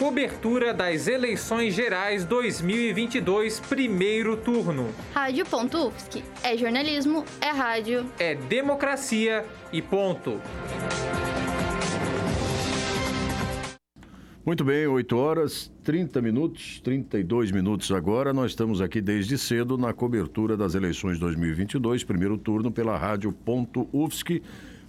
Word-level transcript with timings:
cobertura 0.00 0.72
das 0.72 1.06
eleições 1.06 1.74
gerais 1.74 2.24
2022, 2.24 3.60
primeiro 3.60 4.34
turno. 4.34 4.88
Rádio.UFSC 5.12 6.24
é 6.42 6.56
jornalismo, 6.56 7.22
é 7.38 7.50
rádio, 7.50 8.06
é 8.18 8.34
democracia 8.34 9.44
e 9.70 9.82
ponto. 9.82 10.40
Muito 14.42 14.64
bem, 14.64 14.86
8 14.86 15.16
horas 15.18 15.70
30 15.84 16.22
minutos, 16.22 16.80
32 16.80 17.50
minutos 17.50 17.92
agora. 17.92 18.32
Nós 18.32 18.52
estamos 18.52 18.80
aqui 18.80 19.02
desde 19.02 19.36
cedo 19.36 19.76
na 19.76 19.92
cobertura 19.92 20.56
das 20.56 20.74
eleições 20.74 21.18
2022, 21.18 22.04
primeiro 22.04 22.38
turno 22.38 22.72
pela 22.72 22.96
Rádio 22.96 23.36
UFSC, 23.92 24.40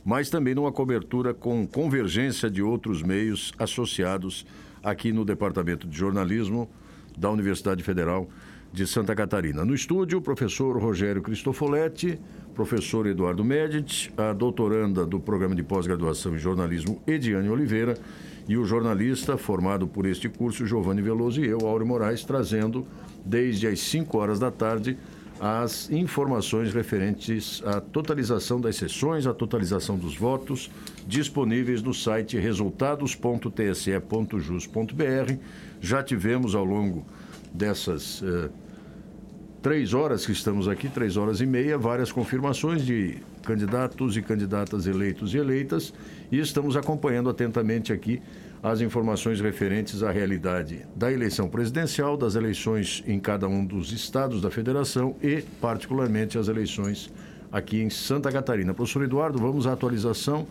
mas 0.05 0.29
também 0.29 0.55
numa 0.55 0.71
cobertura 0.71 1.33
com 1.33 1.67
convergência 1.67 2.49
de 2.49 2.63
outros 2.63 3.03
meios 3.03 3.51
associados 3.59 4.45
aqui 4.83 5.11
no 5.11 5.23
Departamento 5.23 5.87
de 5.87 5.97
Jornalismo 5.97 6.69
da 7.17 7.29
Universidade 7.29 7.83
Federal 7.83 8.29
de 8.73 8.87
Santa 8.87 9.13
Catarina. 9.13 9.65
No 9.65 9.75
estúdio, 9.75 10.19
o 10.19 10.21
professor 10.21 10.77
Rogério 10.81 11.21
Cristofoletti, 11.21 12.19
professor 12.55 13.05
Eduardo 13.05 13.43
Medici, 13.43 14.11
a 14.15 14.31
doutoranda 14.31 15.05
do 15.05 15.19
Programa 15.19 15.55
de 15.55 15.63
Pós-Graduação 15.63 16.35
em 16.35 16.37
Jornalismo, 16.37 17.01
Ediane 17.05 17.49
Oliveira, 17.49 17.97
e 18.47 18.57
o 18.57 18.65
jornalista 18.65 19.37
formado 19.37 19.87
por 19.87 20.05
este 20.05 20.27
curso, 20.27 20.65
Giovanni 20.65 21.01
Veloso, 21.01 21.41
e 21.41 21.47
eu, 21.47 21.59
Áureo 21.67 21.85
Moraes, 21.85 22.23
trazendo 22.23 22.87
desde 23.25 23.67
as 23.67 23.79
5 23.79 24.17
horas 24.17 24.39
da 24.39 24.49
tarde 24.49 24.97
as 25.41 25.89
informações 25.89 26.71
referentes 26.71 27.61
à 27.65 27.81
totalização 27.81 28.61
das 28.61 28.75
sessões, 28.75 29.25
à 29.25 29.33
totalização 29.33 29.97
dos 29.97 30.15
votos, 30.15 30.69
disponíveis 31.07 31.81
no 31.81 31.95
site 31.95 32.37
resultados.tse.jus.br. 32.37 35.33
Já 35.81 36.03
tivemos 36.03 36.53
ao 36.53 36.63
longo 36.63 37.03
dessas 37.51 38.21
eh, 38.23 38.51
três 39.63 39.95
horas 39.95 40.27
que 40.27 40.31
estamos 40.31 40.67
aqui, 40.67 40.87
três 40.87 41.17
horas 41.17 41.41
e 41.41 41.47
meia, 41.47 41.75
várias 41.75 42.11
confirmações 42.11 42.85
de 42.85 43.17
candidatos 43.41 44.15
e 44.15 44.21
candidatas 44.21 44.85
eleitos 44.85 45.33
e 45.33 45.39
eleitas, 45.39 45.91
e 46.31 46.37
estamos 46.37 46.77
acompanhando 46.77 47.31
atentamente 47.31 47.91
aqui 47.91 48.21
as 48.63 48.79
informações 48.79 49.41
referentes 49.41 50.03
à 50.03 50.11
realidade 50.11 50.85
da 50.95 51.11
eleição 51.11 51.49
presidencial, 51.49 52.15
das 52.15 52.35
eleições 52.35 53.03
em 53.07 53.19
cada 53.19 53.47
um 53.47 53.65
dos 53.65 53.91
estados 53.91 54.39
da 54.41 54.51
federação 54.51 55.15
e, 55.21 55.41
particularmente, 55.59 56.37
as 56.37 56.47
eleições 56.47 57.11
aqui 57.51 57.81
em 57.81 57.89
Santa 57.89 58.31
Catarina. 58.31 58.71
Professor 58.73 59.03
Eduardo, 59.03 59.39
vamos 59.39 59.65
à 59.65 59.73
atualização 59.73 60.45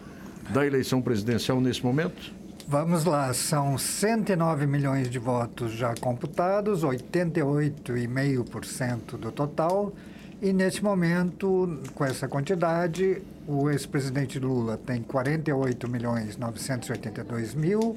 da 0.51 0.67
eleição 0.67 1.01
presidencial 1.01 1.61
nesse 1.61 1.85
momento? 1.85 2.33
Vamos 2.67 3.05
lá, 3.05 3.33
são 3.33 3.79
109 3.79 4.67
milhões 4.67 5.09
de 5.11 5.19
votos 5.19 5.73
já 5.73 5.95
computados, 5.95 6.85
88,5% 6.85 9.17
do 9.17 9.33
total. 9.33 9.95
E 10.43 10.55
neste 10.55 10.83
momento, 10.83 11.79
com 11.95 12.03
essa 12.03 12.27
quantidade, 12.27 13.21
o 13.47 13.69
ex-presidente 13.69 14.39
Lula 14.39 14.79
tem 14.79 15.03
48 15.03 15.87
milhões 15.87 16.39
982 16.39 17.55
mil 17.55 17.95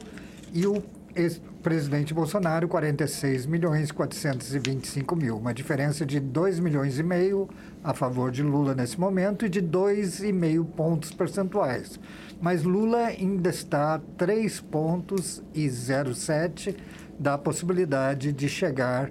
e 0.52 0.68
o 0.68 0.84
ex-presidente 1.16 2.14
Bolsonaro 2.14 2.68
46 2.68 3.46
milhões 3.46 3.94
425 3.94 5.16
mil, 5.16 5.38
uma 5.38 5.54
diferença 5.54 6.06
de 6.06 6.20
2 6.20 6.60
milhões 6.60 7.00
e 7.00 7.04
meio 7.04 7.48
a 7.82 7.94
favor 7.94 8.30
de 8.30 8.44
Lula 8.44 8.76
nesse 8.76 9.00
momento 9.00 9.46
e 9.46 9.50
de 9.50 9.62
2,5 9.62 10.66
pontos 10.66 11.12
percentuais. 11.14 11.98
Mas 12.42 12.64
Lula 12.64 13.06
ainda 13.06 13.50
está 13.50 13.96
a 13.96 14.00
3 14.18 14.60
pontos 14.60 15.42
e 15.54 15.66
0,7 15.66 16.76
da 17.18 17.38
possibilidade 17.38 18.34
de 18.34 18.50
chegar 18.50 19.10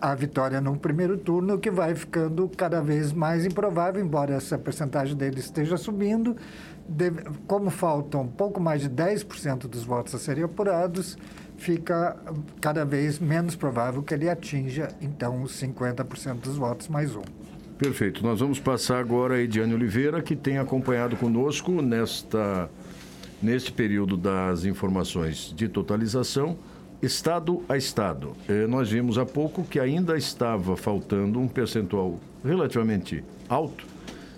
a, 0.00 0.14
vitória 0.14 0.58
no 0.58 0.74
primeiro 0.74 1.18
turno, 1.18 1.58
que 1.58 1.70
vai 1.70 1.94
ficando 1.94 2.48
cada 2.56 2.80
vez 2.80 3.12
mais 3.12 3.44
improvável, 3.44 4.02
embora 4.02 4.34
essa 4.34 4.56
percentagem 4.56 5.14
dele 5.14 5.38
esteja 5.38 5.76
subindo. 5.76 6.34
Deve, 6.88 7.22
como 7.46 7.68
faltam 7.68 8.26
pouco 8.26 8.58
mais 8.58 8.80
de 8.80 8.88
10% 8.88 9.66
dos 9.66 9.84
votos 9.84 10.14
a 10.14 10.18
serem 10.18 10.44
apurados, 10.44 11.18
fica 11.58 12.16
cada 12.60 12.86
vez 12.86 13.18
menos 13.18 13.54
provável 13.54 14.02
que 14.02 14.14
ele 14.14 14.30
atinja, 14.30 14.88
então, 15.00 15.42
os 15.42 15.60
50% 15.60 16.40
dos 16.40 16.56
votos 16.56 16.88
mais 16.88 17.14
um. 17.14 17.22
Perfeito. 17.76 18.22
Nós 18.22 18.40
vamos 18.40 18.58
passar 18.58 18.98
agora 18.98 19.34
a 19.34 19.42
Ediane 19.42 19.74
Oliveira, 19.74 20.22
que 20.22 20.34
tem 20.34 20.56
acompanhado 20.56 21.16
conosco 21.16 21.82
nesta, 21.82 22.70
neste 23.42 23.70
período 23.70 24.16
das 24.16 24.64
informações 24.64 25.52
de 25.54 25.68
totalização 25.68 26.56
estado 27.02 27.62
a 27.68 27.76
estado. 27.76 28.32
Eh, 28.48 28.66
nós 28.66 28.90
vimos 28.90 29.18
há 29.18 29.26
pouco 29.26 29.64
que 29.64 29.78
ainda 29.78 30.16
estava 30.16 30.76
faltando 30.76 31.38
um 31.38 31.48
percentual 31.48 32.18
relativamente 32.44 33.22
alto 33.48 33.84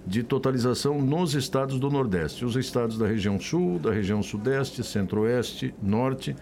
de 0.07 0.23
totalização 0.23 1.01
nos 1.01 1.35
estados 1.35 1.79
do 1.79 1.91
Nordeste. 1.91 2.45
Os 2.45 2.57
estados 2.57 2.97
da 2.99 3.07
região 3.07 3.39
Sul, 3.39 3.79
da 3.79 3.93
região 3.93 4.23
Sudeste, 4.23 4.83
Centro-Oeste, 4.83 5.75
Norte 5.83 6.35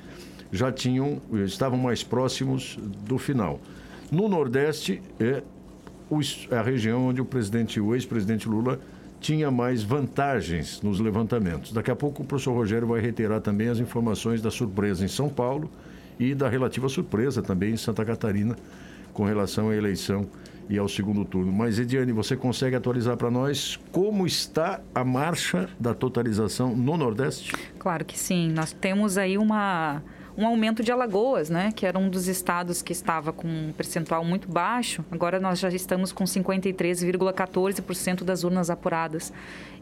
já 0.52 0.70
tinham 0.70 1.20
estavam 1.44 1.78
mais 1.78 2.02
próximos 2.02 2.78
do 3.04 3.18
final. 3.18 3.60
No 4.10 4.28
Nordeste 4.28 5.02
é 5.18 5.42
a 6.52 6.62
região 6.62 7.08
onde 7.08 7.20
o 7.20 7.24
presidente, 7.24 7.80
o 7.80 7.94
ex-presidente 7.94 8.48
Lula 8.48 8.78
tinha 9.20 9.50
mais 9.50 9.82
vantagens 9.82 10.80
nos 10.82 11.00
levantamentos. 11.00 11.72
Daqui 11.72 11.90
a 11.90 11.96
pouco 11.96 12.22
o 12.22 12.26
professor 12.26 12.52
Rogério 12.52 12.86
vai 12.86 13.00
reiterar 13.00 13.40
também 13.40 13.68
as 13.68 13.80
informações 13.80 14.40
da 14.40 14.50
surpresa 14.50 15.04
em 15.04 15.08
São 15.08 15.28
Paulo 15.28 15.68
e 16.18 16.34
da 16.34 16.48
relativa 16.48 16.88
surpresa 16.88 17.42
também 17.42 17.72
em 17.72 17.76
Santa 17.76 18.04
Catarina 18.04 18.56
com 19.12 19.24
relação 19.24 19.70
à 19.70 19.74
eleição 19.74 20.26
e 20.68 20.78
ao 20.78 20.88
segundo 20.88 21.24
turno. 21.24 21.52
Mas, 21.52 21.78
Ediane, 21.78 22.12
você 22.12 22.36
consegue 22.36 22.76
atualizar 22.76 23.16
para 23.16 23.30
nós 23.30 23.78
como 23.90 24.26
está 24.26 24.80
a 24.94 25.02
marcha 25.04 25.70
da 25.80 25.94
totalização 25.94 26.76
no 26.76 26.96
Nordeste? 26.96 27.52
Claro 27.78 28.04
que 28.04 28.18
sim. 28.18 28.50
Nós 28.50 28.72
temos 28.72 29.16
aí 29.16 29.38
uma, 29.38 30.02
um 30.36 30.46
aumento 30.46 30.82
de 30.82 30.92
Alagoas, 30.92 31.48
né? 31.48 31.72
Que 31.74 31.86
era 31.86 31.98
um 31.98 32.10
dos 32.10 32.28
estados 32.28 32.82
que 32.82 32.92
estava 32.92 33.32
com 33.32 33.48
um 33.48 33.72
percentual 33.72 34.24
muito 34.24 34.50
baixo. 34.50 35.04
Agora 35.10 35.40
nós 35.40 35.58
já 35.60 35.68
estamos 35.70 36.12
com 36.12 36.24
53,14% 36.24 38.22
das 38.24 38.44
urnas 38.44 38.68
apuradas 38.68 39.32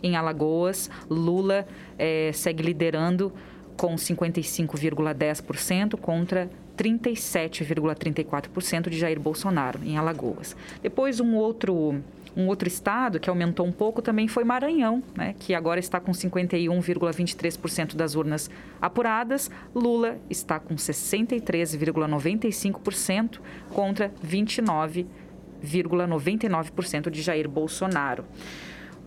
em 0.03 0.17
Alagoas. 0.17 0.91
Lula 1.09 1.67
é, 1.99 2.31
segue 2.33 2.63
liderando 2.63 3.33
com 3.77 3.95
55,10% 3.95 5.97
contra 5.99 6.51
37,34% 6.77 8.89
de 8.89 8.99
Jair 8.99 9.21
Bolsonaro 9.21 9.79
em 9.85 9.97
Alagoas. 9.97 10.57
Depois 10.83 11.21
um 11.21 11.35
outro 11.35 12.03
um 12.37 12.49
outro 12.49 12.67
estado 12.67 13.21
que 13.21 13.31
aumentou 13.31 13.65
um 13.65 13.71
pouco 13.71 14.03
também 14.03 14.27
foi 14.27 14.43
Maranhão, 14.43 15.01
né, 15.17 15.37
que 15.39 15.55
agora 15.55 15.79
está 15.79 16.01
com 16.01 16.11
51,23% 16.11 17.95
das 17.95 18.17
urnas 18.17 18.51
apuradas. 18.83 19.49
Lula 19.73 20.19
está 20.29 20.59
com 20.59 20.75
63,95% 20.75 23.39
contra 23.71 24.13
29,99% 24.27 27.09
de 27.09 27.23
Jair 27.23 27.49
Bolsonaro. 27.49 28.25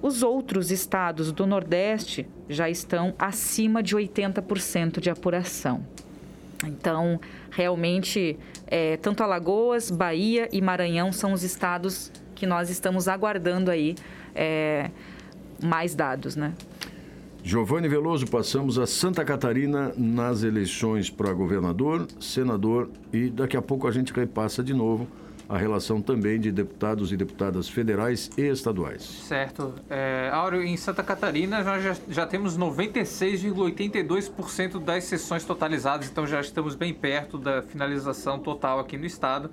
Os 0.01 0.21
outros 0.21 0.71
estados 0.71 1.31
do 1.31 1.45
Nordeste 1.45 2.27
já 2.47 2.69
estão 2.69 3.13
acima 3.17 3.81
de 3.81 3.95
80% 3.95 4.99
de 4.99 5.09
apuração. 5.09 5.85
Então, 6.65 7.19
realmente, 7.51 8.37
é, 8.65 8.97
tanto 8.97 9.23
Alagoas, 9.23 9.91
Bahia 9.91 10.49
e 10.51 10.61
Maranhão 10.61 11.11
são 11.11 11.33
os 11.33 11.43
estados 11.43 12.11
que 12.35 12.45
nós 12.45 12.69
estamos 12.69 13.07
aguardando 13.07 13.71
aí 13.71 13.95
é, 14.35 14.91
mais 15.61 15.95
dados, 15.95 16.35
né? 16.35 16.53
Giovanni 17.43 17.87
Veloso, 17.87 18.27
passamos 18.27 18.77
a 18.77 18.85
Santa 18.85 19.23
Catarina 19.23 19.93
nas 19.95 20.43
eleições 20.43 21.09
para 21.09 21.31
governador, 21.31 22.05
senador 22.19 22.89
e 23.13 23.29
daqui 23.29 23.55
a 23.55 23.61
pouco 23.61 23.87
a 23.87 23.91
gente 23.91 24.11
repassa 24.11 24.63
de 24.63 24.73
novo 24.73 25.07
a 25.49 25.57
relação 25.57 26.01
também 26.01 26.39
de 26.39 26.49
deputados 26.51 27.11
e 27.11 27.17
deputadas 27.17 27.67
federais 27.69 28.29
e 28.37 28.41
estaduais. 28.41 29.03
Certo. 29.03 29.73
É, 29.89 30.29
Áureo, 30.33 30.61
em 30.61 30.75
Santa 30.75 31.01
Catarina 31.03 31.63
nós 31.63 31.81
já, 31.83 31.95
já 32.09 32.27
temos 32.27 32.57
96,82% 32.57 34.83
das 34.83 35.05
sessões 35.05 35.45
totalizadas, 35.45 36.09
então 36.09 36.27
já 36.27 36.41
estamos 36.41 36.75
bem 36.75 36.93
perto 36.93 37.37
da 37.37 37.61
finalização 37.61 38.39
total 38.39 38.79
aqui 38.79 38.97
no 38.97 39.05
estado. 39.05 39.49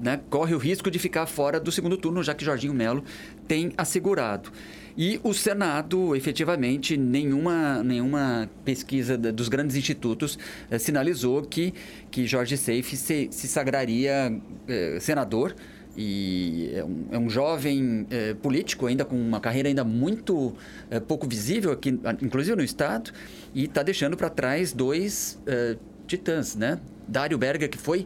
né, 0.01 0.21
corre 0.31 0.55
o 0.55 0.59
risco 0.59 0.91
de 0.91 0.99
ficar 0.99 1.27
fora 1.27 1.59
do 1.59 1.73
segundo 1.73 1.97
turno, 1.97 2.23
já 2.23 2.33
que 2.33 2.45
Jorginho 2.45 2.73
Melo 2.73 3.03
tem 3.49 3.73
assegurado. 3.77 4.53
E 4.99 5.21
o 5.23 5.33
Senado, 5.33 6.17
efetivamente, 6.17 6.97
nenhuma, 6.97 7.85
nenhuma 7.85 8.51
pesquisa 8.65 9.17
dos 9.17 9.49
grandes 9.49 9.77
institutos 9.77 10.37
eh, 10.69 10.77
sinalizou 10.77 11.41
que, 11.43 11.73
que 12.11 12.27
Jorge 12.27 12.57
Seife 12.57 12.97
se, 12.97 13.29
se 13.31 13.47
sagraria 13.47 14.37
eh, 14.67 14.99
senador 15.01 15.55
e 15.97 16.71
é 16.75 16.85
um, 16.85 17.05
é 17.13 17.19
um 17.19 17.31
jovem 17.31 18.09
eh, 18.11 18.35
político 18.35 18.87
ainda 18.87 19.05
com 19.05 19.15
uma 19.15 19.41
carreira 19.41 19.69
ainda 19.69 19.85
muito 19.85 20.57
eh, 20.91 20.99
pouco 20.99 21.29
visível 21.29 21.71
aqui, 21.71 21.91
inclusive 22.21 22.57
no 22.57 22.65
estado, 22.65 23.13
e 23.55 23.67
está 23.67 23.85
deixando 23.85 24.17
para 24.17 24.29
trás 24.29 24.73
dois 24.73 25.39
eh, 25.47 25.77
titãs, 26.09 26.57
né? 26.57 26.81
Dário 27.07 27.39
Berger, 27.39 27.69
que 27.69 27.79
foi 27.79 28.05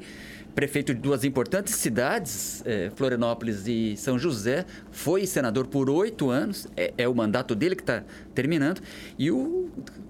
prefeito 0.54 0.94
de 0.94 1.00
duas 1.00 1.24
importantes 1.24 1.74
cidades, 1.74 2.62
é, 2.66 2.90
Florianópolis 2.94 3.66
e 3.66 3.96
São 3.96 4.18
José, 4.18 4.66
foi 4.90 5.26
senador 5.26 5.66
por 5.66 5.88
oito 5.88 6.30
anos, 6.30 6.66
é, 6.76 6.92
é, 6.98 7.08
o 7.08 7.14
mandato 7.14 7.54
dele 7.54 7.74
que 7.74 7.82
está 7.82 8.02
terminando, 8.34 8.80
e 9.18 9.30
o 9.30 9.68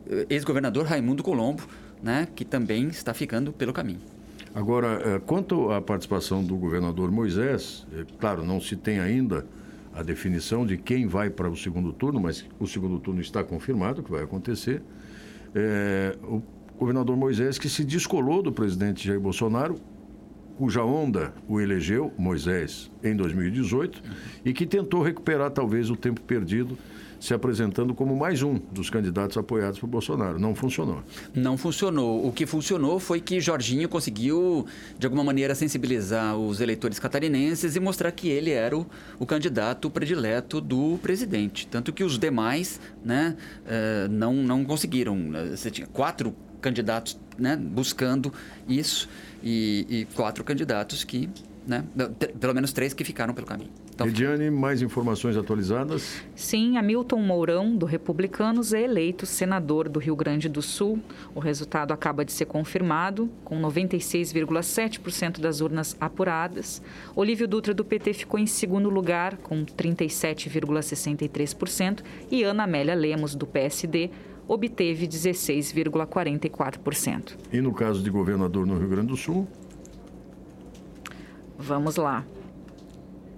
eh, 0.08 0.26
ex-governador 0.28 0.86
Raimundo 0.86 1.22
Colombo, 1.22 1.62
né, 2.02 2.28
que 2.34 2.44
também 2.44 2.88
está 2.88 3.14
ficando 3.14 3.52
pelo 3.52 3.72
caminho. 3.72 4.00
Agora, 4.54 5.00
eh, 5.04 5.20
quanto 5.24 5.70
à 5.70 5.80
participação 5.80 6.44
do 6.44 6.56
governador 6.56 7.10
Moisés, 7.10 7.86
é, 7.94 8.04
claro, 8.18 8.44
não 8.44 8.60
se 8.60 8.76
tem 8.76 8.98
ainda 9.00 9.46
a 9.94 10.02
definição 10.02 10.66
de 10.66 10.76
quem 10.76 11.06
vai 11.06 11.30
para 11.30 11.48
o 11.48 11.56
segundo 11.56 11.92
turno, 11.92 12.20
mas 12.20 12.44
o 12.58 12.66
segundo 12.66 12.98
turno 12.98 13.20
está 13.20 13.42
confirmado 13.44 14.02
que 14.02 14.10
vai 14.10 14.22
acontecer. 14.22 14.82
É, 15.54 16.16
o 16.22 16.42
governador 16.78 17.16
Moisés 17.16 17.58
que 17.58 17.68
se 17.68 17.84
descolou 17.84 18.42
do 18.42 18.52
presidente 18.52 19.06
Jair 19.06 19.20
Bolsonaro 19.20 19.76
cuja 20.56 20.82
onda 20.84 21.32
o 21.48 21.60
elegeu, 21.60 22.12
Moisés, 22.16 22.90
em 23.02 23.14
2018, 23.16 24.02
e 24.44 24.52
que 24.52 24.66
tentou 24.66 25.02
recuperar 25.02 25.50
talvez 25.50 25.90
o 25.90 25.96
tempo 25.96 26.20
perdido 26.20 26.78
se 27.22 27.32
apresentando 27.32 27.94
como 27.94 28.16
mais 28.16 28.42
um 28.42 28.58
dos 28.72 28.90
candidatos 28.90 29.36
apoiados 29.36 29.78
por 29.78 29.86
Bolsonaro. 29.86 30.40
Não 30.40 30.56
funcionou. 30.56 31.04
Não 31.32 31.56
funcionou. 31.56 32.26
O 32.26 32.32
que 32.32 32.46
funcionou 32.46 32.98
foi 32.98 33.20
que 33.20 33.40
Jorginho 33.40 33.88
conseguiu, 33.88 34.66
de 34.98 35.06
alguma 35.06 35.22
maneira, 35.22 35.54
sensibilizar 35.54 36.36
os 36.36 36.60
eleitores 36.60 36.98
catarinenses 36.98 37.76
e 37.76 37.80
mostrar 37.80 38.10
que 38.10 38.28
ele 38.28 38.50
era 38.50 38.76
o, 38.76 38.84
o 39.20 39.24
candidato 39.24 39.88
predileto 39.88 40.60
do 40.60 40.98
presidente. 41.00 41.64
Tanto 41.68 41.92
que 41.92 42.02
os 42.02 42.18
demais 42.18 42.80
né, 43.04 43.36
uh, 43.66 44.08
não, 44.10 44.34
não 44.34 44.64
conseguiram. 44.64 45.16
Você 45.52 45.70
tinha 45.70 45.86
quatro 45.86 46.34
candidatos 46.60 47.20
né, 47.38 47.56
buscando 47.56 48.32
isso 48.68 49.08
e, 49.42 49.86
e 49.88 50.04
quatro 50.14 50.44
candidatos 50.44 51.04
que, 51.04 51.28
né, 51.66 51.84
pelo 52.40 52.54
menos 52.54 52.72
três 52.72 52.94
que 52.94 53.04
ficaram 53.04 53.34
pelo 53.34 53.46
caminho. 53.46 53.70
Então, 53.94 54.06
Ediane, 54.06 54.50
mais 54.50 54.80
informações 54.80 55.36
atualizadas? 55.36 56.22
Sim, 56.34 56.78
Hamilton 56.78 57.20
Mourão, 57.20 57.76
do 57.76 57.84
Republicanos, 57.84 58.72
é 58.72 58.80
eleito 58.82 59.26
senador 59.26 59.86
do 59.86 60.00
Rio 60.00 60.16
Grande 60.16 60.48
do 60.48 60.62
Sul. 60.62 60.98
O 61.34 61.40
resultado 61.40 61.92
acaba 61.92 62.24
de 62.24 62.32
ser 62.32 62.46
confirmado, 62.46 63.28
com 63.44 63.60
96,7% 63.60 65.40
das 65.40 65.60
urnas 65.60 65.94
apuradas. 66.00 66.80
Olívio 67.14 67.46
Dutra, 67.46 67.74
do 67.74 67.84
PT, 67.84 68.14
ficou 68.14 68.40
em 68.40 68.46
segundo 68.46 68.88
lugar, 68.88 69.36
com 69.36 69.62
37,63%. 69.62 72.00
E 72.30 72.42
Ana 72.42 72.64
Amélia 72.64 72.94
Lemos, 72.94 73.34
do 73.34 73.46
PSD, 73.46 74.08
obteve 74.52 75.08
16,44%. 75.08 77.38
E 77.50 77.62
no 77.62 77.72
caso 77.72 78.02
de 78.02 78.10
governador 78.10 78.66
no 78.66 78.78
Rio 78.78 78.88
Grande 78.88 79.08
do 79.08 79.16
Sul? 79.16 79.48
Vamos 81.58 81.96
lá. 81.96 82.22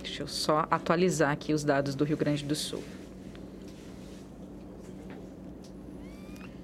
Deixa 0.02 0.24
eu 0.24 0.26
só 0.26 0.66
atualizar 0.70 1.30
aqui 1.30 1.54
os 1.54 1.62
dados 1.62 1.94
do 1.94 2.02
Rio 2.04 2.16
Grande 2.16 2.44
do 2.44 2.56
Sul. 2.56 2.82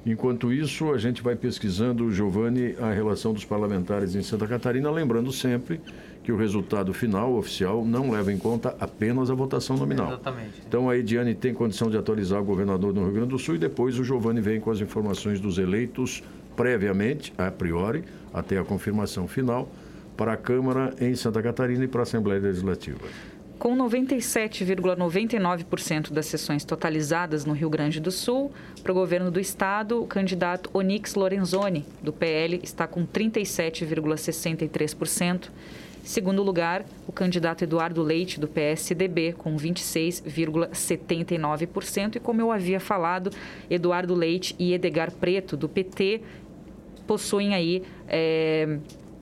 Enquanto 0.05 0.53
isso, 0.53 0.93
a 0.93 0.99
gente 0.99 1.23
vai 1.23 1.37
pesquisando, 1.37 2.11
Giovanni, 2.11 2.75
a 2.81 2.91
relação 2.91 3.33
dos 3.33 3.45
parlamentares 3.45 4.17
em 4.17 4.23
Santa 4.23 4.49
Catarina, 4.49 4.91
lembrando 4.91 5.31
sempre 5.31 5.81
que 6.31 6.33
o 6.33 6.37
resultado 6.37 6.95
final, 6.95 7.35
oficial, 7.35 7.85
não 7.85 8.13
leva 8.13 8.33
em 8.33 8.39
conta 8.39 8.77
apenas 8.79 9.33
a 9.33 9.35
votação 9.35 9.77
nominal. 9.77 10.11
Exatamente. 10.11 10.63
Então 10.67 10.89
a 10.89 10.97
Ediane 10.97 11.35
tem 11.35 11.53
condição 11.53 11.91
de 11.91 11.97
atualizar 11.97 12.41
o 12.41 12.45
governador 12.45 12.93
do 12.93 13.03
Rio 13.03 13.11
Grande 13.13 13.31
do 13.31 13.39
Sul 13.39 13.57
e 13.57 13.59
depois 13.59 13.99
o 13.99 14.05
Giovanni 14.05 14.41
vem 14.41 14.61
com 14.61 14.71
as 14.71 14.81
informações 14.81 15.41
dos 15.41 15.59
eleitos 15.59 16.23
previamente, 16.55 17.33
a 17.37 17.51
priori, 17.51 18.05
até 18.33 18.59
a 18.59 18.65
confirmação 18.65 19.27
final, 19.27 19.69
para 20.17 20.35
a 20.35 20.37
Câmara 20.37 20.95
em 21.01 21.17
Santa 21.17 21.43
Catarina 21.43 21.85
e 21.85 21.89
para 21.89 22.03
a 22.03 22.05
Assembleia 22.05 22.41
Legislativa. 22.41 23.01
Com 23.59 23.77
97,99% 23.77 26.13
das 26.13 26.27
sessões 26.27 26.65
totalizadas 26.65 27.45
no 27.45 27.55
Rio 27.55 27.69
Grande 27.69 27.99
do 27.99 28.13
Sul, 28.13 28.53
para 28.85 28.93
o 28.93 28.95
governo 28.95 29.33
do 29.33 29.41
estado, 29.41 30.01
o 30.01 30.07
candidato 30.07 30.71
Onix 30.73 31.17
Lorenzoni, 31.17 31.85
do 32.01 32.13
PL, 32.13 32.61
está 32.63 32.87
com 32.87 33.05
37,63%. 33.05 35.51
Segundo 36.03 36.43
lugar, 36.43 36.85
o 37.07 37.13
candidato 37.13 37.63
Eduardo 37.63 38.03
Leite, 38.03 38.41
do 38.41 38.49
PSDB, 38.49 39.33
com 39.33 39.57
26,79%. 39.57 42.17
E 42.17 42.21
como 42.21 42.41
eu 42.41 42.51
havia 42.51 42.81
falado, 42.81 43.31
Eduardo 43.69 44.15
Leite 44.15 44.57
e 44.59 44.73
Edgar 44.73 45.13
Preto, 45.13 45.55
do 45.57 45.69
PT, 45.69 46.23
possuem 47.07 47.55
aí 47.55 47.83
é, 48.09 48.79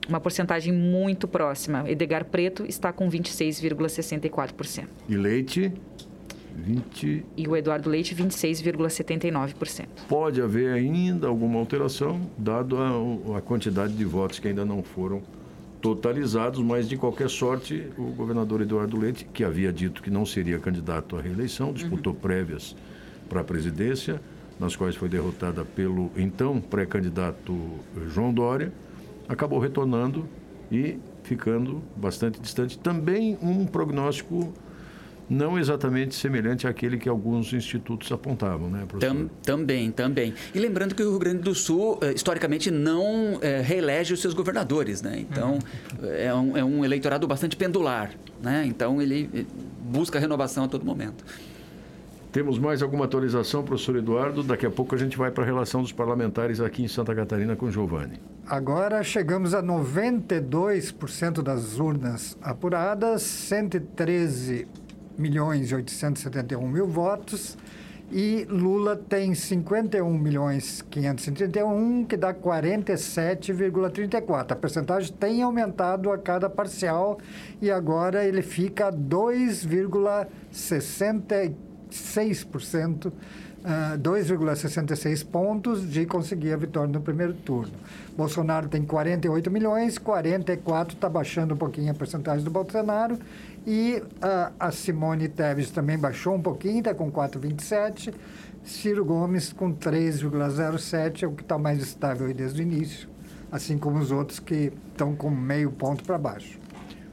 uma 0.07 0.19
porcentagem 0.19 0.73
muito 0.73 1.27
próxima. 1.27 1.87
Edgar 1.89 2.25
Preto 2.25 2.65
está 2.67 2.91
com 2.91 3.07
26,64%. 3.09 4.85
E 5.07 5.15
Leite? 5.15 5.71
20... 6.55 7.25
E 7.37 7.47
o 7.47 7.55
Eduardo 7.55 7.89
Leite, 7.89 8.15
26,79%. 8.15 9.85
Pode 10.07 10.41
haver 10.41 10.73
ainda 10.73 11.27
alguma 11.27 11.59
alteração, 11.59 12.21
dado 12.37 12.77
a, 12.77 13.37
a 13.37 13.41
quantidade 13.41 13.93
de 13.93 14.03
votos 14.03 14.39
que 14.39 14.47
ainda 14.47 14.65
não 14.65 14.83
foram 14.83 15.21
totalizados, 15.81 16.59
mas 16.61 16.87
de 16.87 16.97
qualquer 16.97 17.29
sorte, 17.29 17.87
o 17.97 18.11
governador 18.11 18.61
Eduardo 18.61 18.97
Leite, 18.97 19.25
que 19.25 19.43
havia 19.43 19.71
dito 19.71 20.01
que 20.01 20.09
não 20.09 20.25
seria 20.25 20.59
candidato 20.59 21.15
à 21.15 21.21
reeleição, 21.21 21.71
disputou 21.71 22.13
uhum. 22.13 22.19
prévias 22.19 22.75
para 23.29 23.41
a 23.41 23.43
presidência, 23.43 24.21
nas 24.59 24.75
quais 24.75 24.95
foi 24.95 25.07
derrotada 25.07 25.63
pelo 25.63 26.11
então 26.17 26.59
pré-candidato 26.59 27.55
João 28.09 28.33
Dória, 28.33 28.73
acabou 29.27 29.59
retornando 29.59 30.27
e 30.71 30.97
ficando 31.23 31.81
bastante 31.95 32.41
distante. 32.41 32.77
Também 32.77 33.37
um 33.41 33.65
prognóstico 33.65 34.53
não 35.29 35.59
exatamente 35.59 36.15
semelhante 36.15 36.67
àquele 36.67 36.97
que 36.97 37.07
alguns 37.07 37.53
institutos 37.53 38.11
apontavam, 38.11 38.69
né, 38.69 38.85
professor? 38.87 39.15
Tam, 39.15 39.29
também, 39.43 39.91
também. 39.91 40.33
E 40.53 40.59
lembrando 40.59 40.95
que 40.95 41.03
o 41.03 41.09
Rio 41.11 41.19
Grande 41.19 41.43
do 41.43 41.53
Sul, 41.53 41.99
eh, 42.01 42.13
historicamente, 42.13 42.71
não 42.71 43.37
é, 43.41 43.61
reelege 43.61 44.13
os 44.13 44.21
seus 44.21 44.33
governadores, 44.33 45.01
né? 45.01 45.19
Então, 45.19 45.59
uhum. 46.01 46.09
é, 46.09 46.33
um, 46.33 46.57
é 46.57 46.63
um 46.63 46.83
eleitorado 46.83 47.27
bastante 47.27 47.55
pendular, 47.55 48.11
né? 48.41 48.65
Então, 48.65 49.01
ele 49.01 49.47
busca 49.81 50.17
renovação 50.19 50.63
a 50.63 50.67
todo 50.67 50.83
momento. 50.83 51.23
Temos 52.31 52.59
mais 52.59 52.83
alguma 52.83 53.05
atualização, 53.05 53.63
professor 53.63 53.95
Eduardo? 53.95 54.43
Daqui 54.43 54.65
a 54.65 54.69
pouco 54.69 54.93
a 54.93 54.97
gente 54.97 55.17
vai 55.17 55.31
para 55.31 55.43
a 55.43 55.45
relação 55.45 55.81
dos 55.81 55.91
parlamentares 55.91 56.59
aqui 56.61 56.83
em 56.83 56.87
Santa 56.87 57.15
Catarina 57.15 57.55
com 57.55 57.71
Giovanni. 57.71 58.19
Agora 58.45 59.03
chegamos 59.03 59.55
a 59.55 59.63
92% 59.63 61.41
das 61.41 61.79
urnas 61.79 62.37
apuradas, 62.39 63.23
113 63.23 64.67
milhões 65.19 65.71
e 65.71 65.75
871 65.75 66.67
mil 66.67 66.87
votos. 66.87 67.55
E 68.11 68.43
Lula 68.49 68.95
tem 68.95 69.35
51 69.35 70.17
milhões 70.17 70.83
531, 70.89 72.05
que 72.05 72.17
dá 72.17 72.33
47,34. 72.33 74.51
A 74.51 74.55
percentagem 74.55 75.13
tem 75.13 75.43
aumentado 75.43 76.11
a 76.11 76.17
cada 76.17 76.49
parcial 76.49 77.19
e 77.61 77.69
agora 77.69 78.25
ele 78.25 78.41
fica 78.41 78.87
a 78.87 78.91
2,64 78.91 81.69
6%, 81.89 83.11
2,66 83.99 85.25
pontos 85.25 85.89
de 85.89 86.05
conseguir 86.05 86.53
a 86.53 86.57
vitória 86.57 86.91
no 86.91 87.01
primeiro 87.01 87.33
turno. 87.33 87.73
Bolsonaro 88.15 88.69
tem 88.69 88.83
48 88.83 89.51
milhões, 89.51 89.97
44 89.97 90.95
está 90.95 91.09
baixando 91.09 91.55
um 91.55 91.57
pouquinho 91.57 91.91
a 91.91 91.93
porcentagem 91.93 92.43
do 92.43 92.51
Bolsonaro. 92.51 93.17
E 93.65 94.01
uh, 94.01 94.53
a 94.59 94.71
Simone 94.71 95.27
Tebet 95.27 95.71
também 95.71 95.97
baixou 95.97 96.35
um 96.35 96.41
pouquinho, 96.41 96.79
está 96.79 96.93
com 96.93 97.11
4,27. 97.11 98.13
Ciro 98.63 99.03
Gomes 99.05 99.53
com 99.53 99.73
3,07, 99.73 101.23
é 101.23 101.27
o 101.27 101.31
que 101.31 101.41
está 101.41 101.57
mais 101.57 101.81
estável 101.81 102.31
desde 102.33 102.61
o 102.61 102.63
início, 102.63 103.09
assim 103.51 103.77
como 103.77 103.99
os 103.99 104.11
outros 104.11 104.39
que 104.39 104.71
estão 104.91 105.15
com 105.15 105.29
meio 105.29 105.71
ponto 105.71 106.03
para 106.03 106.17
baixo. 106.17 106.59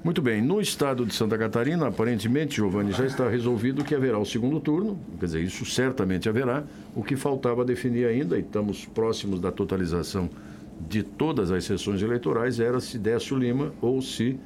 Muito 0.07 0.23
bem. 0.23 0.41
No 0.41 0.61
estado 0.61 1.05
de 1.05 1.13
Santa 1.13 1.37
Catarina, 1.37 1.89
aparentemente, 1.89 2.57
Giovanni, 2.57 2.93
já 2.93 3.05
está 3.05 3.29
resolvido 3.29 3.83
que 3.83 3.93
haverá 3.93 4.19
o 4.19 4.25
segundo 4.25 4.61
turno. 4.61 4.97
Quer 5.19 5.27
dizer, 5.27 5.43
isso 5.43 5.65
certamente 5.65 6.29
haverá. 6.29 6.63
O 6.95 7.03
que 7.03 7.17
faltava 7.17 7.65
definir 7.65 8.07
ainda, 8.07 8.37
e 8.37 8.41
estamos 8.41 8.85
próximos 8.87 9.41
da 9.41 9.51
totalização 9.51 10.31
de 10.89 11.03
todas 11.03 11.51
as 11.51 11.65
sessões 11.65 12.03
eleitorais, 12.03 12.61
era 12.61 12.79
se 12.79 12.99
Décio 12.99 13.37
Lima 13.37 13.73
ou 13.81 14.01
se 14.01 14.39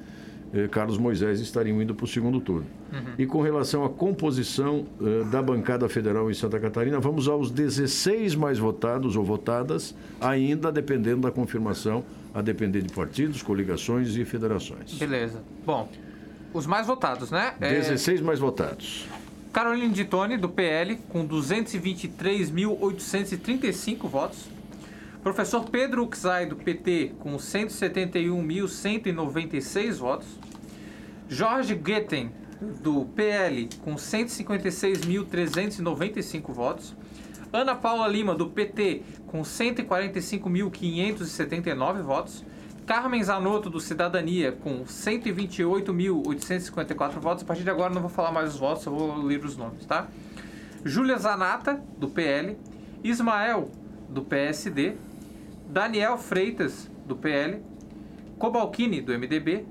eh, 0.52 0.68
Carlos 0.68 0.98
Moisés 0.98 1.40
estariam 1.40 1.80
indo 1.80 1.94
para 1.94 2.04
o 2.04 2.08
segundo 2.08 2.40
turno. 2.40 2.66
Uhum. 2.92 3.14
E 3.18 3.26
com 3.26 3.40
relação 3.40 3.84
à 3.84 3.88
composição 3.88 4.84
eh, 5.00 5.24
da 5.30 5.40
bancada 5.42 5.88
federal 5.88 6.30
em 6.30 6.34
Santa 6.34 6.58
Catarina, 6.58 6.98
vamos 7.00 7.28
aos 7.28 7.50
16 7.50 8.34
mais 8.34 8.58
votados 8.58 9.16
ou 9.16 9.24
votadas, 9.24 9.94
ainda 10.20 10.72
dependendo 10.72 11.22
da 11.22 11.30
confirmação, 11.30 12.04
a 12.34 12.42
depender 12.42 12.82
de 12.82 12.92
partidos, 12.92 13.42
coligações 13.42 14.16
e 14.16 14.24
federações. 14.24 14.94
Beleza. 14.94 15.42
Bom, 15.64 15.88
os 16.52 16.66
mais 16.66 16.86
votados, 16.86 17.30
né? 17.30 17.54
16 17.60 18.20
é... 18.20 18.24
mais 18.24 18.38
votados. 18.38 19.06
Caroline 19.52 19.92
de 19.92 20.04
Tone, 20.04 20.36
do 20.36 20.48
PL, 20.48 20.96
com 21.08 21.26
223.835 21.26 24.08
votos. 24.08 24.48
Professor 25.22 25.68
Pedro 25.68 26.08
Uxai, 26.08 26.46
do 26.46 26.56
PT, 26.56 27.12
com 27.18 27.36
171.196 27.36 29.96
votos. 29.96 30.26
Jorge 31.28 31.74
Guetten, 31.74 32.32
do 32.82 33.04
PL, 33.04 33.68
com 33.84 33.96
156.395 33.96 36.52
votos. 36.52 36.96
Ana 37.52 37.74
Paula 37.74 38.08
Lima, 38.08 38.34
do 38.34 38.48
PT, 38.48 39.02
com 39.26 39.42
145.579 39.42 42.02
votos. 42.02 42.42
Carmen 42.86 43.22
Zanotto, 43.22 43.68
do 43.68 43.78
Cidadania, 43.78 44.52
com 44.52 44.84
128.854 44.84 47.20
votos. 47.20 47.42
A 47.42 47.46
partir 47.46 47.62
de 47.62 47.68
agora 47.70 47.92
não 47.92 48.00
vou 48.00 48.08
falar 48.08 48.32
mais 48.32 48.54
os 48.54 48.60
votos, 48.60 48.86
eu 48.86 48.94
vou 48.94 49.18
ler 49.18 49.44
os 49.44 49.54
nomes, 49.54 49.84
tá? 49.84 50.08
Júlia 50.82 51.18
Zanata, 51.18 51.78
do 51.98 52.08
PL. 52.08 52.56
Ismael, 53.04 53.70
do 54.08 54.22
PSD. 54.22 54.96
Daniel 55.70 56.18
Freitas, 56.18 56.90
do 57.06 57.14
PL, 57.14 57.62
Cobalcini, 58.40 59.00
do 59.00 59.12
MDB, 59.16 59.64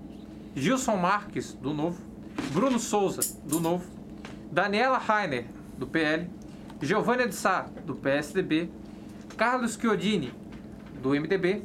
Gilson 0.56 0.96
Marques, 0.96 1.54
do 1.54 1.74
Novo, 1.74 2.02
Bruno 2.54 2.80
Souza, 2.80 3.38
do 3.44 3.60
Novo, 3.60 3.86
Daniela 4.50 4.98
Rainer, 4.98 5.46
do 5.78 5.86
PL, 5.86 6.30
Giovanni 6.82 7.28
de 7.28 7.36
Sá, 7.36 7.68
do 7.86 7.96
PSDB, 7.96 8.72
Carlos 9.36 9.76
Chiodini, 9.76 10.32
do 11.04 11.10
MDB, 11.10 11.64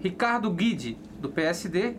Ricardo 0.00 0.48
Guide, 0.52 0.96
do 1.18 1.28
PSD 1.28 1.96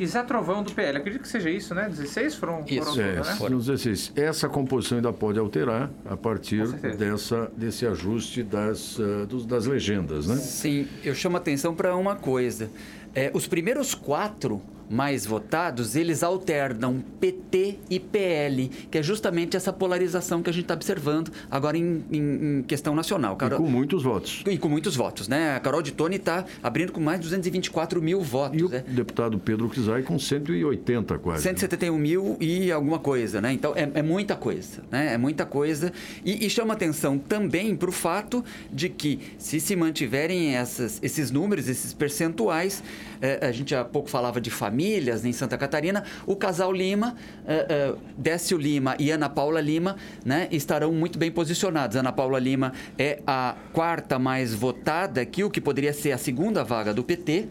e 0.00 0.06
Zé 0.06 0.22
Trovão 0.22 0.62
do 0.62 0.72
PL. 0.72 0.96
Acredito 0.96 1.20
que 1.20 1.28
seja 1.28 1.50
isso, 1.50 1.74
né? 1.74 1.86
16 1.86 2.34
foram, 2.36 2.64
isso. 2.66 2.86
foram 2.86 3.02
é, 3.02 3.16
né? 3.16 3.24
Foram 3.36 3.58
16. 3.58 4.12
Essa 4.16 4.48
composição 4.48 4.96
ainda 4.96 5.12
pode 5.12 5.38
alterar 5.38 5.90
a 6.06 6.16
partir 6.16 6.66
dessa, 6.96 7.52
desse 7.54 7.86
ajuste 7.86 8.42
das, 8.42 8.98
uh, 8.98 9.26
dos, 9.26 9.44
das 9.44 9.66
legendas, 9.66 10.26
né? 10.26 10.36
Sim, 10.36 10.88
eu 11.04 11.14
chamo 11.14 11.36
atenção 11.36 11.74
para 11.74 11.94
uma 11.94 12.16
coisa. 12.16 12.70
É, 13.14 13.30
os 13.34 13.46
primeiros 13.46 13.94
quatro 13.94 14.62
mais 14.90 15.24
votados, 15.24 15.94
eles 15.94 16.24
alternam 16.24 17.02
PT 17.20 17.78
e 17.88 18.00
PL, 18.00 18.68
que 18.90 18.98
é 18.98 19.02
justamente 19.02 19.56
essa 19.56 19.72
polarização 19.72 20.42
que 20.42 20.50
a 20.50 20.52
gente 20.52 20.64
está 20.64 20.74
observando 20.74 21.30
agora 21.48 21.78
em, 21.78 22.04
em, 22.10 22.58
em 22.58 22.62
questão 22.64 22.94
nacional. 22.94 23.36
Carol... 23.36 23.60
E 23.60 23.62
com 23.62 23.70
muitos 23.70 24.02
votos. 24.02 24.42
E 24.44 24.58
com 24.58 24.68
muitos 24.68 24.96
votos, 24.96 25.28
né? 25.28 25.54
A 25.54 25.60
Carol 25.60 25.80
de 25.80 25.92
Tone 25.92 26.16
está 26.16 26.44
abrindo 26.60 26.90
com 26.90 27.00
mais 27.00 27.20
de 27.20 27.26
224 27.26 28.02
mil 28.02 28.20
votos. 28.20 28.60
E 28.60 28.64
o 28.64 28.68
né? 28.68 28.82
deputado 28.88 29.38
Pedro 29.38 29.68
Kizai 29.68 30.02
com 30.02 30.18
180 30.18 31.18
quase. 31.18 31.44
171 31.44 31.96
mil 31.96 32.36
e 32.40 32.72
alguma 32.72 32.98
coisa, 32.98 33.40
né? 33.40 33.52
Então, 33.52 33.72
é, 33.76 33.88
é 33.94 34.02
muita 34.02 34.34
coisa, 34.34 34.82
né? 34.90 35.14
É 35.14 35.18
muita 35.18 35.46
coisa. 35.46 35.92
E, 36.24 36.44
e 36.44 36.50
chama 36.50 36.74
atenção 36.74 37.16
também 37.16 37.76
para 37.76 37.88
o 37.88 37.92
fato 37.92 38.44
de 38.72 38.88
que, 38.88 39.20
se 39.38 39.60
se 39.60 39.76
mantiverem 39.76 40.56
essas, 40.56 40.98
esses 41.00 41.30
números, 41.30 41.68
esses 41.68 41.92
percentuais, 41.92 42.82
é, 43.20 43.46
a 43.46 43.52
gente 43.52 43.74
há 43.74 43.84
pouco 43.84 44.08
falava 44.08 44.40
de 44.40 44.50
família, 44.50 44.70
famílias 45.10 45.24
em 45.24 45.32
Santa 45.32 45.58
Catarina, 45.58 46.04
o 46.26 46.36
casal 46.36 46.72
Lima, 46.72 47.16
uh, 47.44 47.94
uh, 47.94 47.98
Décio 48.16 48.56
Lima 48.56 48.96
e 48.98 49.10
Ana 49.10 49.28
Paula 49.28 49.60
Lima, 49.60 49.96
né, 50.24 50.48
estarão 50.50 50.92
muito 50.92 51.18
bem 51.18 51.30
posicionados. 51.30 51.96
Ana 51.96 52.12
Paula 52.12 52.38
Lima 52.38 52.72
é 52.98 53.20
a 53.26 53.56
quarta 53.72 54.18
mais 54.18 54.54
votada 54.54 55.20
aqui, 55.20 55.44
o 55.44 55.50
que 55.50 55.60
poderia 55.60 55.92
ser 55.92 56.12
a 56.12 56.18
segunda 56.18 56.64
vaga 56.64 56.94
do 56.94 57.02
PT, 57.02 57.48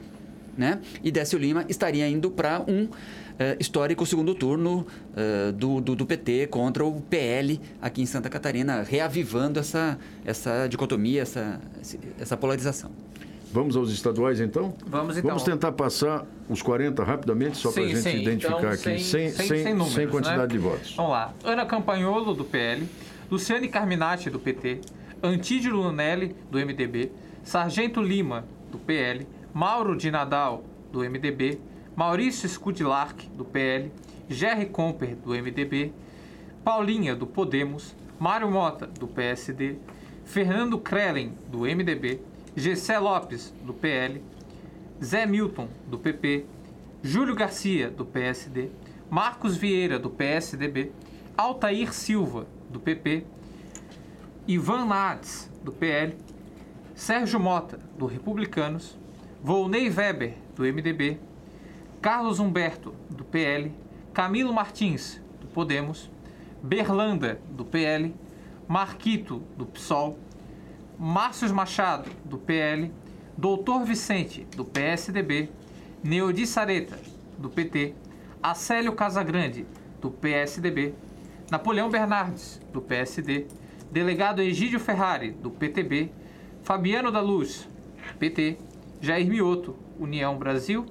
né? 0.58 0.80
E 1.04 1.12
Décio 1.12 1.40
Lima 1.40 1.66
estaria 1.70 2.08
indo 2.08 2.30
para 2.30 2.62
um 2.68 2.84
uh, 2.84 2.90
histórico 3.60 4.06
segundo 4.06 4.36
turno 4.36 4.86
uh, 5.14 5.52
do, 5.54 5.80
do, 5.80 5.96
do, 5.96 6.06
PT 6.06 6.48
contra 6.48 6.84
o 6.86 7.00
PL 7.02 7.62
aqui 7.82 8.02
em 8.02 8.06
Santa 8.06 8.30
Catarina, 8.30 8.84
reavivando 8.84 9.60
essa, 9.60 9.98
essa 10.26 10.68
dicotomia, 10.68 11.22
essa, 11.22 11.62
essa 12.20 12.36
polarização. 12.36 12.92
Vamos 13.52 13.76
aos 13.76 13.92
estaduais, 13.92 14.40
então? 14.40 14.76
Vamos, 14.86 15.18
então. 15.18 15.30
Vamos 15.30 15.44
tentar 15.44 15.72
passar 15.72 16.26
os 16.48 16.62
40 16.62 17.04
rapidamente, 17.04 17.58
só 17.58 17.72
para 17.72 17.84
a 17.84 17.88
gente 17.88 18.02
sim. 18.02 18.22
identificar 18.22 18.58
então, 18.58 18.70
aqui, 18.70 18.82
sem, 18.82 19.00
sem, 19.00 19.30
sem, 19.32 19.64
sem, 19.64 19.74
números, 19.74 19.94
sem 19.94 20.08
quantidade 20.08 20.42
né? 20.42 20.48
de 20.48 20.58
votos. 20.58 20.96
Vamos 20.96 21.12
lá. 21.12 21.34
Ana 21.44 21.66
Campanholo, 21.66 22.34
do 22.34 22.46
PL. 22.46 22.88
Luciane 23.30 23.68
Carminati, 23.68 24.30
do 24.30 24.40
PT. 24.40 24.82
Antídio 25.24 25.76
Lunelli, 25.76 26.36
do 26.52 26.60
MDB. 26.60 27.12
Sargento 27.44 28.02
Lima, 28.02 28.46
do 28.72 28.78
PL. 28.78 29.28
Mauro 29.54 29.98
de 29.98 30.12
Nadal, 30.12 30.64
do 30.92 31.00
MDB. 31.00 31.60
Maurício 31.96 32.48
Scudilark, 32.48 33.28
do 33.36 33.44
PL. 33.44 33.92
Jerry 34.30 34.68
Comper, 34.68 35.16
do 35.16 35.32
MDB. 35.32 35.92
Paulinha, 36.64 37.16
do 37.16 37.26
Podemos. 37.26 37.96
Mário 38.20 38.50
Mota, 38.52 38.86
do 38.86 39.08
PSD. 39.08 39.78
Fernando 40.24 40.78
Krellen, 40.78 41.34
do 41.50 41.62
MDB. 41.62 42.22
Gessé 42.56 42.98
Lopes, 42.98 43.54
do 43.64 43.74
PL, 43.74 44.22
Zé 45.04 45.26
Milton, 45.26 45.68
do 45.88 45.98
PP, 45.98 46.46
Júlio 47.02 47.36
Garcia, 47.36 47.90
do 47.90 48.06
PSD, 48.06 48.70
Marcos 49.10 49.56
Vieira, 49.56 49.98
do 49.98 50.10
PSDB, 50.10 50.92
Altair 51.38 51.94
Silva, 51.94 52.48
do 52.70 52.80
PP, 52.80 53.26
Ivan 54.48 54.86
Nades, 54.86 55.50
do 55.64 55.72
PL, 55.72 56.16
Sérgio 56.96 57.40
Mota, 57.40 57.80
do 57.98 58.06
Republicanos, 58.06 58.98
Volney 59.42 59.90
Weber, 59.90 60.36
do 60.56 60.64
MDB, 60.64 61.18
Carlos 62.02 62.40
Humberto, 62.40 62.94
do 63.10 63.24
PL, 63.24 63.72
Camilo 64.14 64.52
Martins, 64.52 65.22
do 65.40 65.48
Podemos, 65.48 66.10
Berlanda, 66.62 67.40
do 67.50 67.64
PL, 67.64 68.14
Marquito, 68.68 69.42
do 69.58 69.66
PSOL, 69.66 70.18
Márcio 71.00 71.54
Machado, 71.56 72.12
do 72.26 72.38
PL, 72.38 72.92
Doutor 73.38 73.86
Vicente, 73.86 74.46
do 74.54 74.66
PSDB, 74.66 75.50
Neodi 76.04 76.46
Sareta, 76.46 77.00
do 77.38 77.50
PT, 77.50 77.94
Acélio 78.44 78.92
Casagrande, 78.92 79.66
do 80.02 80.12
PSDB, 80.12 80.94
Napoleão 81.50 81.90
Bernardes, 81.90 82.60
do 82.74 82.82
PSD, 82.82 83.48
delegado 83.90 84.42
Egídio 84.42 84.78
Ferrari, 84.78 85.32
do 85.32 85.50
PTB, 85.50 86.12
Fabiano 86.64 87.10
da 87.10 87.22
Luz, 87.22 87.66
PT, 88.20 88.58
Jair 89.00 89.26
Mioto, 89.26 89.78
União 89.98 90.38
Brasil. 90.38 90.86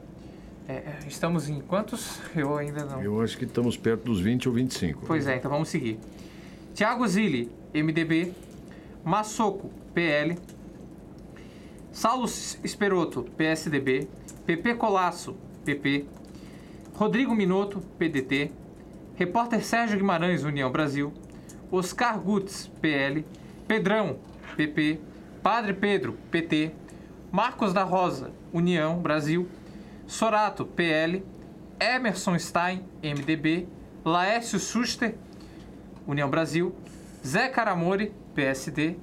É, 0.67 0.73
é, 0.73 0.99
estamos 1.07 1.51
em 1.51 1.61
quantos? 1.61 2.19
Eu 2.35 2.57
ainda 2.57 2.83
não. 2.87 3.03
Eu 3.03 3.21
acho 3.21 3.37
que 3.37 3.45
estamos 3.45 3.77
perto 3.77 4.05
dos 4.05 4.21
20 4.21 4.49
ou 4.49 4.55
25. 4.55 5.05
Pois 5.07 5.27
é, 5.27 5.37
então 5.37 5.51
vamos 5.51 5.69
seguir. 5.69 5.99
Tiago 6.75 7.07
Zilli, 7.07 7.51
MDB, 7.75 8.33
Massoco, 9.05 9.71
PL, 9.95 10.39
Saulo 11.93 12.27
Esperoto, 12.63 13.25
PSDB, 13.37 14.09
PP 14.47 14.75
Colasso, 14.75 15.37
PP, 15.65 16.07
Rodrigo 16.95 17.35
Minotto, 17.35 17.81
PDT, 17.99 18.51
repórter 19.17 19.65
Sérgio 19.65 19.97
Guimarães, 19.97 20.45
União 20.45 20.71
Brasil, 20.71 21.13
Oscar 21.71 22.19
Gutz, 22.19 22.71
PL, 22.81 23.27
Pedrão, 23.67 24.19
PP, 24.57 25.01
Padre 25.43 25.75
Pedro, 25.75 26.17
PT, 26.31 26.73
Marcos 27.31 27.73
da 27.73 27.83
Rosa, 27.83 28.33
União 28.53 28.99
Brasil, 29.01 29.49
Sorato, 30.07 30.65
PL, 30.65 31.25
Emerson 31.81 32.39
Stein, 32.39 32.85
MDB, 33.03 33.69
Laércio 34.05 34.59
Schuster, 34.59 35.15
União 36.07 36.31
Brasil, 36.31 36.75
Zé 37.25 37.49
Caramori, 37.49 38.13
PSD, 38.35 38.97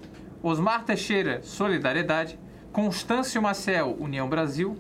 Osmar 0.46 0.84
Teixeira, 0.86 1.42
Solidariedade, 1.42 2.38
Constâncio 2.72 3.42
Maciel, 3.42 3.98
União 4.00 4.30
Brasil, 4.30 4.78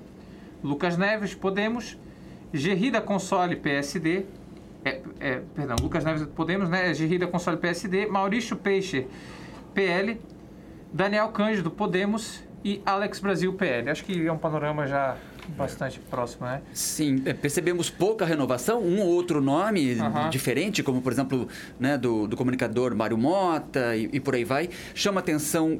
Lucas 0.63 0.95
Neves, 0.95 1.33
Podemos, 1.33 1.97
Gerrida 2.53 3.01
Console, 3.01 3.55
PSD, 3.55 4.25
é, 4.83 5.01
é, 5.19 5.41
perdão, 5.55 5.75
Lucas 5.81 6.05
Neves, 6.05 6.27
Podemos, 6.35 6.69
né? 6.69 6.93
Gerrida 6.93 7.25
Console, 7.25 7.57
PSD, 7.57 8.05
Maurício 8.05 8.55
Peixe, 8.55 9.07
PL, 9.73 10.21
Daniel 10.93 11.29
Cândido, 11.29 11.71
Podemos 11.71 12.43
e 12.63 12.79
Alex 12.85 13.19
Brasil, 13.19 13.51
PL. 13.53 13.89
Acho 13.89 14.05
que 14.05 14.27
é 14.27 14.31
um 14.31 14.37
panorama 14.37 14.85
já 14.85 15.17
bastante 15.49 15.99
próximo, 15.99 16.45
né? 16.45 16.61
Sim, 16.73 17.21
é, 17.25 17.33
percebemos 17.33 17.89
pouca 17.89 18.25
renovação, 18.25 18.81
um 18.81 18.99
ou 19.01 19.07
outro 19.07 19.41
nome 19.41 19.97
diferente, 20.29 20.83
como 20.83 21.01
por 21.01 21.11
exemplo 21.11 21.47
né, 21.79 21.97
do, 21.97 22.27
do 22.27 22.35
comunicador 22.35 22.95
Mário 22.95 23.17
Mota 23.17 23.95
e, 23.95 24.09
e 24.13 24.19
por 24.19 24.35
aí 24.35 24.43
vai. 24.43 24.69
Chama 24.93 25.19
atenção 25.19 25.79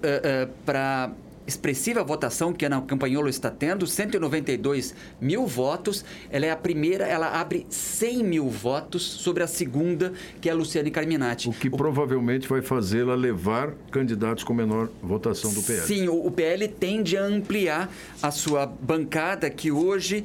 para 0.65 1.11
expressiva 1.47 2.03
votação 2.03 2.51
que 2.51 2.65
Ana 2.65 2.81
Campanholo 2.81 3.29
está 3.29 3.49
tendo, 3.49 3.85
192 3.85 4.95
mil 5.19 5.45
votos. 5.45 6.03
Ela 6.29 6.47
é 6.47 6.51
a 6.51 6.55
primeira, 6.55 7.05
ela 7.05 7.39
abre 7.39 7.65
100 7.69 8.23
mil 8.23 8.49
votos 8.49 9.03
sobre 9.03 9.43
a 9.43 9.47
segunda, 9.47 10.13
que 10.41 10.49
é 10.49 10.51
a 10.51 10.55
Luciane 10.55 10.91
Carminati. 10.91 11.49
O 11.49 11.53
que 11.53 11.69
provavelmente 11.69 12.47
vai 12.47 12.61
fazê-la 12.61 13.15
levar 13.15 13.73
candidatos 13.91 14.43
com 14.43 14.53
menor 14.53 14.89
votação 15.01 15.53
do 15.53 15.61
PL. 15.61 15.81
Sim, 15.81 16.07
o, 16.07 16.25
o 16.25 16.31
PL 16.31 16.67
tende 16.67 17.17
a 17.17 17.23
ampliar 17.23 17.91
a 18.21 18.31
sua 18.31 18.65
bancada, 18.65 19.49
que 19.49 19.71
hoje, 19.71 20.23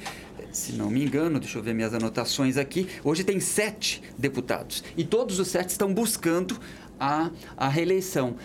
se 0.52 0.72
não 0.72 0.90
me 0.90 1.04
engano, 1.04 1.38
deixa 1.38 1.58
eu 1.58 1.62
ver 1.62 1.74
minhas 1.74 1.94
anotações 1.94 2.56
aqui, 2.56 2.88
hoje 3.04 3.24
tem 3.24 3.40
sete 3.40 4.02
deputados. 4.16 4.82
E 4.96 5.04
todos 5.04 5.38
os 5.38 5.48
sete 5.48 5.70
estão 5.70 5.92
buscando 5.92 6.58
a, 6.98 7.30
a 7.56 7.68
reeleição. 7.68 8.36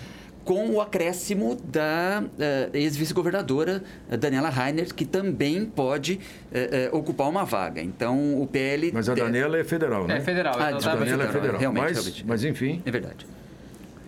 Com 0.46 0.70
o 0.70 0.80
acréscimo 0.80 1.56
da 1.56 2.24
eh, 2.40 2.70
ex-vice-governadora 2.74 3.84
eh, 4.10 4.16
Daniela 4.16 4.50
Rainer, 4.50 4.94
que 4.94 5.04
também 5.04 5.66
pode 5.66 6.20
eh, 6.54 6.88
ocupar 6.94 7.28
uma 7.28 7.44
vaga. 7.44 7.82
Então, 7.82 8.40
o 8.40 8.46
PL. 8.46 8.92
Mas 8.94 9.10
a 9.10 9.16
Daniela 9.16 9.58
é 9.58 9.64
federal, 9.64 10.06
né? 10.08 10.18
É 10.18 10.22
federal. 10.22 10.54
Ah, 10.60 10.72
então 10.72 10.92
A 10.92 10.96
Daniela 10.96 11.24
é 11.24 11.28
federal, 11.28 11.34
federal. 11.34 11.60
realmente, 11.60 11.82
mas, 11.84 11.94
realmente. 11.96 12.26
mas, 12.28 12.44
enfim, 12.44 12.82
É 12.86 12.92
verdade. 12.92 13.26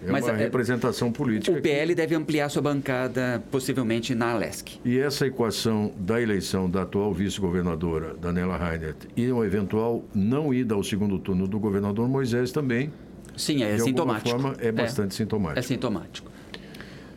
é 0.07 0.11
Mas, 0.11 0.25
uma 0.25 0.33
é- 0.33 0.37
representação 0.37 1.11
política. 1.11 1.51
O 1.51 1.55
que- 1.55 1.61
PL 1.61 1.95
deve 1.95 2.13
ampliar 2.13 2.49
sua 2.49 2.61
bancada, 2.61 3.43
possivelmente, 3.49 4.13
na 4.13 4.33
Alesc. 4.33 4.79
E 4.85 4.99
essa 4.99 5.25
equação 5.25 5.91
da 5.97 6.21
eleição 6.21 6.69
da 6.69 6.83
atual 6.83 7.11
vice-governadora, 7.15 8.13
Daniela 8.13 8.55
Reinert, 8.57 8.97
e 9.17 9.31
uma 9.31 9.43
eventual 9.43 10.05
não 10.13 10.53
ida 10.53 10.75
ao 10.75 10.83
segundo 10.83 11.17
turno 11.17 11.47
do 11.47 11.59
governador 11.59 12.07
Moisés 12.07 12.51
também, 12.51 12.91
Sim, 13.37 13.63
é 13.63 13.75
de 13.75 13.83
sintomático. 13.83 14.29
alguma 14.31 14.53
forma, 14.53 14.67
é 14.67 14.71
bastante 14.71 15.15
sintomático. 15.15 15.59
É 15.59 15.61
sintomático. 15.61 16.31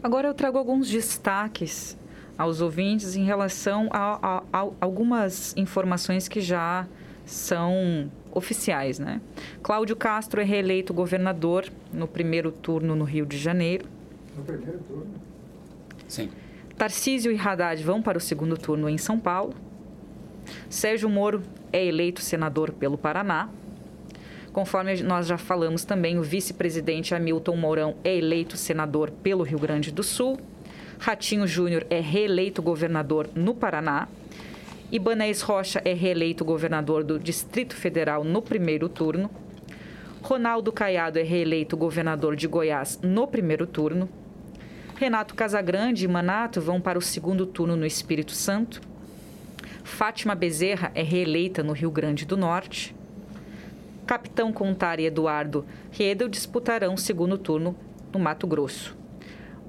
Agora 0.03 0.29
eu 0.29 0.35
trago 0.35 0.57
alguns 0.59 0.89
destaques 0.89 1.97
aos 2.39 2.61
ouvintes 2.61 3.17
em 3.17 3.25
relação 3.25 3.89
a, 3.91 4.19
a- 4.39 4.43
a 4.53 4.67
algumas 4.81 5.55
informações 5.57 6.28
que 6.28 6.41
já 6.41 6.87
são 7.26 8.11
oficiais, 8.33 8.99
né? 8.99 9.21
Cláudio 9.63 9.95
Castro 9.97 10.41
é 10.41 10.45
reeleito 10.45 10.95
governador 10.95 11.67
no 11.93 12.06
primeiro 12.09 12.50
turno 12.50 12.95
no 12.97 13.04
Rio 13.04 13.26
de 13.26 13.37
Janeiro. 13.37 13.87
No 14.37 14.45
primeiro 14.45 14.78
turno. 14.80 15.06
Sim. 16.09 16.30
Tarcísio 16.76 17.30
e 17.30 17.39
Haddad 17.39 17.83
vão 17.85 18.00
para 18.00 18.17
o 18.17 18.21
segundo 18.21 18.56
turno 18.56 18.89
em 18.89 18.97
São 18.97 19.19
Paulo. 19.19 19.52
Sérgio 20.71 21.09
Moro 21.11 21.43
é 21.73 21.85
eleito 21.85 22.21
senador 22.23 22.73
pelo 22.73 22.97
Paraná. 22.97 23.49
Conforme 24.52 25.00
nós 25.02 25.26
já 25.26 25.39
falamos 25.39 25.84
também, 25.84 26.19
o 26.19 26.23
vice-presidente 26.23 27.15
Hamilton 27.15 27.56
Mourão 27.56 27.95
é 28.02 28.17
eleito 28.17 28.56
senador 28.56 29.10
pelo 29.10 29.45
Rio 29.45 29.58
Grande 29.58 29.93
do 29.93 30.02
Sul. 30.02 30.39
Ratinho 30.99 31.47
Júnior 31.47 31.86
é 31.89 32.00
reeleito 32.00 32.60
governador 32.60 33.28
no 33.34 33.54
Paraná. 33.54 34.08
Ibanez 34.91 35.41
Rocha 35.41 35.80
é 35.84 35.95
reeleito 35.95 36.45
governador 36.45 37.04
do 37.04 37.19
Distrito 37.19 37.76
Federal 37.76 38.25
no 38.25 38.43
primeiro 38.43 38.89
turno. 38.89 39.30
Ronaldo 40.21 40.73
Caiado 40.73 41.19
é 41.19 41.23
reeleito 41.23 41.76
governador 41.76 42.34
de 42.34 42.49
Goiás 42.49 42.99
no 43.02 43.26
primeiro 43.28 43.67
turno. 43.69 44.08
Renato 44.97 45.34
Casagrande 45.34 46.04
e 46.04 46.08
Manato 46.08 46.60
vão 46.60 46.80
para 46.80 46.99
o 46.99 47.02
segundo 47.02 47.47
turno 47.47 47.76
no 47.76 47.86
Espírito 47.86 48.32
Santo. 48.32 48.80
Fátima 49.84 50.34
Bezerra 50.34 50.91
é 50.95 51.02
reeleita 51.02 51.63
no 51.63 51.73
Rio 51.73 51.91
Grande 51.91 52.26
do 52.26 52.36
Norte. 52.36 52.95
Capitão 54.11 54.53
Contar 54.53 54.99
e 54.99 55.07
Eduardo 55.07 55.65
Riedel 55.93 56.29
disputarão 56.29 56.95
o 56.95 56.99
segundo 56.99 57.39
turno 57.39 57.77
no 58.13 58.19
Mato 58.19 58.45
Grosso. 58.45 58.97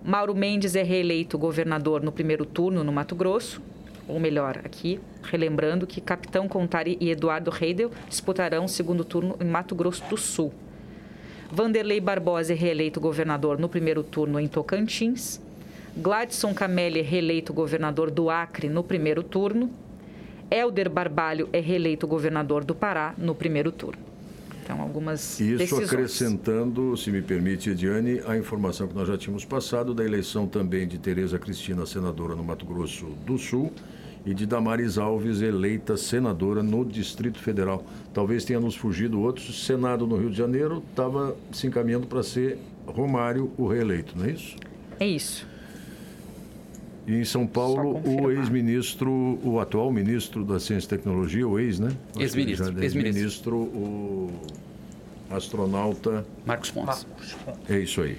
Mauro 0.03 0.33
Mendes 0.33 0.75
é 0.75 0.81
reeleito 0.81 1.37
governador 1.37 2.01
no 2.01 2.11
primeiro 2.11 2.43
turno 2.43 2.83
no 2.83 2.91
Mato 2.91 3.13
Grosso. 3.13 3.61
Ou 4.07 4.19
melhor, 4.19 4.57
aqui, 4.65 4.99
relembrando 5.21 5.85
que 5.85 6.01
Capitão 6.01 6.47
Contari 6.47 6.97
e 6.99 7.11
Eduardo 7.11 7.51
Reidel 7.51 7.91
disputarão 8.09 8.65
o 8.65 8.67
segundo 8.67 9.05
turno 9.05 9.37
em 9.39 9.45
Mato 9.45 9.75
Grosso 9.75 10.03
do 10.09 10.17
Sul. 10.17 10.51
Vanderlei 11.51 12.01
Barbosa 12.01 12.53
é 12.53 12.55
reeleito 12.55 12.99
governador 12.99 13.59
no 13.59 13.69
primeiro 13.69 14.01
turno 14.01 14.39
em 14.39 14.47
Tocantins. 14.47 15.39
Gladson 15.95 16.51
Camelli 16.51 17.01
é 17.01 17.03
reeleito 17.03 17.53
governador 17.53 18.09
do 18.09 18.27
Acre 18.27 18.69
no 18.69 18.83
primeiro 18.83 19.21
turno. 19.21 19.69
Helder 20.49 20.89
Barbalho 20.89 21.47
é 21.53 21.59
reeleito 21.59 22.07
governador 22.07 22.63
do 22.63 22.73
Pará 22.73 23.13
no 23.19 23.35
primeiro 23.35 23.71
turno. 23.71 24.09
Então, 24.63 24.81
algumas 24.81 25.39
Isso 25.39 25.57
decisões. 25.57 25.91
acrescentando, 25.91 26.95
se 26.95 27.11
me 27.11 27.21
permite, 27.21 27.69
Ediane, 27.71 28.21
a 28.25 28.37
informação 28.37 28.87
que 28.87 28.95
nós 28.95 29.07
já 29.07 29.17
tínhamos 29.17 29.43
passado 29.43 29.93
da 29.93 30.03
eleição 30.03 30.47
também 30.47 30.87
de 30.87 30.97
Tereza 30.97 31.39
Cristina, 31.39 31.85
senadora 31.85 32.35
no 32.35 32.43
Mato 32.43 32.65
Grosso 32.65 33.07
do 33.25 33.37
Sul, 33.37 33.71
e 34.25 34.33
de 34.33 34.45
Damares 34.45 34.97
Alves, 34.97 35.41
eleita 35.41 35.97
senadora 35.97 36.61
no 36.61 36.85
Distrito 36.85 37.39
Federal. 37.39 37.83
Talvez 38.13 38.45
tenha 38.45 38.59
nos 38.59 38.75
fugido 38.75 39.19
outros. 39.19 39.65
Senado 39.65 40.05
no 40.05 40.15
Rio 40.15 40.29
de 40.29 40.37
Janeiro 40.37 40.83
estava 40.91 41.35
se 41.51 41.65
encaminhando 41.65 42.05
para 42.05 42.21
ser 42.21 42.59
Romário 42.85 43.51
o 43.57 43.67
reeleito, 43.67 44.17
não 44.17 44.25
é 44.25 44.31
isso? 44.31 44.55
É 44.99 45.07
isso. 45.07 45.47
E 47.07 47.15
em 47.15 47.25
São 47.25 47.47
Paulo, 47.47 47.99
o 48.05 48.31
ex-ministro, 48.31 49.39
o 49.43 49.59
atual 49.59 49.91
ministro 49.91 50.43
da 50.43 50.59
Ciência 50.59 50.85
e 50.85 50.89
Tecnologia, 50.89 51.47
o 51.47 51.59
ex, 51.59 51.79
né? 51.79 51.91
Ex-ministro, 52.17 52.67
é 52.79 52.83
ex-ministro. 52.83 52.99
Ex-ministro, 53.07 53.55
o 53.57 54.31
astronauta 55.29 56.25
Marcos 56.45 56.71
Pontes. 56.71 57.07
É 57.67 57.79
isso 57.79 58.01
aí. 58.01 58.17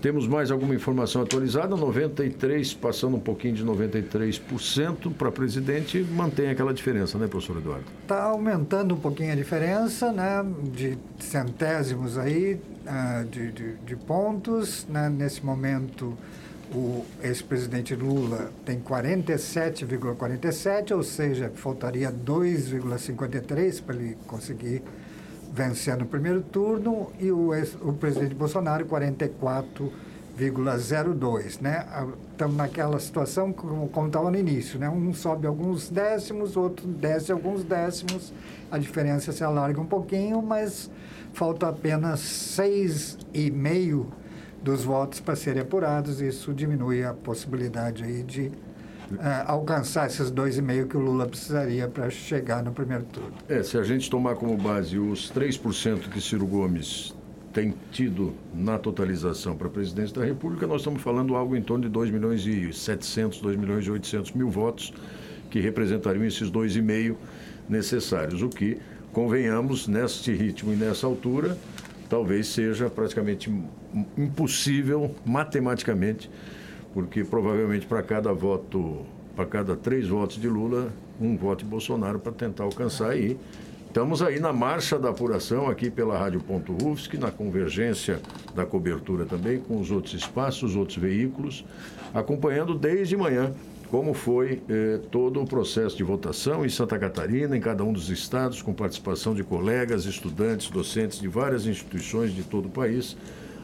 Temos 0.00 0.26
mais 0.26 0.50
alguma 0.50 0.74
informação 0.74 1.20
atualizada? 1.20 1.76
93, 1.76 2.72
passando 2.72 3.18
um 3.18 3.20
pouquinho 3.20 3.54
de 3.54 3.64
93% 3.66 5.12
para 5.12 5.30
presidente, 5.30 6.02
mantém 6.02 6.48
aquela 6.48 6.72
diferença, 6.72 7.18
né, 7.18 7.26
professor 7.26 7.58
Eduardo? 7.58 7.84
Está 8.02 8.22
aumentando 8.24 8.94
um 8.94 8.98
pouquinho 8.98 9.30
a 9.30 9.34
diferença, 9.34 10.10
né, 10.10 10.42
de 10.72 10.96
centésimos 11.18 12.16
aí, 12.16 12.58
ah, 12.86 13.26
de, 13.30 13.52
de, 13.52 13.74
de 13.74 13.96
pontos. 13.96 14.86
Né? 14.88 15.10
Nesse 15.10 15.44
momento, 15.44 16.16
o 16.74 17.04
ex-presidente 17.22 17.94
Lula 17.94 18.50
tem 18.64 18.80
47,47, 18.80 20.94
ou 20.96 21.02
seja, 21.02 21.50
faltaria 21.54 22.10
2,53 22.12 23.82
para 23.82 23.96
ele 23.96 24.16
conseguir 24.26 24.82
vencer 25.52 25.96
no 25.96 26.06
primeiro 26.06 26.40
turno, 26.42 27.10
e 27.18 27.30
o, 27.32 27.52
ex- 27.54 27.76
o 27.82 27.92
presidente 27.92 28.34
Bolsonaro 28.34 28.84
44,26. 28.86 29.90
0,02, 30.38 31.60
né? 31.60 31.84
Estamos 32.32 32.56
naquela 32.56 32.98
situação 32.98 33.52
como 33.52 34.06
estava 34.06 34.30
no 34.30 34.38
início, 34.38 34.78
né? 34.78 34.88
Um 34.88 35.12
sobe 35.12 35.46
alguns 35.46 35.90
décimos, 35.90 36.56
outro 36.56 36.86
desce 36.86 37.30
alguns 37.30 37.62
décimos, 37.62 38.32
a 38.70 38.78
diferença 38.78 39.32
se 39.32 39.44
alarga 39.44 39.78
um 39.78 39.84
pouquinho, 39.84 40.40
mas 40.40 40.90
falta 41.34 41.68
apenas 41.68 42.20
6,5 42.20 44.06
dos 44.62 44.84
votos 44.84 45.20
para 45.20 45.36
serem 45.36 45.62
apurados, 45.62 46.20
isso 46.20 46.52
diminui 46.52 47.04
a 47.04 47.14
possibilidade 47.14 48.04
aí 48.04 48.22
de 48.22 48.42
uh, 49.12 49.46
alcançar 49.46 50.06
esses 50.06 50.30
2,5 50.30 50.88
que 50.88 50.96
o 50.96 51.00
Lula 51.00 51.26
precisaria 51.26 51.88
para 51.88 52.10
chegar 52.10 52.62
no 52.62 52.72
primeiro 52.72 53.04
turno. 53.04 53.32
É, 53.48 53.62
se 53.62 53.78
a 53.78 53.82
gente 53.82 54.10
tomar 54.10 54.34
como 54.34 54.56
base 54.56 54.98
os 54.98 55.32
3% 55.32 56.08
que 56.10 56.20
Ciro 56.20 56.46
Gomes 56.46 57.14
tem 57.52 57.74
tido 57.90 58.32
na 58.54 58.78
totalização 58.78 59.56
para 59.56 59.66
a 59.66 59.70
presidência 59.70 60.20
da 60.20 60.24
República, 60.24 60.66
nós 60.66 60.82
estamos 60.82 61.02
falando 61.02 61.34
algo 61.34 61.56
em 61.56 61.62
torno 61.62 61.84
de 61.84 61.90
2 61.90 62.10
milhões 62.10 62.46
e 62.46 62.72
700, 62.72 63.40
2 63.40 63.56
milhões 63.56 63.84
e 63.86 63.90
800 63.90 64.32
mil 64.32 64.48
votos, 64.48 64.92
que 65.50 65.58
representariam 65.58 66.24
esses 66.24 66.50
2,5 66.50 67.16
necessários, 67.68 68.40
o 68.42 68.48
que, 68.48 68.78
convenhamos, 69.12 69.88
neste 69.88 70.32
ritmo 70.32 70.72
e 70.72 70.76
nessa 70.76 71.06
altura, 71.06 71.58
talvez 72.08 72.46
seja 72.46 72.88
praticamente 72.88 73.50
impossível 74.16 75.14
matematicamente, 75.24 76.30
porque 76.92 77.24
provavelmente 77.24 77.86
para 77.86 78.02
cada 78.02 78.32
voto, 78.32 79.04
para 79.36 79.46
cada 79.46 79.76
três 79.76 80.08
votos 80.08 80.40
de 80.40 80.48
Lula, 80.48 80.92
um 81.20 81.36
voto 81.36 81.64
de 81.64 81.70
Bolsonaro 81.70 82.18
para 82.18 82.32
tentar 82.32 82.64
alcançar 82.64 83.10
aí. 83.10 83.38
Estamos 83.86 84.22
aí 84.22 84.38
na 84.38 84.52
marcha 84.52 84.98
da 84.98 85.10
apuração 85.10 85.68
aqui 85.68 85.90
pela 85.90 86.16
Rádio 86.16 86.40
Ponto 86.40 86.72
Rufsc, 86.72 87.18
na 87.18 87.32
convergência 87.32 88.20
da 88.54 88.64
cobertura 88.64 89.24
também 89.24 89.58
com 89.58 89.80
os 89.80 89.90
outros 89.90 90.14
espaços, 90.14 90.76
outros 90.76 90.96
veículos, 90.96 91.64
acompanhando 92.14 92.78
desde 92.78 93.16
manhã 93.16 93.52
como 93.90 94.14
foi 94.14 94.62
eh, 94.68 95.00
todo 95.10 95.42
o 95.42 95.44
processo 95.44 95.96
de 95.96 96.04
votação 96.04 96.64
em 96.64 96.68
Santa 96.68 96.96
Catarina, 96.96 97.56
em 97.56 97.60
cada 97.60 97.82
um 97.82 97.92
dos 97.92 98.08
estados, 98.08 98.62
com 98.62 98.72
participação 98.72 99.34
de 99.34 99.42
colegas, 99.42 100.04
estudantes, 100.04 100.70
docentes 100.70 101.18
de 101.18 101.26
várias 101.26 101.66
instituições 101.66 102.32
de 102.32 102.44
todo 102.44 102.66
o 102.66 102.70
país, 102.70 103.16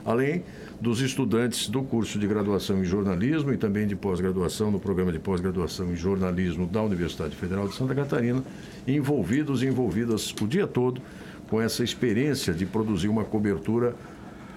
além 0.06 0.44
dos 0.80 1.00
estudantes 1.00 1.68
do 1.68 1.82
curso 1.82 2.18
de 2.18 2.26
graduação 2.26 2.78
em 2.78 2.84
jornalismo 2.84 3.52
e 3.52 3.56
também 3.56 3.86
de 3.86 3.96
pós-graduação 3.96 4.70
no 4.70 4.78
programa 4.78 5.10
de 5.10 5.18
pós-graduação 5.18 5.90
em 5.92 5.96
jornalismo 5.96 6.66
da 6.66 6.80
Universidade 6.80 7.34
Federal 7.34 7.66
de 7.66 7.74
Santa 7.74 7.94
Catarina, 7.94 8.42
envolvidos 8.86 9.62
e 9.62 9.66
envolvidas 9.66 10.32
o 10.40 10.46
dia 10.46 10.66
todo 10.66 11.02
com 11.50 11.60
essa 11.60 11.82
experiência 11.82 12.54
de 12.54 12.64
produzir 12.64 13.08
uma 13.08 13.24
cobertura 13.24 13.94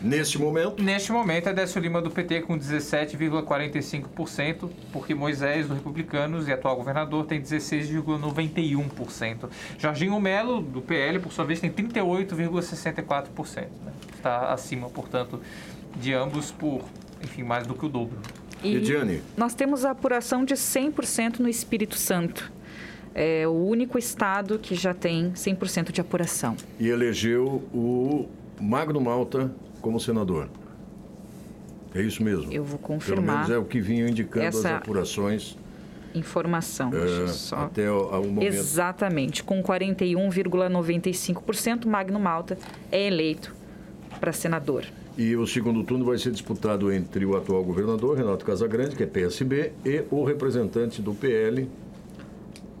Neste 0.00 0.38
momento? 0.38 0.80
Neste 0.82 1.10
momento 1.10 1.48
é 1.48 1.52
Décio 1.52 1.80
Lima 1.80 2.00
do 2.00 2.08
PT 2.10 2.42
com 2.42 2.56
17,45%, 2.56 4.70
porque 4.92 5.12
Moisés 5.14 5.66
do 5.66 5.74
Republicanos 5.74 6.46
e 6.46 6.52
atual 6.52 6.76
governador 6.76 7.26
tem 7.26 7.42
16,91%. 7.42 9.48
Jorginho 9.76 10.20
Melo 10.20 10.62
do 10.62 10.80
PL, 10.80 11.18
por 11.18 11.32
sua 11.32 11.44
vez, 11.44 11.58
tem 11.58 11.68
38,64%. 11.70 13.56
Né? 13.56 13.68
Está 14.14 14.52
acima, 14.52 14.88
portanto, 14.88 15.40
de 15.96 16.14
ambos 16.14 16.52
por, 16.52 16.84
enfim, 17.22 17.42
mais 17.42 17.66
do 17.66 17.74
que 17.74 17.84
o 17.84 17.88
dobro. 17.88 18.16
E 18.62 18.76
Ediane. 18.76 19.20
nós 19.36 19.52
temos 19.54 19.84
a 19.84 19.90
apuração 19.90 20.44
de 20.44 20.54
100% 20.54 21.40
no 21.40 21.48
Espírito 21.48 21.96
Santo. 21.96 22.52
É 23.14 23.48
o 23.48 23.52
único 23.52 23.98
estado 23.98 24.58
que 24.60 24.76
já 24.76 24.94
tem 24.94 25.32
100% 25.32 25.90
de 25.90 26.00
apuração. 26.00 26.56
E 26.78 26.86
elegeu 26.88 27.64
o 27.72 28.28
Magno 28.60 29.00
Malta 29.00 29.50
como 29.80 30.00
senador. 30.00 30.48
É 31.94 32.02
isso 32.02 32.22
mesmo? 32.22 32.52
Eu 32.52 32.62
vou 32.64 32.78
confirmar. 32.78 33.24
Pelo 33.24 33.36
menos 33.36 33.50
é 33.50 33.56
o 33.58 33.64
que 33.64 33.80
vinham 33.80 34.06
indicando 34.08 34.46
essa 34.46 34.76
as 34.76 34.76
apurações. 34.76 35.56
Informação. 36.14 36.92
É, 36.94 37.26
só... 37.28 37.64
Até 37.64 37.90
o, 37.90 38.08
o 38.08 38.26
momento. 38.26 38.44
Exatamente. 38.44 39.42
Com 39.42 39.62
41,95%, 39.62 41.86
Magno 41.86 42.20
Malta 42.20 42.58
é 42.90 43.06
eleito 43.06 43.54
para 44.20 44.32
senador. 44.32 44.84
E 45.16 45.34
o 45.34 45.46
segundo 45.46 45.82
turno 45.82 46.04
vai 46.04 46.18
ser 46.18 46.30
disputado 46.30 46.92
entre 46.92 47.24
o 47.26 47.36
atual 47.36 47.64
governador, 47.64 48.16
Renato 48.16 48.44
Casagrande, 48.44 48.94
que 48.94 49.02
é 49.02 49.06
PSB, 49.06 49.72
e 49.84 50.04
o 50.10 50.22
representante 50.24 51.02
do 51.02 51.12
PL, 51.12 51.68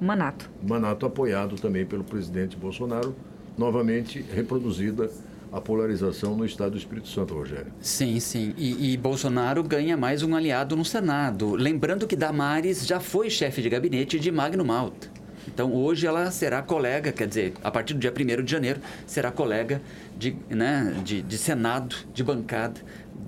Manato. 0.00 0.48
Manato, 0.62 1.06
apoiado 1.06 1.56
também 1.56 1.84
pelo 1.84 2.04
presidente 2.04 2.56
Bolsonaro, 2.56 3.16
novamente 3.56 4.24
reproduzida 4.32 5.10
a 5.52 5.60
polarização 5.60 6.36
no 6.36 6.44
estado 6.44 6.72
do 6.72 6.78
Espírito 6.78 7.08
Santo, 7.08 7.34
Rogério. 7.34 7.72
Sim, 7.80 8.20
sim. 8.20 8.54
E, 8.56 8.92
e, 8.92 8.96
Bolsonaro 8.96 9.62
ganha 9.62 9.96
mais 9.96 10.22
um 10.22 10.34
aliado 10.34 10.76
no 10.76 10.84
Senado. 10.84 11.54
Lembrando 11.54 12.06
que 12.06 12.16
Damares 12.16 12.86
já 12.86 13.00
foi 13.00 13.30
chefe 13.30 13.62
de 13.62 13.68
gabinete 13.68 14.18
de 14.18 14.30
Magno 14.30 14.64
Malta. 14.64 15.08
Então, 15.46 15.74
hoje 15.74 16.06
ela 16.06 16.30
será 16.30 16.60
colega, 16.60 17.10
quer 17.10 17.26
dizer, 17.26 17.54
a 17.64 17.70
partir 17.70 17.94
do 17.94 18.00
dia 18.00 18.12
1 18.12 18.44
de 18.44 18.50
janeiro, 18.50 18.80
será 19.06 19.30
colega 19.30 19.80
de, 20.16 20.36
né, 20.50 20.94
de, 21.02 21.22
de 21.22 21.38
Senado, 21.38 21.96
de 22.12 22.22
bancada 22.22 22.80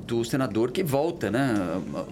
do 0.06 0.24
senador 0.24 0.70
que 0.70 0.82
volta, 0.82 1.30
né? 1.30 1.54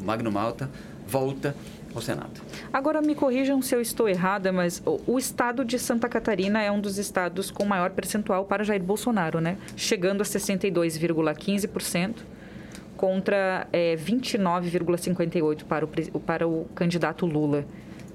Magno 0.02 0.30
Malta 0.30 0.70
volta 1.06 1.54
ao 1.98 2.02
Senado. 2.02 2.40
Agora 2.72 3.02
me 3.02 3.14
corrijam 3.14 3.60
se 3.60 3.74
eu 3.74 3.80
estou 3.80 4.08
errada, 4.08 4.50
mas 4.52 4.82
o, 4.86 5.00
o, 5.06 5.18
estado 5.18 5.64
de 5.64 5.78
Santa 5.78 6.08
Catarina 6.08 6.62
é 6.62 6.70
um 6.70 6.80
dos 6.80 6.98
estados 6.98 7.50
com 7.50 7.64
maior 7.64 7.90
percentual 7.90 8.44
para 8.44 8.64
Jair 8.64 8.82
Bolsonaro, 8.82 9.40
né? 9.40 9.58
Chegando 9.76 10.22
a 10.22 10.24
62,15% 10.24 12.16
contra 12.96 13.66
é, 13.72 13.96
29,58% 13.96 15.64
para 15.64 15.84
o, 15.84 16.20
para 16.20 16.48
o 16.48 16.66
candidato 16.74 17.26
Lula. 17.26 17.64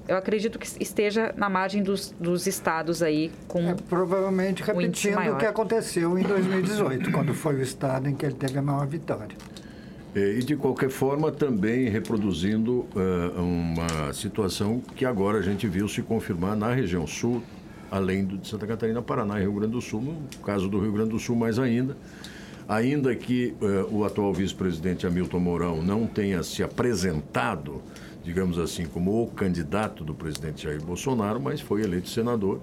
Eu 0.06 0.18
acredito 0.18 0.58
que 0.58 0.66
esteja 0.82 1.32
na 1.34 1.48
margem 1.48 1.82
dos, 1.82 2.14
dos 2.20 2.46
estados 2.46 3.02
aí 3.02 3.32
com. 3.48 3.70
É, 3.70 3.74
provavelmente 3.88 4.62
repetindo 4.62 5.16
o 5.32 5.38
que 5.38 5.46
aconteceu 5.46 6.18
em 6.18 6.22
2018, 6.22 7.10
quando 7.10 7.32
foi 7.32 7.54
o 7.54 7.62
estado 7.62 8.06
em 8.08 8.14
que 8.14 8.26
ele 8.26 8.34
teve 8.34 8.58
a 8.58 8.62
maior 8.62 8.86
vitória. 8.86 9.34
E, 10.14 10.38
de 10.44 10.54
qualquer 10.54 10.90
forma, 10.90 11.32
também 11.32 11.88
reproduzindo 11.88 12.86
uh, 12.94 13.40
uma 13.40 14.12
situação 14.12 14.80
que 14.94 15.04
agora 15.04 15.38
a 15.38 15.42
gente 15.42 15.66
viu 15.66 15.88
se 15.88 16.02
confirmar 16.02 16.56
na 16.56 16.72
região 16.72 17.04
sul, 17.04 17.42
além 17.90 18.24
de 18.24 18.46
Santa 18.46 18.64
Catarina, 18.64 19.02
Paraná 19.02 19.40
e 19.40 19.42
Rio 19.42 19.54
Grande 19.54 19.72
do 19.72 19.80
Sul, 19.80 20.00
no 20.00 20.44
caso 20.44 20.68
do 20.68 20.78
Rio 20.78 20.92
Grande 20.92 21.10
do 21.10 21.18
Sul 21.18 21.34
mais 21.34 21.58
ainda. 21.58 21.96
Ainda 22.68 23.14
que 23.16 23.56
uh, 23.60 23.92
o 23.92 24.04
atual 24.04 24.32
vice-presidente 24.32 25.04
Hamilton 25.04 25.40
Mourão 25.40 25.82
não 25.82 26.06
tenha 26.06 26.44
se 26.44 26.62
apresentado, 26.62 27.82
digamos 28.22 28.56
assim, 28.56 28.86
como 28.86 29.20
o 29.20 29.26
candidato 29.26 30.04
do 30.04 30.14
presidente 30.14 30.62
Jair 30.62 30.80
Bolsonaro, 30.80 31.40
mas 31.40 31.60
foi 31.60 31.82
eleito 31.82 32.08
senador 32.08 32.60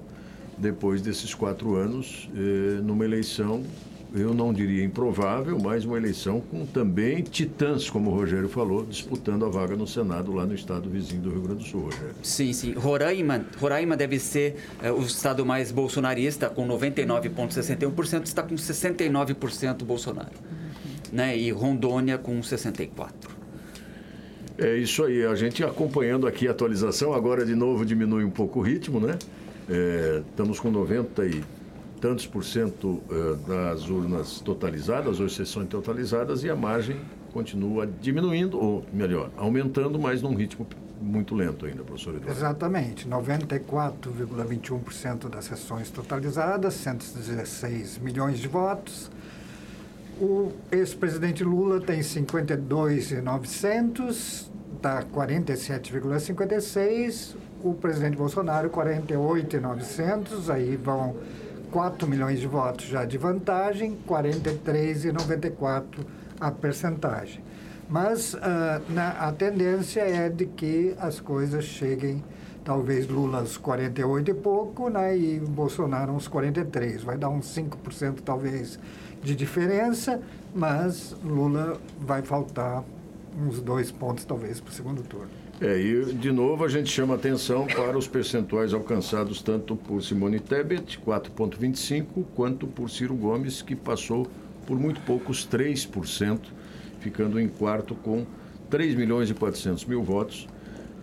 depois 0.58 1.02
desses 1.02 1.34
quatro 1.34 1.76
anos, 1.76 2.30
eh, 2.36 2.82
numa 2.82 3.04
eleição 3.04 3.64
eu 4.14 4.34
não 4.34 4.52
diria 4.52 4.84
improvável, 4.84 5.58
mas 5.58 5.86
uma 5.86 5.98
eleição 5.98 6.42
com 6.42 6.66
também 6.66 7.22
titãs, 7.22 7.90
como 7.90 8.12
o 8.12 8.14
Rogério 8.14 8.50
falou, 8.50 8.86
disputando 8.86 9.46
a 9.46 9.50
vaga 9.50 9.76
no 9.76 9.88
Senado 9.88 10.34
lá 10.34 10.46
no 10.46 10.54
estado 10.54 10.90
vizinho 10.90 11.22
do 11.22 11.30
Rio 11.30 11.42
Grande 11.42 11.64
do 11.64 11.70
Sul, 11.70 11.82
Rogério. 11.84 12.16
Sim, 12.22 12.52
sim. 12.52 12.74
Roraima, 12.74 13.46
Roraima 13.58 13.96
deve 13.96 14.20
ser 14.20 14.58
é, 14.82 14.92
o 14.92 15.02
estado 15.02 15.46
mais 15.46 15.72
bolsonarista, 15.72 16.50
com 16.50 16.68
99,61%, 16.68 18.24
está 18.24 18.44
com 18.44 18.56
69% 18.56 19.84
Bolsonaro. 19.84 20.32
Né? 21.12 21.38
E 21.38 21.52
Rondônia 21.52 22.18
com 22.18 22.40
64%. 22.42 23.10
É 24.58 24.76
isso 24.76 25.04
aí, 25.04 25.26
a 25.26 25.34
gente 25.34 25.64
acompanhando 25.64 26.28
aqui 26.28 26.48
a 26.48 26.52
atualização, 26.52 27.14
agora 27.14 27.46
de 27.46 27.56
novo 27.56 27.86
diminui 27.86 28.24
um 28.24 28.30
pouco 28.30 28.60
o 28.60 28.62
ritmo, 28.62 29.00
né? 29.00 29.18
É, 29.70 30.22
estamos 30.30 30.60
com 30.60 30.70
90 30.70 31.26
e 31.26 31.42
tantos 32.02 32.26
por 32.26 32.44
cento 32.44 33.02
eh, 33.10 33.38
das 33.48 33.88
urnas 33.88 34.42
totalizadas, 34.42 35.20
ou 35.20 35.30
sessões 35.30 35.68
totalizadas, 35.70 36.44
e 36.44 36.50
a 36.50 36.56
margem 36.56 37.00
continua 37.32 37.86
diminuindo, 37.88 38.60
ou 38.60 38.84
melhor, 38.92 39.30
aumentando, 39.38 40.00
mas 40.00 40.22
num 40.22 40.36
ritmo 40.36 40.68
muito 41.00 41.34
lento 41.36 41.66
ainda, 41.66 41.84
professor 41.84 42.16
Eduardo. 42.16 42.38
Exatamente, 42.38 43.08
94,21% 43.08 45.30
das 45.30 45.46
sessões 45.46 45.90
totalizadas, 45.90 46.74
116 46.74 48.00
milhões 48.00 48.40
de 48.40 48.48
votos. 48.48 49.10
O 50.20 50.52
ex-presidente 50.72 51.44
Lula 51.44 51.82
tem 51.82 52.04
52,900, 52.04 54.52
dá 54.82 55.04
47,56. 55.04 57.36
O 57.64 57.76
presidente 57.76 58.18
Bolsonaro, 58.18 58.70
48,900, 58.70 60.50
aí 60.50 60.76
vão 60.76 61.16
4 61.72 62.08
milhões 62.08 62.40
de 62.40 62.48
votos 62.48 62.86
já 62.86 63.06
de 63.06 63.18
vantagem, 63.18 63.98
43,94 64.08 66.06
a 66.40 66.52
percentagem. 66.52 67.42
Mas 67.90 68.34
uh, 68.34 68.40
na, 68.90 69.10
a 69.12 69.32
tendência 69.32 70.02
é 70.02 70.30
de 70.30 70.46
que 70.46 70.96
as 71.00 71.20
coisas 71.20 71.66
cheguem, 71.66 72.24
talvez 72.64 73.08
Lula 73.08 73.40
aos 73.40 73.58
48 73.58 74.32
e 74.32 74.34
pouco, 74.34 74.90
né, 74.90 75.18
e 75.18 75.40
Bolsonaro 75.40 76.12
uns 76.12 76.28
43. 76.28 77.04
Vai 77.04 77.18
dar 77.18 77.30
uns 77.30 77.48
5% 77.56 78.20
talvez 78.24 78.78
de 79.24 79.36
diferença, 79.36 80.22
mas 80.54 81.16
Lula 81.24 81.78
vai 82.00 82.22
faltar 82.22 82.84
uns 83.38 83.62
dois 83.62 83.92
pontos 83.92 84.26
talvez 84.26 84.60
para 84.60 84.72
o 84.72 84.74
segundo 84.74 85.04
turno. 85.04 85.41
É, 85.62 85.80
e 85.80 86.06
de 86.14 86.32
novo 86.32 86.66
a 86.66 86.68
gente 86.68 86.90
chama 86.90 87.14
atenção 87.14 87.68
para 87.68 87.96
os 87.96 88.08
percentuais 88.08 88.74
alcançados 88.74 89.44
tanto 89.44 89.76
por 89.76 90.02
Simone 90.02 90.40
Tebet, 90.40 91.00
4,25%, 91.06 92.26
quanto 92.34 92.66
por 92.66 92.90
Ciro 92.90 93.14
Gomes, 93.14 93.62
que 93.62 93.76
passou 93.76 94.26
por 94.66 94.80
muito 94.80 95.00
poucos 95.02 95.48
3%, 95.48 96.40
ficando 97.00 97.40
em 97.40 97.48
quarto 97.48 97.94
com 97.94 98.26
3 98.72 98.96
milhões 98.96 99.30
e 99.30 99.36
400 99.36 99.86
mil 99.86 100.02
votos, 100.02 100.48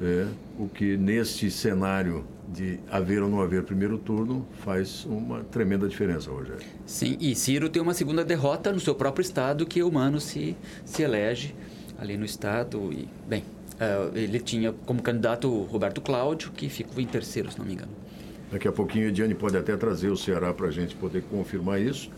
é, 0.03 0.27
o 0.59 0.69
que 0.69 0.97
neste 0.97 1.53
cenário 1.53 2.25
de 2.49 2.81
haver 2.91 3.23
ou 3.23 3.29
não 3.29 3.41
haver 3.41 3.63
primeiro 3.63 3.97
turno 3.97 4.45
faz 4.65 5.05
uma 5.05 5.45
tremenda 5.45 5.87
diferença, 5.87 6.31
Rogério. 6.31 6.67
Sim, 6.85 7.17
e 7.21 7.33
Ciro 7.37 7.69
tem 7.69 7.81
uma 7.81 7.95
segunda 7.95 8.25
derrota 8.25 8.73
no 8.73 8.81
seu 8.81 8.95
próprio 8.95 9.23
estado, 9.23 9.65
que 9.67 9.85
o 9.85 9.93
Mano 9.93 10.21
se, 10.21 10.57
se 10.85 11.03
elege 11.03 11.55
ali 11.97 12.17
no 12.17 12.25
estado 12.25 12.93
e, 12.93 13.09
bem, 13.29 13.45
uh, 13.81 14.17
ele 14.17 14.41
tinha 14.41 14.73
como 14.87 15.03
candidato 15.03 15.63
Roberto 15.65 16.01
Cláudio, 16.01 16.51
que 16.53 16.69
ficou 16.69 17.01
em 17.01 17.07
terceiro, 17.07 17.51
se 17.51 17.59
não 17.59 17.67
me 17.67 17.75
engano. 17.75 17.93
Daqui 18.51 18.67
a 18.67 18.73
pouquinho 18.73 19.07
a 19.07 19.09
Ediane 19.09 19.35
pode 19.35 19.57
até 19.57 19.77
trazer 19.77 20.09
o 20.09 20.17
Ceará 20.17 20.55
para 20.55 20.69
a 20.69 20.71
gente 20.71 20.95
poder 20.95 21.23
confirmar 21.23 21.81
isso. 21.81 22.11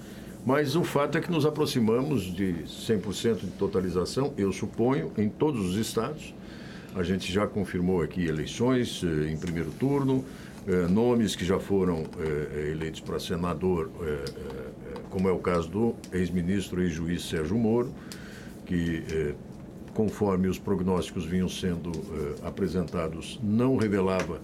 Mas 0.45 0.75
o 0.75 0.83
fato 0.83 1.19
é 1.19 1.21
que 1.21 1.31
nos 1.31 1.45
aproximamos 1.45 2.23
de 2.23 2.55
100% 2.65 3.41
de 3.41 3.51
totalização, 3.53 4.33
eu 4.39 4.53
suponho, 4.53 5.13
em 5.19 5.29
todos 5.29 5.61
os 5.71 5.77
estados. 5.77 6.35
A 6.95 7.03
gente 7.03 7.33
já 7.33 7.47
confirmou 7.47 8.03
aqui 8.03 8.27
eleições 8.27 9.03
eh, 9.05 9.31
em 9.31 9.37
primeiro 9.37 9.71
turno, 9.73 10.25
eh, 10.67 10.87
nomes 10.89 11.37
que 11.37 11.45
já 11.45 11.59
foram 11.59 12.05
eh, 12.19 12.71
eleitos 12.73 13.01
para 13.01 13.21
senador, 13.21 13.91
como 15.11 15.29
é 15.29 15.33
o 15.33 15.39
caso 15.39 15.69
do 15.69 15.95
ex-ministro 16.13 16.83
e 16.83 16.89
juiz 16.89 17.29
Sérgio 17.29 17.57
Moro, 17.57 17.93
que, 18.67 19.35
conforme 20.01 20.49
os 20.49 20.59
prognósticos 20.59 21.27
vinham 21.27 21.49
sendo 21.49 21.93
apresentados, 22.43 23.39
não 23.43 23.77
revelava 23.77 24.41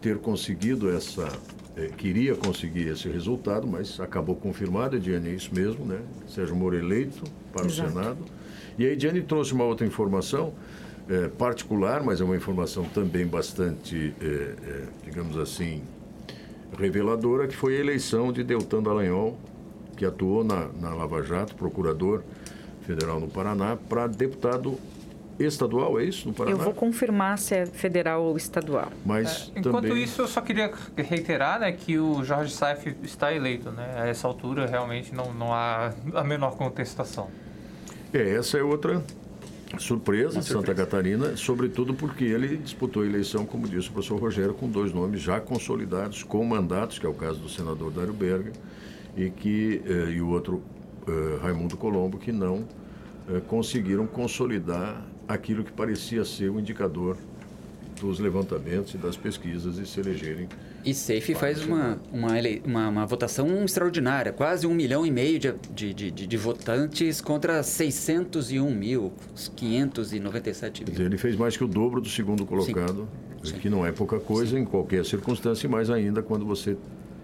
ter 0.00 0.18
conseguido 0.18 0.88
essa 0.88 1.28
é, 1.76 1.88
queria 1.88 2.36
conseguir 2.36 2.86
esse 2.86 3.08
resultado, 3.08 3.66
mas 3.66 3.98
acabou 3.98 4.36
confirmado, 4.36 4.94
Ediane, 4.94 5.30
é 5.30 5.32
isso 5.32 5.52
mesmo, 5.52 5.84
né? 5.84 6.00
Sérgio 6.28 6.54
Moro 6.54 6.76
eleito 6.76 7.24
para 7.52 7.66
Exato. 7.66 7.88
o 7.88 7.92
Senado. 7.92 8.18
E 8.78 8.86
a 8.86 8.92
Ediane 8.92 9.22
trouxe 9.22 9.52
uma 9.52 9.64
outra 9.64 9.84
informação 9.84 10.54
é, 11.08 11.26
particular, 11.26 12.04
mas 12.04 12.20
é 12.20 12.24
uma 12.24 12.36
informação 12.36 12.84
também 12.84 13.26
bastante, 13.26 14.14
é, 14.20 14.26
é, 14.26 14.84
digamos 15.04 15.36
assim, 15.36 15.82
reveladora, 16.78 17.48
que 17.48 17.56
foi 17.56 17.76
a 17.76 17.80
eleição 17.80 18.32
de 18.32 18.44
Deltan 18.44 18.80
Dallagnol, 18.80 19.36
que 19.96 20.04
atuou 20.04 20.44
na, 20.44 20.68
na 20.80 20.94
Lava 20.94 21.24
Jato, 21.24 21.56
procurador 21.56 22.22
federal 22.86 23.20
no 23.20 23.28
Paraná, 23.28 23.76
para 23.88 24.06
deputado 24.06 24.78
estadual, 25.38 25.98
é 25.98 26.04
isso, 26.04 26.28
no 26.28 26.34
Paraná? 26.34 26.56
Eu 26.56 26.62
vou 26.62 26.72
confirmar 26.72 27.38
se 27.38 27.54
é 27.54 27.66
federal 27.66 28.22
ou 28.22 28.36
estadual. 28.36 28.92
Mas 29.04 29.50
é, 29.54 29.60
enquanto 29.60 29.88
também... 29.88 30.02
isso, 30.02 30.22
eu 30.22 30.28
só 30.28 30.40
queria 30.40 30.70
reiterar 30.96 31.60
né, 31.60 31.72
que 31.72 31.98
o 31.98 32.22
Jorge 32.22 32.52
Saif 32.52 32.94
está 33.02 33.32
eleito. 33.32 33.70
Né? 33.70 33.94
A 33.96 34.06
essa 34.06 34.28
altura, 34.28 34.66
realmente, 34.66 35.14
não, 35.14 35.32
não 35.34 35.52
há 35.52 35.92
a 36.14 36.22
menor 36.22 36.56
contestação. 36.56 37.28
É, 38.12 38.36
essa 38.36 38.58
é 38.58 38.62
outra 38.62 39.02
surpresa 39.78 40.40
de 40.40 40.46
Santa 40.46 40.74
Catarina, 40.74 41.36
sobretudo 41.36 41.94
porque 41.94 42.24
ele 42.24 42.56
disputou 42.56 43.02
a 43.02 43.06
eleição, 43.06 43.44
como 43.44 43.66
disse 43.66 43.88
o 43.88 43.92
professor 43.92 44.20
Rogério, 44.20 44.54
com 44.54 44.68
dois 44.68 44.92
nomes 44.92 45.20
já 45.20 45.40
consolidados, 45.40 46.22
com 46.22 46.44
mandatos, 46.44 46.98
que 46.98 47.06
é 47.06 47.08
o 47.08 47.14
caso 47.14 47.40
do 47.40 47.48
senador 47.48 47.90
Dário 47.90 48.12
Berger, 48.12 48.52
e, 49.16 49.30
que, 49.30 49.82
eh, 49.84 50.12
e 50.12 50.20
o 50.20 50.28
outro, 50.28 50.62
eh, 51.06 51.38
Raimundo 51.42 51.76
Colombo, 51.76 52.18
que 52.18 52.32
não 52.32 52.64
eh, 53.28 53.40
conseguiram 53.48 54.06
consolidar 54.06 55.04
aquilo 55.26 55.64
que 55.64 55.72
parecia 55.72 56.24
ser 56.24 56.50
o 56.50 56.60
indicador 56.60 57.16
dos 58.00 58.18
levantamentos 58.18 58.94
e 58.94 58.98
das 58.98 59.16
pesquisas 59.16 59.78
e 59.78 59.86
se 59.86 60.00
elegerem. 60.00 60.48
E 60.84 60.92
Safe 60.92 61.34
faz 61.34 61.64
uma, 61.64 61.98
uma, 62.12 62.28
uma, 62.64 62.88
uma, 62.88 63.06
votação 63.06 63.64
extraordinária, 63.64 64.32
quase 64.32 64.66
um 64.66 64.74
milhão 64.74 65.06
e 65.06 65.10
meio 65.10 65.38
de, 65.38 65.54
de, 65.74 65.94
de, 65.94 66.26
de 66.26 66.36
votantes 66.36 67.20
contra 67.20 67.62
601 67.62 68.70
mil, 68.70 69.12
597 69.56 70.84
mil. 70.84 71.06
Ele 71.06 71.16
fez 71.16 71.36
mais 71.36 71.56
que 71.56 71.64
o 71.64 71.68
dobro 71.68 72.00
do 72.00 72.08
segundo 72.08 72.44
colocado, 72.44 73.08
Sim. 73.42 73.54
que 73.54 73.70
não 73.70 73.86
é 73.86 73.92
pouca 73.92 74.20
coisa 74.20 74.56
Sim. 74.56 74.62
em 74.62 74.64
qualquer 74.64 75.04
circunstância, 75.06 75.66
e 75.66 75.70
mais 75.70 75.88
ainda 75.88 76.22
quando 76.22 76.44
você 76.44 76.76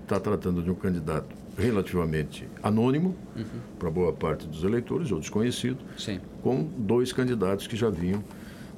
está 0.02 0.18
tratando 0.18 0.62
de 0.62 0.70
um 0.70 0.74
candidato 0.74 1.28
relativamente 1.60 2.48
anônimo 2.62 3.14
uhum. 3.36 3.44
para 3.78 3.90
boa 3.90 4.12
parte 4.12 4.46
dos 4.46 4.64
eleitores, 4.64 5.12
ou 5.12 5.20
desconhecido, 5.20 5.78
Sim. 5.96 6.20
com 6.42 6.64
dois 6.76 7.12
candidatos 7.12 7.66
que 7.66 7.76
já 7.76 7.90
vinham 7.90 8.24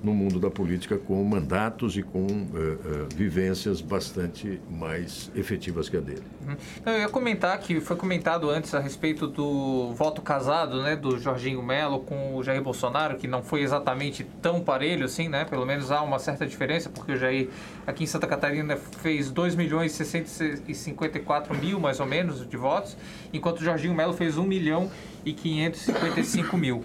no 0.03 0.13
mundo 0.13 0.41
da 0.41 0.51
política 0.51 0.99
com 0.99 1.23
mandatos 1.25 1.97
e 1.97 2.03
com 2.03 2.27
uh, 2.27 2.27
uh, 2.27 3.09
vivências 3.15 3.81
bastante 3.81 4.61
mais 4.71 5.31
efetivas 5.35 5.89
que 5.89 5.97
a 5.97 6.01
dele. 6.01 6.23
Uhum. 6.47 6.57
Eu 6.87 7.01
ia 7.01 7.09
comentar 7.09 7.57
que 7.59 7.81
foi 7.81 7.97
comentado 7.97 8.51
antes 8.51 8.75
a 8.75 8.81
respeito 8.81 9.27
do 9.27 9.93
voto 9.95 10.21
casado, 10.21 10.83
né, 10.83 10.97
do 10.97 11.19
Jorginho 11.19 11.63
Melo 11.63 12.01
com 12.01 12.37
o 12.37 12.43
Jair 12.43 12.63
Bolsonaro, 12.63 13.17
que 13.17 13.29
não 13.29 13.43
foi 13.43 13.63
exatamente 13.63 14.25
tão 14.41 14.61
parelho 14.61 15.05
assim, 15.05 15.29
né? 15.29 15.45
Pelo 15.45 15.65
menos 15.65 15.91
há 15.91 16.03
uma 16.03 16.19
certa 16.19 16.47
diferença, 16.47 16.91
porque 16.91 17.13
o 17.13 17.17
Jair 17.17 17.49
aqui 17.87 18.05
em 18.05 18.07
Santa 18.07 18.27
Catarina 18.27 18.77
fez 18.77 19.31
2 19.31 19.55
milhões 19.55 19.93
e 19.93 20.05
654 20.05 21.55
mil, 21.57 21.79
mais 21.79 22.01
ou 22.01 22.07
menos, 22.07 22.49
de 22.49 22.57
votos, 22.57 22.97
enquanto 23.33 23.61
o 23.61 23.65
Jorginho 23.65 23.95
Melo 23.95 24.13
fez 24.13 24.37
1 24.37 24.43
milhão 24.45 24.91
e 25.25 25.33
555 25.33 26.57
mil. 26.57 26.85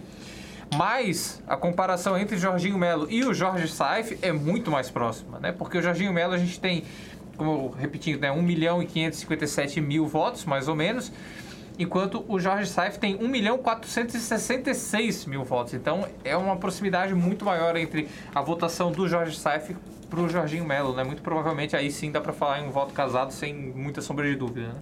Mas 0.76 1.42
a 1.48 1.56
comparação 1.56 2.18
entre 2.18 2.38
Jorginho 2.38 2.78
Melo 2.78 3.08
e 3.10 3.24
o 3.24 3.34
Jorge 3.34 3.68
Saif 3.68 4.18
é 4.22 4.32
muito 4.32 4.70
mais 4.70 4.90
próxima, 4.90 5.40
né? 5.40 5.52
Porque 5.52 5.78
o 5.78 5.82
Jorginho 5.82 6.12
Melo 6.12 6.34
a 6.34 6.38
gente 6.38 6.60
tem, 6.60 6.84
como 7.38 7.70
repetindo, 7.70 8.20
né, 8.20 8.32
1 8.32 8.42
milhão 8.42 8.82
e 8.82 8.86
557 8.86 9.80
mil 9.80 10.06
votos, 10.06 10.46
mais 10.46 10.68
ou 10.68 10.76
menos, 10.76 11.12
enquanto 11.80 12.26
o 12.28 12.40
Jorge 12.40 12.70
Saif 12.70 13.00
tem 13.00 13.16
1 13.16 13.28
milhão 13.28 13.58
466 13.58 15.26
mil 15.26 15.44
votos. 15.44 15.74
Então 15.74 16.08
é 16.24 16.36
uma 16.36 16.58
proximidade 16.58 17.14
muito 17.14 17.46
maior 17.46 17.76
entre 17.78 18.10
a 18.36 18.42
votação 18.42 18.92
do 18.92 19.08
Jorge 19.08 19.38
Saif 19.38 19.76
para 20.10 20.20
o 20.20 20.30
Jorginho 20.30 20.66
Melo, 20.66 20.94
né? 20.94 21.04
Muito 21.04 21.22
provavelmente 21.22 21.76
aí 21.76 21.92
sim 21.92 22.12
dá 22.12 22.22
para 22.22 22.34
falar 22.34 22.62
em 22.62 22.68
um 22.68 22.72
voto 22.72 22.94
casado 22.94 23.32
sem 23.32 23.54
muita 23.54 24.02
sombra 24.02 24.28
de 24.30 24.36
dúvida, 24.36 24.68
né? 24.68 24.76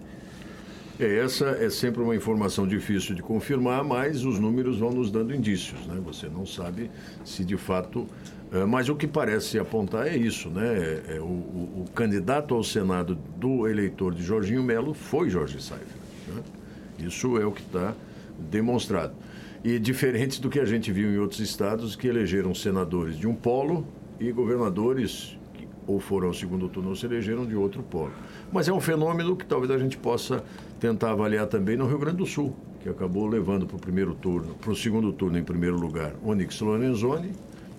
É, 0.97 1.17
essa 1.17 1.45
é 1.47 1.69
sempre 1.69 2.01
uma 2.01 2.15
informação 2.15 2.65
difícil 2.65 3.15
de 3.15 3.21
confirmar, 3.21 3.83
mas 3.83 4.23
os 4.23 4.39
números 4.39 4.79
vão 4.79 4.91
nos 4.91 5.11
dando 5.11 5.35
indícios, 5.35 5.85
né? 5.87 6.01
Você 6.05 6.27
não 6.29 6.45
sabe 6.45 6.89
se 7.23 7.43
de 7.43 7.57
fato... 7.57 8.07
É, 8.51 8.63
mas 8.63 8.87
o 8.87 8.95
que 8.95 9.05
parece 9.05 9.59
apontar 9.59 10.07
é 10.07 10.15
isso, 10.15 10.49
né? 10.49 10.65
É, 10.65 11.17
é 11.17 11.19
o, 11.19 11.25
o, 11.25 11.85
candidato 11.93 12.53
ao 12.53 12.63
Senado 12.63 13.17
do 13.37 13.67
eleitor 13.67 14.13
de 14.13 14.23
Jorginho 14.23 14.63
Melo 14.63 14.93
foi 14.93 15.29
Jorge 15.29 15.61
Saifer. 15.61 15.87
Né? 16.33 16.41
Isso 16.99 17.37
é 17.37 17.45
o 17.45 17.51
que 17.51 17.61
está 17.61 17.93
demonstrado. 18.39 19.13
E 19.63 19.77
diferente 19.79 20.39
do 20.39 20.49
que 20.49 20.59
a 20.59 20.65
gente 20.65 20.91
viu 20.91 21.09
em 21.11 21.17
outros 21.17 21.41
estados 21.41 21.95
que 21.95 22.07
elegeram 22.07 22.53
senadores 22.53 23.17
de 23.17 23.27
um 23.27 23.35
polo 23.35 23.85
e 24.19 24.31
governadores 24.31 25.37
ou 25.87 25.99
foram 25.99 26.27
ao 26.27 26.33
segundo 26.33 26.67
turno 26.67 26.89
ou 26.89 26.95
se 26.95 27.05
elegeram 27.05 27.45
de 27.45 27.55
outro 27.55 27.83
polo. 27.83 28.11
Mas 28.51 28.67
é 28.67 28.73
um 28.73 28.79
fenômeno 28.79 29.35
que 29.35 29.45
talvez 29.45 29.71
a 29.71 29.77
gente 29.77 29.97
possa 29.97 30.43
tentar 30.85 31.11
avaliar 31.11 31.47
também 31.47 31.75
no 31.75 31.87
Rio 31.87 31.97
Grande 31.97 32.17
do 32.17 32.27
Sul, 32.27 32.55
que 32.83 32.87
acabou 32.87 33.25
levando 33.25 33.65
para 33.65 33.75
o 33.75 33.79
primeiro 33.79 34.13
turno, 34.13 34.53
para 34.53 34.69
o 34.69 34.75
segundo 34.75 35.11
turno 35.11 35.35
em 35.35 35.43
primeiro 35.43 35.75
lugar, 35.75 36.13
Onyx 36.23 36.61
Lorenzoni, 36.61 37.31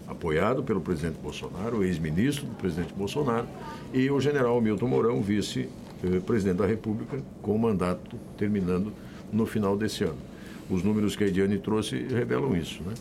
apoiado 0.08 0.64
pelo 0.64 0.80
presidente 0.80 1.16
Bolsonaro, 1.22 1.84
ex-ministro 1.84 2.46
do 2.46 2.54
presidente 2.56 2.92
Bolsonaro, 2.94 3.46
e 3.94 4.10
o 4.10 4.20
general 4.20 4.60
Milton 4.60 4.88
Mourão, 4.88 5.22
vice-presidente 5.22 6.56
da 6.56 6.66
República, 6.66 7.18
com 7.40 7.54
o 7.54 7.58
mandato 7.58 8.16
terminando 8.36 8.92
no 9.32 9.46
final 9.46 9.76
desse 9.76 10.02
ano. 10.02 10.18
Os 10.68 10.82
números 10.82 11.14
que 11.14 11.22
a 11.22 11.28
Ediane 11.28 11.58
trouxe 11.58 11.96
revelam 12.08 12.56
isso. 12.56 12.82
Né? 12.82 12.94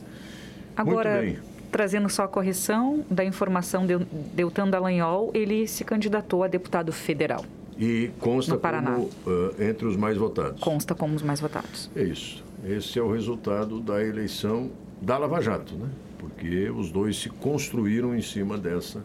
Agora, 0.78 1.36
trazendo 1.72 2.08
só 2.10 2.26
a 2.26 2.28
correção 2.28 3.04
da 3.10 3.26
informação 3.26 3.88
de 3.88 3.98
Deltan 4.36 4.70
Dallagnol, 4.70 5.32
ele 5.34 5.68
se 5.68 5.84
candidatou 5.84 6.44
a 6.44 6.48
deputado 6.48 6.94
federal. 6.94 7.44
E 7.78 8.12
consta 8.20 8.58
como 8.58 9.02
uh, 9.02 9.12
entre 9.60 9.86
os 9.86 9.98
mais 9.98 10.18
votados. 10.18 10.62
Consta 10.62 10.96
como 10.96 11.16
os 11.16 11.22
mais 11.22 11.40
votados. 11.42 11.90
É 11.96 12.04
isso. 12.04 12.44
Esse 12.64 12.98
é 12.98 13.02
o 13.02 13.12
resultado 13.12 13.80
da 13.80 14.04
eleição 14.04 14.72
da 15.02 15.18
Lava 15.18 15.42
Jato, 15.42 15.76
né? 15.76 15.90
Porque 16.18 16.70
os 16.70 16.90
dois 16.90 17.18
se 17.18 17.30
construíram 17.30 18.16
em 18.16 18.22
cima 18.22 18.58
dessa. 18.58 19.04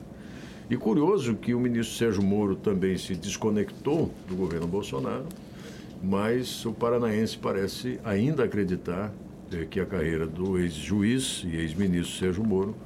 E 0.71 0.77
curioso 0.77 1.35
que 1.35 1.53
o 1.53 1.59
ministro 1.59 1.97
Sérgio 1.97 2.23
Moro 2.23 2.55
também 2.55 2.97
se 2.97 3.17
desconectou 3.17 4.15
do 4.29 4.37
governo 4.37 4.69
Bolsonaro, 4.69 5.27
mas 6.01 6.65
o 6.65 6.73
paranaense 6.73 7.37
parece 7.37 7.99
ainda 8.05 8.45
acreditar 8.45 9.13
eh, 9.53 9.67
que 9.69 9.81
a 9.81 9.85
carreira 9.85 10.29
do 10.29 10.57
ex-juiz 10.57 11.43
e 11.45 11.57
ex-ministro 11.57 12.17
Sérgio 12.17 12.45
Moro 12.45 12.77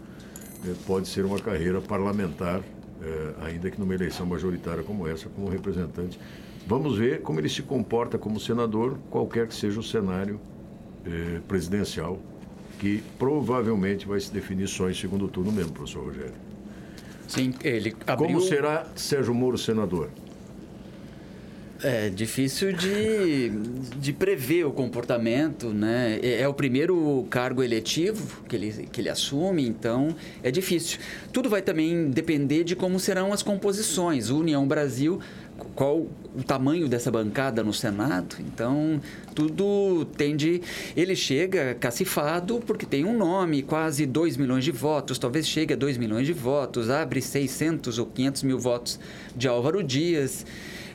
eh, 0.66 0.72
pode 0.86 1.08
ser 1.08 1.26
uma 1.26 1.38
carreira 1.38 1.78
parlamentar 1.82 2.62
é, 3.04 3.46
ainda 3.46 3.70
que 3.70 3.78
numa 3.78 3.94
eleição 3.94 4.24
majoritária 4.24 4.82
como 4.82 5.06
essa, 5.06 5.28
como 5.28 5.48
representante. 5.48 6.18
Vamos 6.66 6.96
ver 6.96 7.20
como 7.20 7.38
ele 7.38 7.48
se 7.48 7.62
comporta 7.62 8.16
como 8.16 8.40
senador, 8.40 8.96
qualquer 9.10 9.46
que 9.46 9.54
seja 9.54 9.78
o 9.78 9.82
cenário 9.82 10.40
é, 11.04 11.40
presidencial, 11.46 12.18
que 12.78 13.02
provavelmente 13.18 14.06
vai 14.06 14.18
se 14.18 14.32
definir 14.32 14.66
só 14.68 14.88
em 14.88 14.94
segundo 14.94 15.28
turno 15.28 15.52
mesmo, 15.52 15.72
professor 15.72 16.04
Rogério. 16.06 16.34
Sim, 17.28 17.54
ele 17.62 17.94
abriu... 18.06 18.28
Como 18.28 18.40
será 18.40 18.86
Sérgio 18.94 19.34
Moro 19.34 19.58
senador? 19.58 20.10
É 21.86 22.08
difícil 22.08 22.72
de, 22.72 23.50
de 24.00 24.10
prever 24.10 24.64
o 24.64 24.72
comportamento, 24.72 25.68
né? 25.68 26.18
É, 26.22 26.40
é, 26.40 26.48
o 26.48 26.54
primeiro 26.54 27.26
cargo 27.28 27.62
eletivo 27.62 28.42
que 28.48 28.56
ele, 28.56 28.88
que 28.90 29.02
ele 29.02 29.10
assume, 29.10 29.68
então 29.68 30.16
é 30.42 30.50
difícil. 30.50 30.98
Tudo 31.30 31.50
vai 31.50 31.60
também 31.60 32.08
depender 32.08 32.64
de 32.64 32.74
como 32.74 32.98
serão 32.98 33.34
as 33.34 33.42
composições. 33.42 34.30
União 34.30 34.66
Brasil, 34.66 35.20
qual 35.74 36.06
o 36.34 36.42
tamanho 36.42 36.88
dessa 36.88 37.10
bancada 37.10 37.62
no 37.62 37.74
Senado, 37.74 38.36
então 38.40 38.98
tudo 39.34 40.06
tende. 40.16 40.62
Ele 40.96 41.14
chega 41.14 41.74
cacifado 41.74 42.62
porque 42.66 42.86
tem 42.86 43.04
um 43.04 43.14
nome, 43.14 43.62
quase 43.62 44.06
2 44.06 44.38
milhões 44.38 44.64
de 44.64 44.72
votos, 44.72 45.18
talvez 45.18 45.46
chegue 45.46 45.74
a 45.74 45.76
2 45.76 45.98
milhões 45.98 46.26
de 46.26 46.32
votos, 46.32 46.88
abre 46.88 47.20
600 47.20 47.98
ou 47.98 48.06
500 48.06 48.42
mil 48.42 48.58
votos 48.58 48.98
de 49.36 49.46
Álvaro 49.46 49.82
Dias 49.82 50.46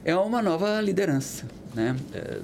é 0.04 0.16
uma 0.16 0.42
nova 0.42 0.80
liderança, 0.82 1.46
né? 1.74 1.96
É, 2.14 2.40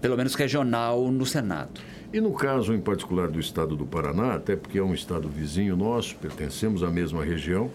pelo 0.00 0.16
menos 0.16 0.34
regional, 0.34 1.10
no 1.10 1.24
Senado. 1.24 1.80
E 2.12 2.20
no 2.20 2.32
caso 2.32 2.72
em 2.72 2.80
particular 2.80 3.28
do 3.28 3.40
estado 3.40 3.76
do 3.76 3.84
Paraná, 3.84 4.34
até 4.34 4.56
porque 4.56 4.78
é 4.78 4.82
um 4.82 4.94
estado 4.94 5.28
vizinho 5.28 5.76
nosso, 5.76 6.16
pertencemos 6.16 6.82
à 6.82 6.90
mesma 6.90 7.24
região, 7.24 7.70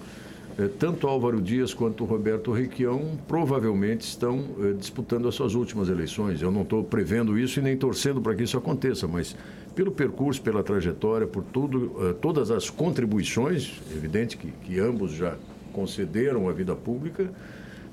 é, 0.57 0.67
tanto 0.67 1.07
Álvaro 1.07 1.41
Dias 1.41 1.73
quanto 1.73 2.05
Roberto 2.05 2.51
Requião 2.51 3.17
provavelmente 3.27 4.01
estão 4.01 4.43
é, 4.59 4.73
disputando 4.73 5.27
as 5.27 5.35
suas 5.35 5.53
últimas 5.53 5.89
eleições. 5.89 6.41
Eu 6.41 6.51
não 6.51 6.61
estou 6.61 6.83
prevendo 6.83 7.37
isso 7.37 7.59
e 7.59 7.61
nem 7.61 7.77
torcendo 7.77 8.21
para 8.21 8.35
que 8.35 8.43
isso 8.43 8.57
aconteça, 8.57 9.07
mas 9.07 9.35
pelo 9.75 9.91
percurso, 9.91 10.41
pela 10.41 10.61
trajetória, 10.61 11.25
por 11.25 11.43
tudo, 11.43 12.15
todas 12.19 12.51
as 12.51 12.69
contribuições, 12.69 13.79
evidente 13.95 14.35
que, 14.35 14.51
que 14.51 14.79
ambos 14.79 15.13
já 15.13 15.37
concederam 15.71 16.49
à 16.49 16.51
vida 16.51 16.75
pública, 16.75 17.31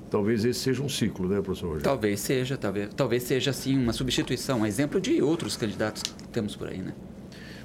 Talvez 0.09 0.43
esse 0.43 0.59
seja 0.59 0.81
um 0.81 0.89
ciclo, 0.89 1.29
né, 1.29 1.39
professor 1.41 1.67
Rogério? 1.67 1.83
Talvez 1.83 2.19
seja, 2.19 2.57
talvez, 2.57 2.89
talvez 2.95 3.21
seja 3.23 3.53
sim 3.53 3.77
uma 3.77 3.93
substituição, 3.93 4.61
um 4.61 4.65
exemplo 4.65 4.99
de 4.99 5.21
outros 5.21 5.55
candidatos 5.55 6.01
que 6.01 6.27
temos 6.29 6.55
por 6.55 6.67
aí, 6.67 6.79
né? 6.79 6.95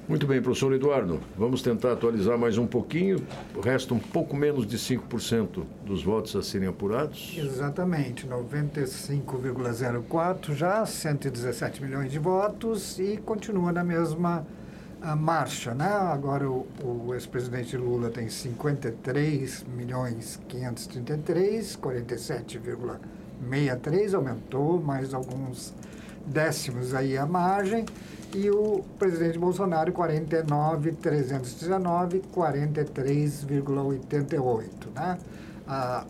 Muito 0.07 0.27
bem, 0.27 0.39
professor 0.39 0.71
Eduardo. 0.71 1.19
Vamos 1.35 1.63
tentar 1.63 1.93
atualizar 1.93 2.37
mais 2.37 2.59
um 2.59 2.67
pouquinho. 2.67 3.25
Resta 3.63 3.95
um 3.95 3.99
pouco 3.99 4.35
menos 4.35 4.67
de 4.67 4.77
5% 4.77 5.63
dos 5.83 6.03
votos 6.03 6.35
a 6.35 6.43
serem 6.43 6.67
apurados. 6.67 7.33
Exatamente, 7.35 8.27
95,04 8.27 10.53
já, 10.53 10.85
117 10.85 11.81
milhões 11.81 12.11
de 12.11 12.19
votos 12.19 12.99
e 12.99 13.17
continua 13.17 13.71
na 13.71 13.83
mesma 13.83 14.45
a 15.01 15.15
marcha, 15.15 15.73
né? 15.73 15.87
Agora 15.87 16.47
o, 16.49 16.67
o 16.83 17.13
ex-presidente 17.13 17.77
Lula 17.77 18.09
tem 18.09 18.27
53 18.29 19.63
milhões 19.75 20.37
533, 20.47 21.77
47,63, 21.77 24.13
aumentou 24.13 24.81
mais 24.81 25.13
alguns 25.13 25.73
décimos 26.25 26.93
aí 26.93 27.17
a 27.17 27.25
margem, 27.25 27.85
e 28.33 28.49
o 28.49 28.83
presidente 28.99 29.37
Bolsonaro 29.37 29.91
49,319, 29.93 32.21
43,88, 32.33 34.65
né? 34.93 35.17
A 35.67 36.05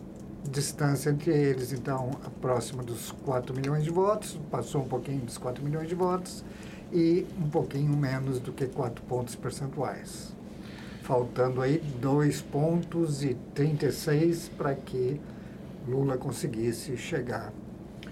distância 0.50 1.10
entre 1.10 1.32
eles, 1.32 1.72
então, 1.72 2.10
próxima 2.40 2.82
dos 2.82 3.12
4 3.24 3.54
milhões 3.54 3.84
de 3.84 3.90
votos, 3.90 4.40
passou 4.50 4.82
um 4.82 4.88
pouquinho 4.88 5.20
dos 5.20 5.38
4 5.38 5.62
milhões 5.62 5.88
de 5.88 5.94
votos, 5.94 6.44
e 6.92 7.26
um 7.38 7.48
pouquinho 7.48 7.96
menos 7.96 8.38
do 8.38 8.52
que 8.52 8.66
4 8.66 9.02
pontos 9.04 9.34
percentuais. 9.34 10.34
Faltando 11.02 11.60
aí 11.60 11.82
2 12.00 12.40
pontos 12.42 13.22
e 13.22 13.34
36 13.54 14.50
para 14.56 14.74
que 14.74 15.20
Lula 15.86 16.16
conseguisse 16.16 16.96
chegar 16.96 17.52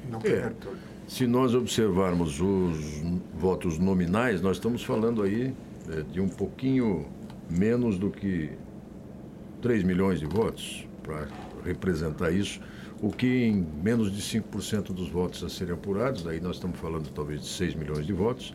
no 0.09 0.19
é, 0.19 0.21
primeiro 0.21 0.55
turno. 0.55 0.79
Se 1.09 1.27
nós 1.27 1.55
observarmos 1.55 2.41
os 2.41 3.03
votos 3.35 3.79
nominais, 3.79 4.41
nós 4.41 4.57
estamos 4.57 4.83
falando 4.83 5.23
aí 5.23 5.55
é, 5.91 6.03
de 6.03 6.21
um 6.21 6.29
pouquinho 6.29 7.07
menos 7.51 7.99
do 7.99 8.11
que 8.11 8.51
3 9.61 9.83
milhões 9.83 10.21
de 10.21 10.27
votos 10.27 10.87
para 11.03 11.29
representar 11.65 12.31
isso, 12.31 12.61
o 13.03 13.11
que 13.11 13.45
em 13.45 13.67
menos 13.83 14.11
de 14.11 14.23
5% 14.23 14.93
dos 14.93 15.09
votos 15.09 15.43
a 15.45 15.49
serem 15.49 15.75
apurados, 15.75 16.27
aí 16.27 16.41
nós 16.41 16.57
estamos 16.57 16.79
falando 16.79 17.09
talvez 17.15 17.43
de 17.43 17.49
6 17.49 17.75
milhões 17.75 18.07
de 18.07 18.13
votos, 18.13 18.55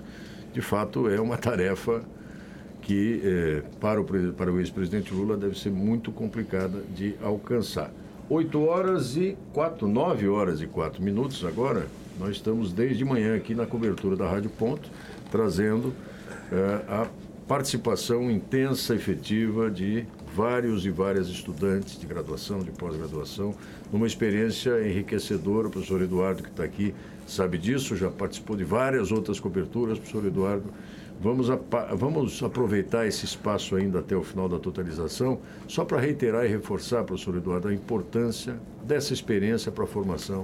de 0.53 0.61
fato 0.61 1.09
é 1.09 1.19
uma 1.19 1.37
tarefa 1.37 2.03
que 2.81 3.21
eh, 3.23 3.63
para 3.79 4.01
o, 4.01 4.33
para 4.33 4.51
o 4.51 4.59
ex-presidente 4.59 5.13
Lula 5.13 5.37
deve 5.37 5.59
ser 5.59 5.69
muito 5.69 6.11
complicada 6.11 6.81
de 6.95 7.15
alcançar. 7.21 7.91
8 8.29 8.59
horas 8.61 9.17
e 9.17 9.37
4, 9.53 9.87
9 9.87 10.27
horas 10.27 10.61
e 10.61 10.67
4 10.67 11.01
minutos 11.03 11.43
agora, 11.45 11.87
nós 12.19 12.31
estamos 12.31 12.73
desde 12.73 13.03
manhã 13.03 13.35
aqui 13.35 13.53
na 13.53 13.65
cobertura 13.65 14.15
da 14.15 14.29
Rádio 14.29 14.49
Ponto, 14.49 14.89
trazendo 15.31 15.93
eh, 16.51 16.81
a 16.87 17.07
participação 17.47 18.29
intensa, 18.29 18.93
efetiva 18.93 19.71
de 19.71 20.05
vários 20.39 20.85
e 20.85 20.89
várias 20.89 21.27
estudantes 21.27 21.99
de 21.99 22.07
graduação, 22.07 22.59
de 22.59 22.71
pós-graduação, 22.71 23.53
numa 23.91 24.07
experiência 24.07 24.87
enriquecedora. 24.87 25.67
O 25.67 25.69
professor 25.69 26.01
Eduardo, 26.01 26.41
que 26.41 26.49
está 26.49 26.63
aqui, 26.63 26.95
sabe 27.27 27.57
disso, 27.57 27.93
já 27.97 28.09
participou 28.09 28.55
de 28.55 28.63
várias 28.63 29.11
outras 29.11 29.37
coberturas. 29.37 29.99
Professor 29.99 30.25
Eduardo, 30.25 30.63
vamos, 31.19 31.49
vamos 31.97 32.41
aproveitar 32.41 33.05
esse 33.05 33.25
espaço 33.25 33.75
ainda 33.75 33.99
até 33.99 34.15
o 34.15 34.23
final 34.23 34.47
da 34.47 34.57
totalização, 34.57 35.39
só 35.67 35.83
para 35.83 35.99
reiterar 35.99 36.45
e 36.45 36.47
reforçar, 36.47 37.03
professor 37.03 37.35
Eduardo, 37.35 37.67
a 37.67 37.73
importância 37.73 38.57
dessa 38.81 39.11
experiência 39.11 39.69
para 39.73 39.83
a 39.83 39.87
formação 39.87 40.41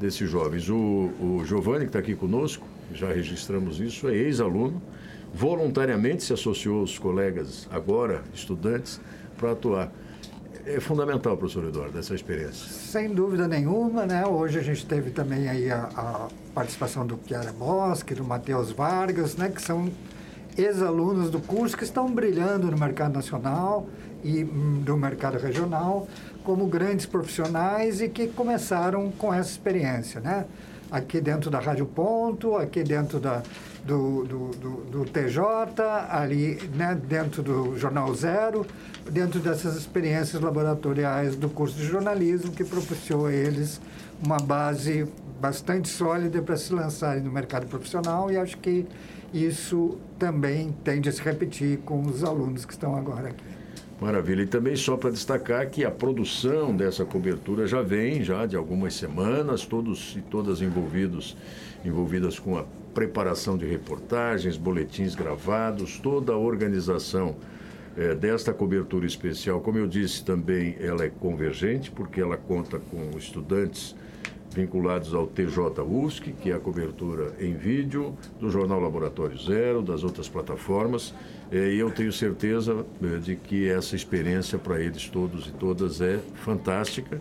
desses 0.00 0.28
jovens. 0.28 0.68
O, 0.68 0.74
o 0.74 1.44
Giovanni, 1.46 1.84
que 1.84 1.90
está 1.90 2.00
aqui 2.00 2.16
conosco, 2.16 2.66
já 2.92 3.12
registramos 3.12 3.78
isso, 3.78 4.08
é 4.08 4.14
ex-aluno, 4.16 4.82
voluntariamente 5.32 6.24
se 6.24 6.32
associou 6.32 6.80
aos 6.80 6.98
colegas, 6.98 7.68
agora 7.70 8.24
estudantes, 8.34 9.00
para 9.40 9.52
atuar. 9.52 9.90
É 10.66 10.78
fundamental, 10.78 11.36
professor 11.38 11.64
Eduardo, 11.64 11.98
essa 11.98 12.14
experiência. 12.14 12.68
Sem 12.68 13.08
dúvida 13.14 13.48
nenhuma, 13.48 14.04
né? 14.04 14.26
Hoje 14.26 14.58
a 14.58 14.62
gente 14.62 14.84
teve 14.84 15.10
também 15.10 15.48
aí 15.48 15.70
a, 15.70 15.88
a 15.96 16.28
participação 16.54 17.06
do 17.06 17.18
Chiara 17.26 17.50
Bosque, 17.50 18.14
do 18.14 18.22
Matheus 18.22 18.70
Vargas, 18.70 19.36
né? 19.36 19.48
Que 19.48 19.62
são 19.62 19.90
ex-alunos 20.58 21.30
do 21.30 21.40
curso 21.40 21.76
que 21.76 21.84
estão 21.84 22.12
brilhando 22.12 22.70
no 22.70 22.76
mercado 22.76 23.14
nacional 23.14 23.88
e 24.22 24.44
hum, 24.44 24.82
do 24.84 24.96
mercado 24.98 25.38
regional 25.38 26.06
como 26.44 26.66
grandes 26.66 27.06
profissionais 27.06 28.02
e 28.02 28.08
que 28.08 28.28
começaram 28.28 29.10
com 29.12 29.32
essa 29.32 29.50
experiência, 29.50 30.20
né? 30.20 30.44
Aqui 30.90 31.20
dentro 31.20 31.50
da 31.50 31.60
Rádio 31.60 31.86
Ponto, 31.86 32.56
aqui 32.56 32.82
dentro 32.82 33.20
da, 33.20 33.42
do, 33.84 34.24
do, 34.24 34.50
do, 34.50 34.70
do 34.90 35.04
TJ, 35.04 35.82
ali 36.08 36.58
né, 36.74 36.98
dentro 37.08 37.42
do 37.42 37.78
Jornal 37.78 38.12
Zero, 38.14 38.66
dentro 39.10 39.40
dessas 39.40 39.76
experiências 39.76 40.42
laboratoriais 40.42 41.36
do 41.36 41.48
curso 41.48 41.76
de 41.76 41.84
jornalismo 41.84 42.50
que 42.52 42.64
propiciou 42.64 43.26
a 43.26 43.32
eles 43.32 43.80
uma 44.22 44.38
base 44.38 45.06
bastante 45.40 45.88
sólida 45.88 46.42
para 46.42 46.56
se 46.56 46.72
lançarem 46.72 47.22
no 47.22 47.30
mercado 47.30 47.66
profissional 47.66 48.30
e 48.30 48.36
acho 48.36 48.58
que 48.58 48.86
isso 49.32 49.98
também 50.18 50.74
tende 50.84 51.08
a 51.08 51.12
se 51.12 51.22
repetir 51.22 51.78
com 51.78 52.02
os 52.02 52.22
alunos 52.22 52.64
que 52.64 52.72
estão 52.72 52.96
agora 52.96 53.28
aqui. 53.28 53.59
Maravilha. 54.00 54.42
E 54.42 54.46
também 54.46 54.74
só 54.76 54.96
para 54.96 55.10
destacar 55.10 55.68
que 55.68 55.84
a 55.84 55.90
produção 55.90 56.74
dessa 56.74 57.04
cobertura 57.04 57.66
já 57.66 57.82
vem 57.82 58.22
já 58.22 58.46
de 58.46 58.56
algumas 58.56 58.94
semanas, 58.94 59.66
todos 59.66 60.16
e 60.16 60.22
todas 60.22 60.62
envolvidos, 60.62 61.36
envolvidas 61.84 62.38
com 62.38 62.56
a 62.56 62.64
preparação 62.94 63.58
de 63.58 63.66
reportagens, 63.66 64.56
boletins 64.56 65.14
gravados, 65.14 65.98
toda 65.98 66.32
a 66.32 66.36
organização 66.36 67.36
é, 67.96 68.14
desta 68.14 68.54
cobertura 68.54 69.04
especial. 69.04 69.60
Como 69.60 69.76
eu 69.76 69.86
disse 69.86 70.24
também, 70.24 70.76
ela 70.80 71.04
é 71.04 71.10
convergente, 71.10 71.90
porque 71.90 72.22
ela 72.22 72.38
conta 72.38 72.78
com 72.78 73.18
estudantes 73.18 73.94
vinculados 74.52 75.14
ao 75.14 75.26
TJ 75.26 75.80
UFSC, 75.82 76.32
que 76.32 76.50
é 76.50 76.54
a 76.54 76.58
cobertura 76.58 77.34
em 77.38 77.54
vídeo 77.54 78.16
do 78.40 78.50
Jornal 78.50 78.80
Laboratório 78.80 79.38
Zero, 79.38 79.82
das 79.82 80.02
outras 80.02 80.28
plataformas. 80.28 81.14
É, 81.50 81.72
e 81.72 81.78
eu 81.78 81.90
tenho 81.90 82.12
certeza 82.12 82.86
é, 83.02 83.18
de 83.18 83.34
que 83.34 83.68
essa 83.68 83.96
experiência 83.96 84.58
para 84.58 84.80
eles 84.80 85.08
todos 85.08 85.48
e 85.48 85.52
todas 85.52 86.00
é 86.00 86.20
fantástica. 86.36 87.20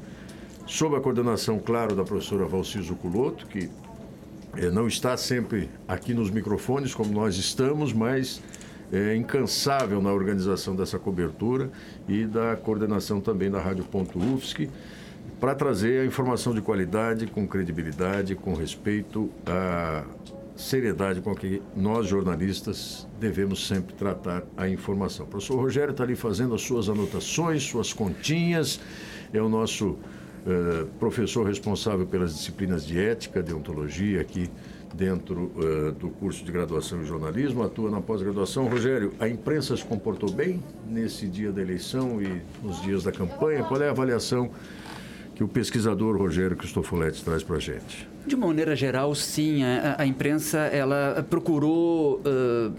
Sob 0.67 0.95
a 0.95 0.99
coordenação, 0.99 1.57
claro, 1.57 1.95
da 1.95 2.03
professora 2.03 2.45
Valciso 2.45 2.95
Culoto, 2.95 3.47
que 3.47 3.69
é, 4.55 4.69
não 4.69 4.87
está 4.87 5.17
sempre 5.17 5.69
aqui 5.87 6.13
nos 6.13 6.29
microfones 6.29 6.93
como 6.93 7.11
nós 7.11 7.37
estamos, 7.37 7.91
mas 7.91 8.41
é 8.91 9.15
incansável 9.15 10.01
na 10.01 10.11
organização 10.11 10.75
dessa 10.75 10.99
cobertura 10.99 11.71
e 12.07 12.25
da 12.25 12.55
coordenação 12.55 13.19
também 13.19 13.49
da 13.49 13.59
Rádio 13.59 13.83
Ponto 13.83 14.19
UFSC 14.19 14.69
para 15.39 15.55
trazer 15.55 16.01
a 16.01 16.05
informação 16.05 16.53
de 16.53 16.61
qualidade, 16.61 17.25
com 17.27 17.47
credibilidade, 17.47 18.35
com 18.35 18.53
respeito 18.53 19.29
à 19.45 20.03
seriedade 20.59 21.21
com 21.21 21.33
que 21.33 21.61
nós 21.73 22.05
jornalistas 22.05 23.07
devemos 23.17 23.65
sempre 23.65 23.95
tratar 23.95 24.43
a 24.57 24.67
informação. 24.67 25.25
O 25.25 25.29
professor 25.29 25.55
Rogério 25.55 25.91
está 25.91 26.03
ali 26.03 26.15
fazendo 26.15 26.53
as 26.53 26.61
suas 26.61 26.89
anotações, 26.89 27.63
suas 27.63 27.93
continhas, 27.93 28.79
é 29.31 29.41
o 29.41 29.47
nosso 29.47 29.91
uh, 29.91 30.85
professor 30.99 31.47
responsável 31.47 32.05
pelas 32.05 32.35
disciplinas 32.35 32.85
de 32.85 32.99
ética, 32.99 33.41
deontologia 33.41 34.19
aqui 34.19 34.49
dentro 34.93 35.51
uh, 35.55 35.91
do 35.93 36.09
curso 36.09 36.43
de 36.43 36.51
graduação 36.51 37.01
em 37.01 37.05
jornalismo, 37.05 37.63
atua 37.63 37.89
na 37.89 38.01
pós-graduação. 38.01 38.67
Rogério, 38.67 39.13
a 39.17 39.29
imprensa 39.29 39.77
se 39.77 39.85
comportou 39.85 40.29
bem 40.29 40.61
nesse 40.85 41.25
dia 41.27 41.53
da 41.53 41.61
eleição 41.61 42.21
e 42.21 42.41
nos 42.61 42.81
dias 42.81 43.03
da 43.03 43.13
campanha? 43.13 43.63
Qual 43.63 43.81
é 43.81 43.87
a 43.87 43.91
avaliação 43.91 44.51
que 45.35 45.43
o 45.43 45.47
pesquisador 45.47 46.17
Rogério 46.17 46.57
Cristofoletti 46.57 47.23
traz 47.23 47.43
para 47.43 47.55
a 47.55 47.59
gente? 47.59 48.09
De 48.29 48.35
maneira 48.35 48.75
geral, 48.75 49.15
sim. 49.15 49.63
A, 49.63 50.03
a 50.03 50.05
imprensa 50.05 50.59
ela 50.59 51.25
procurou 51.27 52.19
uh, 52.19 52.71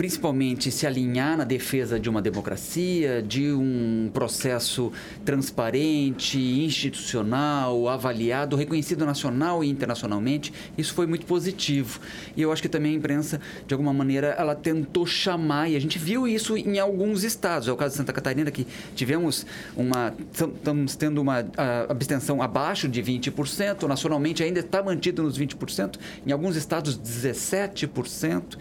principalmente 0.00 0.70
se 0.70 0.86
alinhar 0.86 1.36
na 1.36 1.44
defesa 1.44 2.00
de 2.00 2.08
uma 2.08 2.22
democracia, 2.22 3.22
de 3.22 3.52
um 3.52 4.08
processo 4.14 4.90
transparente, 5.26 6.38
institucional, 6.38 7.86
avaliado, 7.86 8.56
reconhecido 8.56 9.04
nacional 9.04 9.62
e 9.62 9.68
internacionalmente. 9.68 10.54
Isso 10.78 10.94
foi 10.94 11.06
muito 11.06 11.26
positivo. 11.26 12.00
E 12.34 12.40
eu 12.40 12.50
acho 12.50 12.62
que 12.62 12.68
também 12.70 12.94
a 12.94 12.96
imprensa, 12.96 13.42
de 13.66 13.74
alguma 13.74 13.92
maneira, 13.92 14.28
ela 14.38 14.54
tentou 14.54 15.04
chamar, 15.04 15.70
e 15.70 15.76
a 15.76 15.78
gente 15.78 15.98
viu 15.98 16.26
isso 16.26 16.56
em 16.56 16.78
alguns 16.78 17.22
estados. 17.22 17.68
É 17.68 17.72
o 17.72 17.76
caso 17.76 17.90
de 17.90 17.98
Santa 17.98 18.14
Catarina, 18.14 18.50
que 18.50 18.66
tivemos 18.96 19.44
uma. 19.76 20.14
Estamos 20.32 20.96
tendo 20.96 21.20
uma 21.20 21.44
abstenção 21.90 22.40
abaixo 22.40 22.88
de 22.88 23.02
20%, 23.02 23.86
nacionalmente 23.86 24.42
ainda 24.42 24.60
está 24.60 24.82
mantido 24.82 25.22
nos 25.22 25.38
20%, 25.38 25.96
em 26.26 26.32
alguns 26.32 26.56
estados 26.56 26.98
17%. 26.98 28.56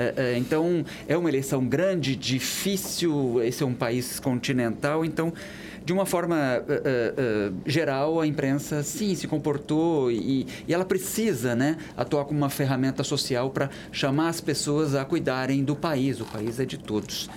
É, 0.00 0.14
é, 0.16 0.38
então, 0.38 0.82
é 1.06 1.14
uma 1.14 1.28
eleição 1.28 1.62
grande, 1.66 2.16
difícil. 2.16 3.42
Esse 3.42 3.62
é 3.62 3.66
um 3.66 3.74
país 3.74 4.18
continental, 4.18 5.04
então 5.04 5.30
de 5.84 5.94
uma 5.94 6.04
forma 6.04 6.36
uh, 6.36 7.52
uh, 7.52 7.56
geral, 7.66 8.20
a 8.20 8.26
imprensa 8.26 8.82
sim 8.82 9.14
se 9.14 9.26
comportou 9.26 10.10
e, 10.10 10.46
e, 10.68 10.74
ela 10.74 10.84
precisa 10.84 11.56
né, 11.56 11.78
atuar 11.96 12.26
como 12.26 12.38
uma 12.38 12.50
ferramenta 12.50 13.02
social 13.02 13.50
para 13.50 13.70
chamar 13.90 14.28
as 14.28 14.42
pessoas 14.42 14.94
a 14.94 15.04
cuidarem 15.04 15.64
do 15.64 15.74
país. 15.74 16.20
O 16.20 16.26
país 16.26 16.60
é 16.60 16.64
de 16.66 16.78
todos. 16.78 17.30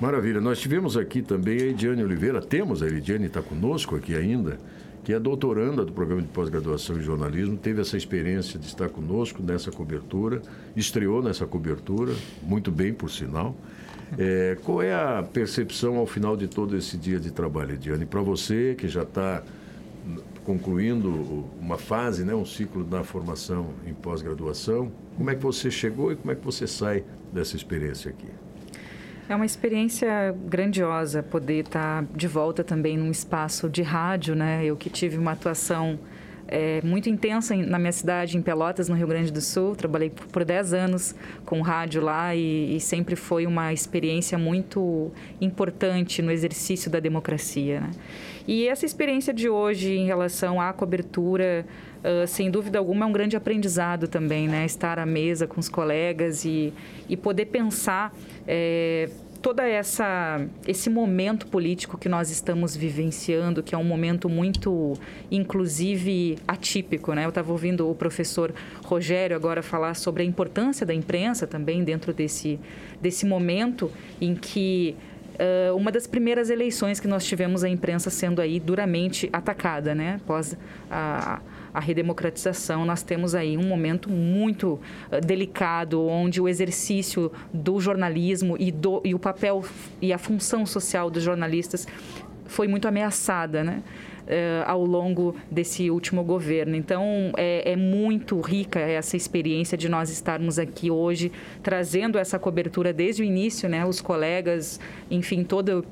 Maravilha. 0.00 0.40
Nós 0.40 0.58
tivemos 0.58 0.96
aqui 0.96 1.22
também 1.22 1.58
a 1.58 1.66
Ediane 1.66 2.02
Oliveira, 2.02 2.40
temos 2.40 2.82
a 2.82 2.86
Ediane, 2.86 3.26
está 3.26 3.42
conosco 3.42 3.96
aqui 3.96 4.14
ainda 4.14 4.58
que 5.06 5.12
é 5.12 5.20
doutoranda 5.20 5.84
do 5.84 5.92
programa 5.92 6.20
de 6.20 6.26
pós-graduação 6.26 6.96
em 6.96 7.00
jornalismo, 7.00 7.56
teve 7.56 7.80
essa 7.80 7.96
experiência 7.96 8.58
de 8.58 8.66
estar 8.66 8.88
conosco 8.88 9.40
nessa 9.40 9.70
cobertura, 9.70 10.42
estreou 10.74 11.22
nessa 11.22 11.46
cobertura, 11.46 12.12
muito 12.42 12.72
bem, 12.72 12.92
por 12.92 13.08
sinal. 13.08 13.54
É, 14.18 14.58
qual 14.64 14.82
é 14.82 14.92
a 14.92 15.22
percepção 15.22 15.96
ao 15.96 16.08
final 16.08 16.36
de 16.36 16.48
todo 16.48 16.76
esse 16.76 16.96
dia 16.96 17.20
de 17.20 17.30
trabalho, 17.30 17.74
Ediane? 17.74 18.04
Para 18.04 18.20
você 18.20 18.74
que 18.76 18.88
já 18.88 19.04
está 19.04 19.44
concluindo 20.42 21.44
uma 21.60 21.78
fase, 21.78 22.24
né, 22.24 22.34
um 22.34 22.44
ciclo 22.44 22.82
da 22.82 23.04
formação 23.04 23.74
em 23.86 23.94
pós-graduação, 23.94 24.90
como 25.16 25.30
é 25.30 25.36
que 25.36 25.42
você 25.44 25.70
chegou 25.70 26.10
e 26.10 26.16
como 26.16 26.32
é 26.32 26.34
que 26.34 26.44
você 26.44 26.66
sai 26.66 27.04
dessa 27.32 27.54
experiência 27.54 28.10
aqui? 28.10 28.45
É 29.28 29.34
uma 29.34 29.44
experiência 29.44 30.32
grandiosa 30.44 31.20
poder 31.20 31.64
estar 31.64 32.04
de 32.14 32.28
volta 32.28 32.62
também 32.62 32.96
num 32.96 33.10
espaço 33.10 33.68
de 33.68 33.82
rádio, 33.82 34.36
né? 34.36 34.64
Eu 34.64 34.76
que 34.76 34.88
tive 34.88 35.18
uma 35.18 35.32
atuação 35.32 35.98
é, 36.46 36.80
muito 36.82 37.08
intensa 37.08 37.56
na 37.56 37.76
minha 37.76 37.90
cidade, 37.90 38.36
em 38.36 38.42
Pelotas, 38.42 38.88
no 38.88 38.94
Rio 38.94 39.08
Grande 39.08 39.32
do 39.32 39.40
Sul. 39.40 39.74
Trabalhei 39.74 40.10
por 40.10 40.44
10 40.44 40.72
anos 40.74 41.14
com 41.44 41.60
rádio 41.60 42.02
lá 42.02 42.36
e, 42.36 42.76
e, 42.76 42.80
sempre 42.80 43.16
foi 43.16 43.46
uma 43.46 43.72
experiência 43.72 44.38
muito 44.38 45.10
importante 45.40 46.22
no 46.22 46.30
exercício 46.30 46.88
da 46.88 47.00
democracia. 47.00 47.80
Né? 47.80 47.90
E 48.46 48.68
essa 48.68 48.86
experiência 48.86 49.34
de 49.34 49.48
hoje 49.48 49.92
em 49.92 50.06
relação 50.06 50.60
à 50.60 50.72
cobertura, 50.72 51.66
uh, 51.98 52.26
sem 52.26 52.50
dúvida 52.50 52.78
alguma, 52.78 53.04
é 53.04 53.08
um 53.08 53.12
grande 53.12 53.36
aprendizado 53.36 54.08
também, 54.08 54.48
né? 54.48 54.64
Estar 54.64 54.98
à 54.98 55.06
mesa 55.06 55.46
com 55.46 55.60
os 55.60 55.68
colegas 55.68 56.44
e, 56.44 56.72
e 57.08 57.16
poder 57.16 57.46
pensar 57.46 58.14
é, 58.46 59.08
toda 59.46 59.64
essa 59.64 60.44
esse 60.66 60.90
momento 60.90 61.46
político 61.46 61.96
que 61.96 62.08
nós 62.08 62.30
estamos 62.30 62.76
vivenciando, 62.76 63.62
que 63.62 63.74
é 63.74 63.78
um 63.78 63.84
momento 63.84 64.28
muito 64.28 64.94
inclusive 65.30 66.36
atípico, 66.48 67.12
né? 67.12 67.24
Eu 67.24 67.28
estava 67.28 67.52
ouvindo 67.52 67.88
o 67.88 67.94
professor 67.94 68.52
Rogério 68.84 69.36
agora 69.36 69.62
falar 69.62 69.94
sobre 69.94 70.22
a 70.22 70.26
importância 70.26 70.84
da 70.84 70.92
imprensa 70.92 71.46
também 71.46 71.84
dentro 71.84 72.12
desse 72.12 72.58
desse 73.00 73.24
momento 73.24 73.90
em 74.20 74.34
que 74.34 74.96
uh, 75.36 75.76
uma 75.76 75.92
das 75.92 76.06
primeiras 76.06 76.50
eleições 76.50 76.98
que 76.98 77.06
nós 77.06 77.24
tivemos 77.24 77.62
a 77.62 77.68
imprensa 77.68 78.10
sendo 78.10 78.40
aí 78.40 78.58
duramente 78.58 79.28
atacada, 79.32 79.94
né? 79.94 80.18
Após 80.24 80.56
a 80.90 81.40
a 81.76 81.80
redemocratização, 81.80 82.86
nós 82.86 83.02
temos 83.02 83.34
aí 83.34 83.58
um 83.58 83.66
momento 83.66 84.10
muito 84.10 84.80
uh, 85.12 85.20
delicado, 85.24 86.06
onde 86.06 86.40
o 86.40 86.48
exercício 86.48 87.30
do 87.52 87.78
jornalismo 87.78 88.56
e, 88.58 88.72
do, 88.72 89.02
e 89.04 89.14
o 89.14 89.18
papel 89.18 89.62
e 90.00 90.10
a 90.10 90.16
função 90.16 90.64
social 90.64 91.10
dos 91.10 91.22
jornalistas 91.22 91.86
foi 92.46 92.66
muito 92.66 92.88
ameaçada, 92.88 93.62
né? 93.62 93.82
Uh, 94.24 94.64
ao 94.66 94.84
longo 94.84 95.36
desse 95.50 95.88
último 95.90 96.24
governo. 96.24 96.74
Então, 96.74 97.30
é, 97.36 97.72
é, 97.72 97.76
muito 97.76 98.40
rica 98.40 98.80
essa 98.80 99.16
experiência 99.16 99.78
de 99.78 99.88
nós 99.88 100.10
estarmos 100.10 100.58
aqui 100.58 100.90
hoje, 100.90 101.30
trazendo 101.62 102.18
essa 102.18 102.36
cobertura 102.36 102.92
desde 102.92 103.22
o 103.22 103.24
início, 103.24 103.68
né? 103.68 103.84
Os 103.84 104.00
colegas, 104.00 104.80
enfim, 105.10 105.44
todo 105.44 105.84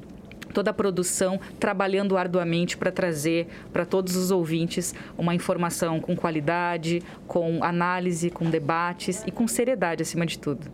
toda 0.54 0.70
a 0.70 0.74
produção 0.74 1.38
trabalhando 1.60 2.16
arduamente 2.16 2.78
para 2.78 2.90
trazer 2.90 3.46
para 3.72 3.84
todos 3.84 4.16
os 4.16 4.30
ouvintes 4.30 4.94
uma 5.18 5.34
informação 5.34 6.00
com 6.00 6.16
qualidade, 6.16 7.02
com 7.26 7.62
análise, 7.62 8.30
com 8.30 8.48
debates 8.48 9.22
e 9.26 9.30
com 9.30 9.46
seriedade 9.46 10.00
acima 10.00 10.24
de 10.24 10.38
tudo. 10.38 10.66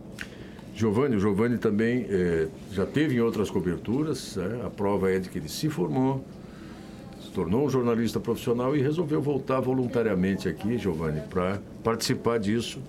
Giovanni, 0.73 1.17
o 1.17 1.19
Giovanni 1.19 1.57
também 1.57 2.05
eh, 2.09 2.47
já 2.71 2.85
teve 2.85 3.15
em 3.15 3.19
outras 3.19 3.49
coberturas, 3.49 4.37
é, 4.37 4.65
a 4.65 4.69
prova 4.69 5.11
é 5.11 5.19
de 5.19 5.29
que 5.29 5.37
ele 5.37 5.49
se 5.49 5.69
formou, 5.69 6.23
se 7.21 7.29
tornou 7.31 7.65
um 7.65 7.69
jornalista 7.69 8.19
profissional 8.19 8.75
e 8.75 8.81
resolveu 8.81 9.21
voltar 9.21 9.59
voluntariamente 9.59 10.47
aqui, 10.47 10.77
Giovanni, 10.77 11.21
para 11.29 11.59
participar 11.83 12.39
disso 12.39 12.79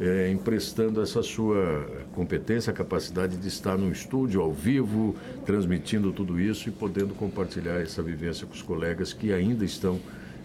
é, 0.00 0.30
emprestando 0.30 1.00
essa 1.00 1.22
sua 1.22 1.86
competência, 2.12 2.72
capacidade 2.72 3.36
de 3.36 3.48
estar 3.48 3.76
no 3.76 3.90
estúdio 3.90 4.40
ao 4.40 4.52
vivo, 4.52 5.14
transmitindo 5.46 6.12
tudo 6.12 6.40
isso 6.40 6.68
e 6.68 6.72
podendo 6.72 7.14
compartilhar 7.14 7.80
essa 7.80 8.02
vivência 8.02 8.46
com 8.46 8.54
os 8.54 8.62
colegas 8.62 9.12
que 9.12 9.32
ainda 9.32 9.64
estão 9.64 10.00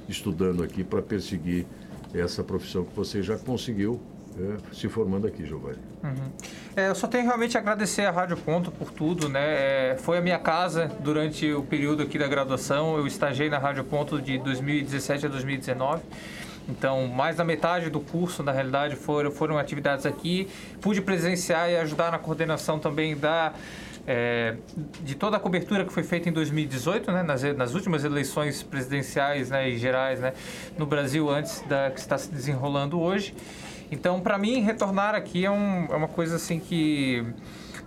estudando 0.08 0.64
aqui 0.64 0.84
para 0.84 1.02
perseguir 1.02 1.66
essa 2.14 2.44
profissão 2.44 2.84
que 2.84 2.96
você 2.96 3.22
já 3.22 3.38
conseguiu 3.38 4.00
é, 4.40 4.58
se 4.74 4.88
formando 4.88 5.28
aqui, 5.28 5.46
Giovanni. 5.46 5.80
Uhum. 6.04 6.32
É, 6.76 6.88
eu 6.90 6.96
só 6.96 7.08
tenho 7.08 7.26
realmente 7.26 7.58
a 7.58 7.60
agradecer 7.60 8.06
a 8.06 8.12
Rádio 8.12 8.38
Ponto 8.38 8.72
por 8.72 8.92
tudo, 8.92 9.28
né? 9.28 9.92
É, 9.92 9.98
foi 10.00 10.18
a 10.18 10.22
minha 10.22 10.40
casa 10.40 10.90
durante 11.02 11.52
o 11.52 11.62
período 11.64 12.04
aqui 12.04 12.18
da 12.18 12.28
graduação. 12.28 12.98
Eu 12.98 13.06
estagiei 13.06 13.50
na 13.50 13.58
Rádio 13.58 13.84
Ponto 13.84 14.22
de 14.22 14.38
2017 14.38 15.26
a 15.26 15.30
2019. 15.30 16.02
Então, 16.70 17.08
mais 17.08 17.36
da 17.36 17.44
metade 17.44 17.90
do 17.90 18.00
curso, 18.00 18.44
na 18.44 18.52
realidade, 18.52 18.96
foram, 18.96 19.32
foram 19.32 19.58
atividades 19.58 20.06
aqui. 20.06 20.48
Pude 20.80 21.02
presenciar 21.02 21.70
e 21.70 21.76
ajudar 21.78 22.12
na 22.12 22.20
coordenação 22.20 22.78
também 22.78 23.16
da 23.16 23.54
é, 24.08 24.56
de 25.02 25.14
toda 25.14 25.38
a 25.38 25.40
cobertura 25.40 25.86
que 25.86 25.94
foi 25.94 26.04
feita 26.04 26.30
em 26.30 26.32
2018, 26.32 27.12
né, 27.12 27.22
nas, 27.22 27.44
nas 27.56 27.76
últimas 27.76 28.04
eleições 28.04 28.64
presidenciais 28.64 29.52
né, 29.52 29.70
e 29.70 29.78
gerais 29.78 30.20
né, 30.20 30.34
no 30.78 30.86
Brasil, 30.86 31.30
antes 31.30 31.62
da 31.68 31.92
que 31.92 32.00
está 32.00 32.18
se 32.18 32.32
desenrolando 32.32 33.00
hoje. 33.00 33.36
Então, 33.92 34.20
para 34.20 34.38
mim, 34.38 34.62
retornar 34.62 35.14
aqui 35.16 35.46
é, 35.46 35.52
um, 35.52 35.86
é 35.92 35.96
uma 35.96 36.08
coisa 36.08 36.38
assim 36.38 36.60
que 36.60 37.24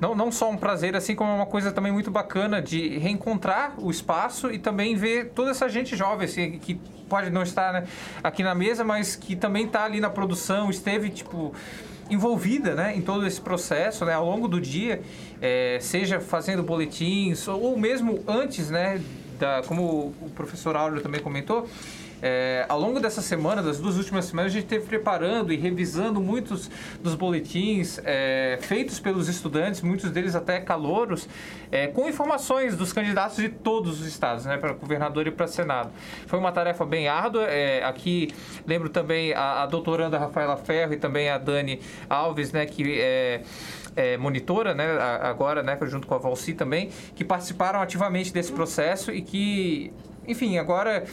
não, 0.00 0.14
não 0.14 0.32
só 0.32 0.50
um 0.50 0.56
prazer, 0.56 0.96
assim 0.96 1.14
como 1.14 1.30
é 1.30 1.34
uma 1.34 1.46
coisa 1.46 1.72
também 1.72 1.92
muito 1.92 2.10
bacana 2.10 2.60
de 2.60 2.98
reencontrar 2.98 3.74
o 3.78 3.90
espaço 3.90 4.50
e 4.50 4.58
também 4.58 4.96
ver 4.96 5.30
toda 5.30 5.50
essa 5.50 5.68
gente 5.68 5.96
jovem, 5.96 6.24
assim, 6.26 6.58
que 6.58 6.74
pode 7.08 7.30
não 7.30 7.42
estar 7.42 7.72
né, 7.72 7.84
aqui 8.22 8.42
na 8.42 8.54
mesa, 8.54 8.82
mas 8.84 9.14
que 9.16 9.36
também 9.36 9.66
está 9.66 9.84
ali 9.84 10.00
na 10.00 10.10
produção, 10.10 10.70
esteve, 10.70 11.10
tipo, 11.10 11.54
envolvida 12.10 12.74
né, 12.74 12.96
em 12.96 13.00
todo 13.00 13.26
esse 13.26 13.40
processo 13.40 14.04
né, 14.04 14.14
ao 14.14 14.24
longo 14.24 14.48
do 14.48 14.60
dia, 14.60 15.02
é, 15.40 15.78
seja 15.80 16.20
fazendo 16.20 16.62
boletins 16.62 17.46
ou 17.48 17.76
mesmo 17.76 18.22
antes, 18.26 18.70
né, 18.70 19.00
da, 19.38 19.62
como 19.66 20.14
o 20.20 20.30
professor 20.34 20.76
Áureo 20.76 21.00
também 21.00 21.20
comentou, 21.20 21.68
é, 22.22 22.64
ao 22.68 22.78
longo 22.78 23.00
dessa 23.00 23.20
semana, 23.20 23.60
das 23.60 23.80
duas 23.80 23.96
últimas 23.96 24.26
semanas, 24.26 24.52
a 24.52 24.54
gente 24.54 24.64
esteve 24.64 24.86
preparando 24.86 25.52
e 25.52 25.56
revisando 25.56 26.20
muitos 26.20 26.70
dos 27.02 27.16
boletins 27.16 28.00
é, 28.04 28.58
feitos 28.62 29.00
pelos 29.00 29.28
estudantes, 29.28 29.80
muitos 29.80 30.10
deles 30.10 30.36
até 30.36 30.60
calouros, 30.60 31.28
é, 31.72 31.88
com 31.88 32.08
informações 32.08 32.76
dos 32.76 32.92
candidatos 32.92 33.36
de 33.38 33.48
todos 33.48 34.00
os 34.00 34.06
estados, 34.06 34.44
né, 34.44 34.56
para 34.56 34.72
governador 34.72 35.26
e 35.26 35.32
para 35.32 35.48
Senado. 35.48 35.90
Foi 36.28 36.38
uma 36.38 36.52
tarefa 36.52 36.86
bem 36.86 37.08
árdua. 37.08 37.44
É, 37.44 37.82
aqui 37.84 38.32
lembro 38.66 38.88
também 38.88 39.32
a, 39.32 39.64
a 39.64 39.66
doutoranda 39.66 40.16
Rafaela 40.16 40.56
Ferro 40.56 40.92
e 40.92 40.96
também 40.96 41.28
a 41.28 41.38
Dani 41.38 41.80
Alves, 42.08 42.52
né, 42.52 42.66
que 42.66 43.00
é, 43.00 43.42
é, 43.96 44.16
monitora, 44.16 44.74
né, 44.74 44.86
agora, 45.22 45.62
né, 45.62 45.76
junto 45.82 46.06
com 46.06 46.14
a 46.14 46.18
Valci 46.18 46.54
também, 46.54 46.90
que 47.16 47.24
participaram 47.24 47.80
ativamente 47.80 48.32
desse 48.32 48.52
processo 48.52 49.10
e 49.10 49.22
que, 49.22 49.92
enfim, 50.26 50.58
agora 50.58 51.04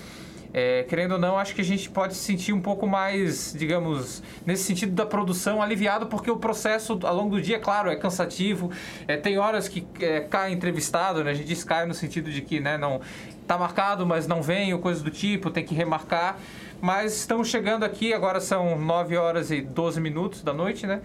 é, 0.53 0.83
querendo 0.83 1.13
ou 1.13 1.19
não, 1.19 1.37
acho 1.37 1.53
que 1.53 1.61
a 1.61 1.65
gente 1.65 1.89
pode 1.89 2.15
se 2.15 2.23
sentir 2.23 2.53
um 2.53 2.61
pouco 2.61 2.87
mais, 2.87 3.53
digamos, 3.55 4.23
nesse 4.45 4.63
sentido 4.63 4.93
da 4.93 5.05
produção, 5.05 5.61
aliviado, 5.61 6.07
porque 6.07 6.31
o 6.31 6.37
processo 6.37 6.99
ao 7.03 7.15
longo 7.15 7.35
do 7.35 7.41
dia, 7.41 7.59
claro, 7.59 7.89
é 7.89 7.95
cansativo. 7.95 8.71
É, 9.07 9.15
tem 9.15 9.37
horas 9.37 9.67
que 9.67 9.85
é, 9.99 10.21
cai 10.21 10.51
entrevistado, 10.51 11.23
né? 11.23 11.31
A 11.31 11.33
gente 11.33 11.47
diz 11.47 11.63
cai 11.63 11.85
no 11.85 11.93
sentido 11.93 12.31
de 12.31 12.41
que 12.41 12.59
né, 12.59 12.77
não 12.77 12.99
tá 13.45 13.57
marcado, 13.57 14.05
mas 14.05 14.27
não 14.27 14.41
vem, 14.41 14.73
ou 14.73 14.79
coisa 14.79 15.03
do 15.03 15.11
tipo, 15.11 15.51
tem 15.51 15.63
que 15.63 15.75
remarcar. 15.75 16.39
Mas 16.81 17.15
estamos 17.15 17.47
chegando 17.47 17.83
aqui, 17.83 18.13
agora 18.13 18.39
são 18.39 18.79
9 18.79 19.17
horas 19.17 19.51
e 19.51 19.61
12 19.61 20.01
minutos 20.01 20.41
da 20.41 20.53
noite, 20.53 20.87
né? 20.87 21.01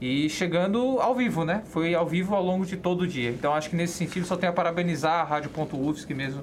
E 0.00 0.30
chegando 0.30 0.98
ao 0.98 1.14
vivo, 1.14 1.44
né? 1.44 1.62
Foi 1.66 1.94
ao 1.94 2.06
vivo 2.06 2.34
ao 2.34 2.42
longo 2.42 2.64
de 2.64 2.76
todo 2.76 3.02
o 3.02 3.06
dia. 3.06 3.28
Então 3.28 3.52
acho 3.52 3.68
que 3.68 3.76
nesse 3.76 3.92
sentido 3.92 4.24
só 4.26 4.34
tenho 4.34 4.50
a 4.50 4.54
parabenizar 4.54 5.20
a 5.20 5.24
Rádio.UFSC 5.24 6.14
mesmo 6.14 6.42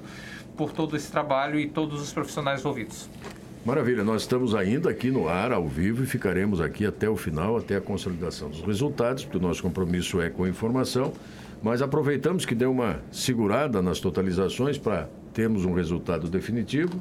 por 0.58 0.72
todo 0.72 0.96
esse 0.96 1.10
trabalho 1.10 1.58
e 1.58 1.68
todos 1.68 2.02
os 2.02 2.12
profissionais 2.12 2.60
envolvidos. 2.60 3.08
Maravilha, 3.64 4.02
nós 4.02 4.22
estamos 4.22 4.54
ainda 4.54 4.90
aqui 4.90 5.10
no 5.10 5.28
ar, 5.28 5.52
ao 5.52 5.68
vivo, 5.68 6.02
e 6.02 6.06
ficaremos 6.06 6.60
aqui 6.60 6.84
até 6.84 7.08
o 7.08 7.16
final, 7.16 7.56
até 7.56 7.76
a 7.76 7.80
consolidação 7.80 8.50
dos 8.50 8.60
resultados, 8.62 9.24
porque 9.24 9.38
o 9.38 9.40
nosso 9.40 9.62
compromisso 9.62 10.20
é 10.20 10.28
com 10.28 10.44
a 10.44 10.48
informação, 10.48 11.12
mas 11.62 11.80
aproveitamos 11.80 12.44
que 12.44 12.54
deu 12.54 12.72
uma 12.72 13.00
segurada 13.12 13.80
nas 13.80 14.00
totalizações 14.00 14.78
para 14.78 15.08
termos 15.32 15.64
um 15.64 15.74
resultado 15.74 16.28
definitivo. 16.28 16.96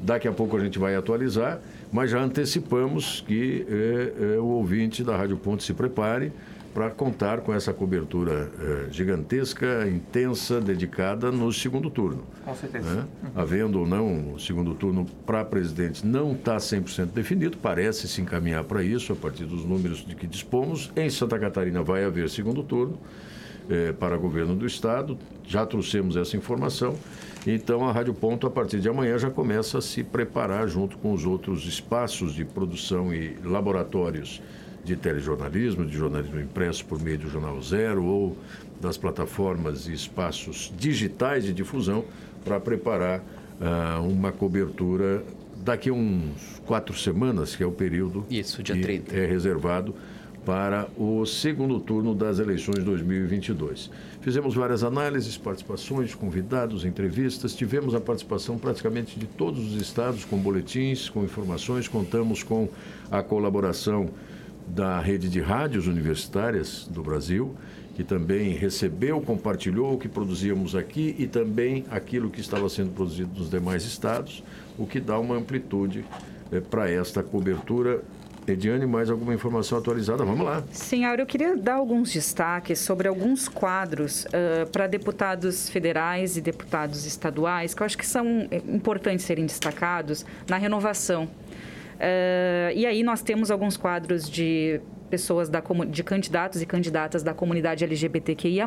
Daqui 0.00 0.26
a 0.26 0.32
pouco 0.32 0.56
a 0.56 0.60
gente 0.60 0.78
vai 0.78 0.96
atualizar, 0.96 1.60
mas 1.92 2.10
já 2.10 2.20
antecipamos 2.20 3.22
que 3.26 3.64
é, 3.68 4.34
é, 4.34 4.38
o 4.40 4.46
ouvinte 4.46 5.04
da 5.04 5.16
Rádio 5.16 5.36
Ponto 5.36 5.62
se 5.62 5.72
prepare 5.72 6.32
para 6.74 6.90
contar 6.90 7.40
com 7.40 7.52
essa 7.52 7.72
cobertura 7.72 8.50
eh, 8.58 8.86
gigantesca, 8.90 9.86
intensa, 9.88 10.60
dedicada 10.60 11.30
no 11.30 11.52
segundo 11.52 11.90
turno. 11.90 12.24
Com 12.44 12.54
certeza. 12.54 12.94
Né? 12.94 13.06
Uhum. 13.22 13.30
Havendo 13.34 13.80
ou 13.80 13.86
não 13.86 14.34
o 14.34 14.40
segundo 14.40 14.74
turno 14.74 15.04
para 15.26 15.44
presidente 15.44 16.06
não 16.06 16.32
está 16.32 16.56
100% 16.56 17.06
definido, 17.06 17.56
parece 17.58 18.08
se 18.08 18.20
encaminhar 18.20 18.64
para 18.64 18.82
isso 18.82 19.12
a 19.12 19.16
partir 19.16 19.44
dos 19.44 19.64
números 19.64 20.04
de 20.04 20.14
que 20.14 20.26
dispomos. 20.26 20.90
Em 20.96 21.10
Santa 21.10 21.38
Catarina 21.38 21.82
vai 21.82 22.04
haver 22.04 22.30
segundo 22.30 22.62
turno 22.62 22.98
eh, 23.68 23.92
para 23.92 24.16
governo 24.16 24.54
do 24.56 24.66
Estado, 24.66 25.18
já 25.46 25.66
trouxemos 25.66 26.16
essa 26.16 26.36
informação. 26.36 26.96
Então 27.46 27.86
a 27.86 27.92
Rádio 27.92 28.14
Ponto, 28.14 28.46
a 28.46 28.50
partir 28.50 28.80
de 28.80 28.88
amanhã, 28.88 29.18
já 29.18 29.30
começa 29.30 29.78
a 29.78 29.82
se 29.82 30.02
preparar 30.02 30.68
junto 30.68 30.96
com 30.98 31.12
os 31.12 31.26
outros 31.26 31.66
espaços 31.66 32.34
de 32.34 32.44
produção 32.44 33.12
e 33.12 33.36
laboratórios 33.44 34.40
de 34.84 34.96
telejornalismo, 34.96 35.86
de 35.86 35.96
jornalismo 35.96 36.40
impresso 36.40 36.84
por 36.84 37.00
meio 37.00 37.18
do 37.18 37.28
Jornal 37.28 37.60
Zero 37.62 38.04
ou 38.04 38.36
das 38.80 38.96
plataformas 38.96 39.86
e 39.86 39.92
espaços 39.92 40.72
digitais 40.76 41.44
de 41.44 41.52
difusão 41.52 42.04
para 42.44 42.58
preparar 42.58 43.20
uh, 43.20 44.02
uma 44.02 44.32
cobertura 44.32 45.22
daqui 45.56 45.88
a 45.88 45.92
uns 45.92 46.60
quatro 46.66 46.96
semanas, 46.96 47.54
que 47.54 47.62
é 47.62 47.66
o 47.66 47.70
período 47.70 48.26
Isso, 48.28 48.62
dia 48.62 48.74
que 48.74 48.82
30. 48.82 49.16
é 49.16 49.26
reservado 49.26 49.94
para 50.44 50.88
o 50.96 51.24
segundo 51.24 51.78
turno 51.78 52.16
das 52.16 52.40
eleições 52.40 52.82
2022. 52.82 53.88
Fizemos 54.20 54.56
várias 54.56 54.82
análises, 54.82 55.36
participações, 55.36 56.16
convidados, 56.16 56.84
entrevistas, 56.84 57.54
tivemos 57.54 57.94
a 57.94 58.00
participação 58.00 58.58
praticamente 58.58 59.18
de 59.18 59.26
todos 59.26 59.72
os 59.72 59.80
estados 59.80 60.24
com 60.24 60.36
boletins, 60.36 61.08
com 61.08 61.22
informações, 61.22 61.86
contamos 61.86 62.42
com 62.42 62.68
a 63.10 63.22
colaboração 63.22 64.10
da 64.66 65.00
rede 65.00 65.28
de 65.28 65.40
rádios 65.40 65.86
universitárias 65.86 66.86
do 66.88 67.02
Brasil, 67.02 67.54
que 67.94 68.02
também 68.02 68.50
recebeu, 68.50 69.20
compartilhou 69.20 69.94
o 69.94 69.98
que 69.98 70.08
produzíamos 70.08 70.74
aqui 70.74 71.14
e 71.18 71.26
também 71.26 71.84
aquilo 71.90 72.30
que 72.30 72.40
estava 72.40 72.68
sendo 72.68 72.90
produzido 72.92 73.38
nos 73.38 73.50
demais 73.50 73.84
estados, 73.84 74.42
o 74.78 74.86
que 74.86 74.98
dá 74.98 75.18
uma 75.18 75.36
amplitude 75.36 76.04
é, 76.50 76.60
para 76.60 76.90
esta 76.90 77.22
cobertura. 77.22 78.02
Ediane, 78.44 78.86
mais 78.86 79.08
alguma 79.08 79.32
informação 79.32 79.78
atualizada? 79.78 80.24
Vamos 80.24 80.44
lá. 80.44 80.64
Sim, 80.72 81.04
Aura, 81.04 81.22
eu 81.22 81.26
queria 81.26 81.56
dar 81.56 81.74
alguns 81.74 82.12
destaques 82.12 82.80
sobre 82.80 83.06
alguns 83.06 83.46
quadros 83.46 84.24
uh, 84.24 84.68
para 84.72 84.88
deputados 84.88 85.68
federais 85.68 86.36
e 86.36 86.40
deputados 86.40 87.06
estaduais, 87.06 87.72
que 87.72 87.82
eu 87.82 87.86
acho 87.86 87.96
que 87.96 88.06
são 88.06 88.48
eh, 88.50 88.60
importantes 88.66 89.24
serem 89.24 89.46
destacados 89.46 90.26
na 90.48 90.56
renovação 90.56 91.28
Uh, 91.94 92.72
e 92.74 92.86
aí 92.86 93.02
nós 93.02 93.22
temos 93.22 93.50
alguns 93.50 93.76
quadros 93.76 94.28
de 94.28 94.80
pessoas 95.12 95.50
da, 95.50 95.62
de 95.90 96.02
candidatos 96.02 96.62
e 96.62 96.66
candidatas 96.66 97.22
da 97.22 97.34
comunidade 97.34 97.84
LGBTQIA+, 97.84 98.66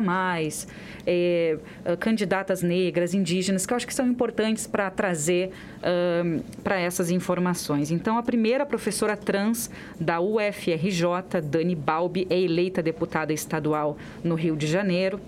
é, 1.04 1.58
candidatas 1.98 2.62
negras, 2.62 3.14
indígenas, 3.14 3.66
que 3.66 3.72
eu 3.72 3.76
acho 3.76 3.84
que 3.84 3.92
são 3.92 4.06
importantes 4.06 4.64
para 4.64 4.88
trazer 4.88 5.50
uh, 5.78 6.40
para 6.62 6.78
essas 6.78 7.10
informações. 7.10 7.90
Então, 7.90 8.16
a 8.16 8.22
primeira 8.22 8.64
professora 8.64 9.16
trans 9.16 9.68
da 9.98 10.20
UFRJ, 10.20 11.40
Dani 11.42 11.74
Balbi, 11.74 12.28
é 12.30 12.40
eleita 12.40 12.80
deputada 12.80 13.32
estadual 13.32 13.98
no 14.22 14.36
Rio 14.36 14.56
de 14.56 14.68
Janeiro 14.68 15.20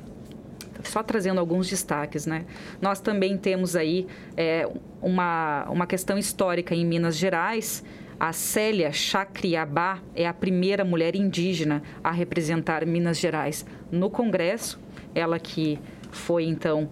só 0.88 1.02
trazendo 1.02 1.38
alguns 1.38 1.68
destaques, 1.68 2.26
né? 2.26 2.44
Nós 2.80 3.00
também 3.00 3.36
temos 3.36 3.76
aí 3.76 4.06
é, 4.36 4.68
uma, 5.00 5.66
uma 5.70 5.86
questão 5.86 6.18
histórica 6.18 6.74
em 6.74 6.84
Minas 6.84 7.16
Gerais. 7.16 7.84
A 8.18 8.32
Célia 8.32 8.92
Chacriabá 8.92 10.00
é 10.14 10.26
a 10.26 10.32
primeira 10.32 10.84
mulher 10.84 11.14
indígena 11.14 11.82
a 12.02 12.10
representar 12.10 12.84
Minas 12.84 13.18
Gerais 13.18 13.64
no 13.92 14.10
Congresso. 14.10 14.78
Ela 15.14 15.38
que 15.38 15.78
foi, 16.10 16.44
então, 16.44 16.90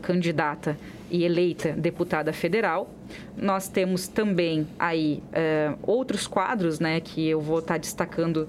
candidata 0.00 0.76
e 1.10 1.24
eleita 1.24 1.72
deputada 1.72 2.32
federal. 2.32 2.90
Nós 3.36 3.68
temos 3.68 4.08
também 4.08 4.66
aí 4.78 5.22
outros 5.82 6.26
quadros, 6.26 6.80
né, 6.80 7.00
que 7.00 7.28
eu 7.28 7.40
vou 7.40 7.58
estar 7.58 7.74
tá 7.74 7.78
destacando 7.78 8.48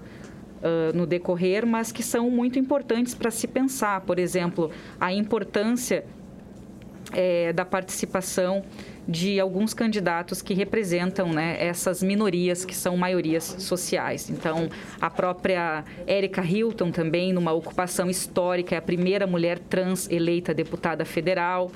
no 0.93 1.05
decorrer, 1.05 1.66
mas 1.66 1.91
que 1.91 2.01
são 2.01 2.30
muito 2.30 2.57
importantes 2.57 3.14
para 3.14 3.30
se 3.30 3.47
pensar. 3.47 4.01
Por 4.01 4.18
exemplo, 4.18 4.72
a 4.99 5.11
importância 5.11 6.05
é, 7.11 7.53
da 7.53 7.66
participação 7.66 8.64
de 9.07 9.39
alguns 9.39 9.74
candidatos 9.74 10.41
que 10.41 10.53
representam 10.53 11.32
né, 11.34 11.57
essas 11.59 12.01
minorias 12.01 12.64
que 12.64 12.76
são 12.76 12.95
maiorias 12.95 13.43
sociais. 13.59 14.30
Então, 14.30 14.70
a 14.99 15.09
própria 15.09 15.84
Érica 16.07 16.41
Hilton 16.41 16.91
também, 16.91 17.34
numa 17.34 17.51
ocupação 17.51 18.09
histórica, 18.09 18.76
é 18.76 18.78
a 18.78 18.82
primeira 18.82 19.28
mulher 19.28 19.59
trans 19.59 20.09
eleita 20.09 20.53
deputada 20.53 21.03
federal, 21.03 21.70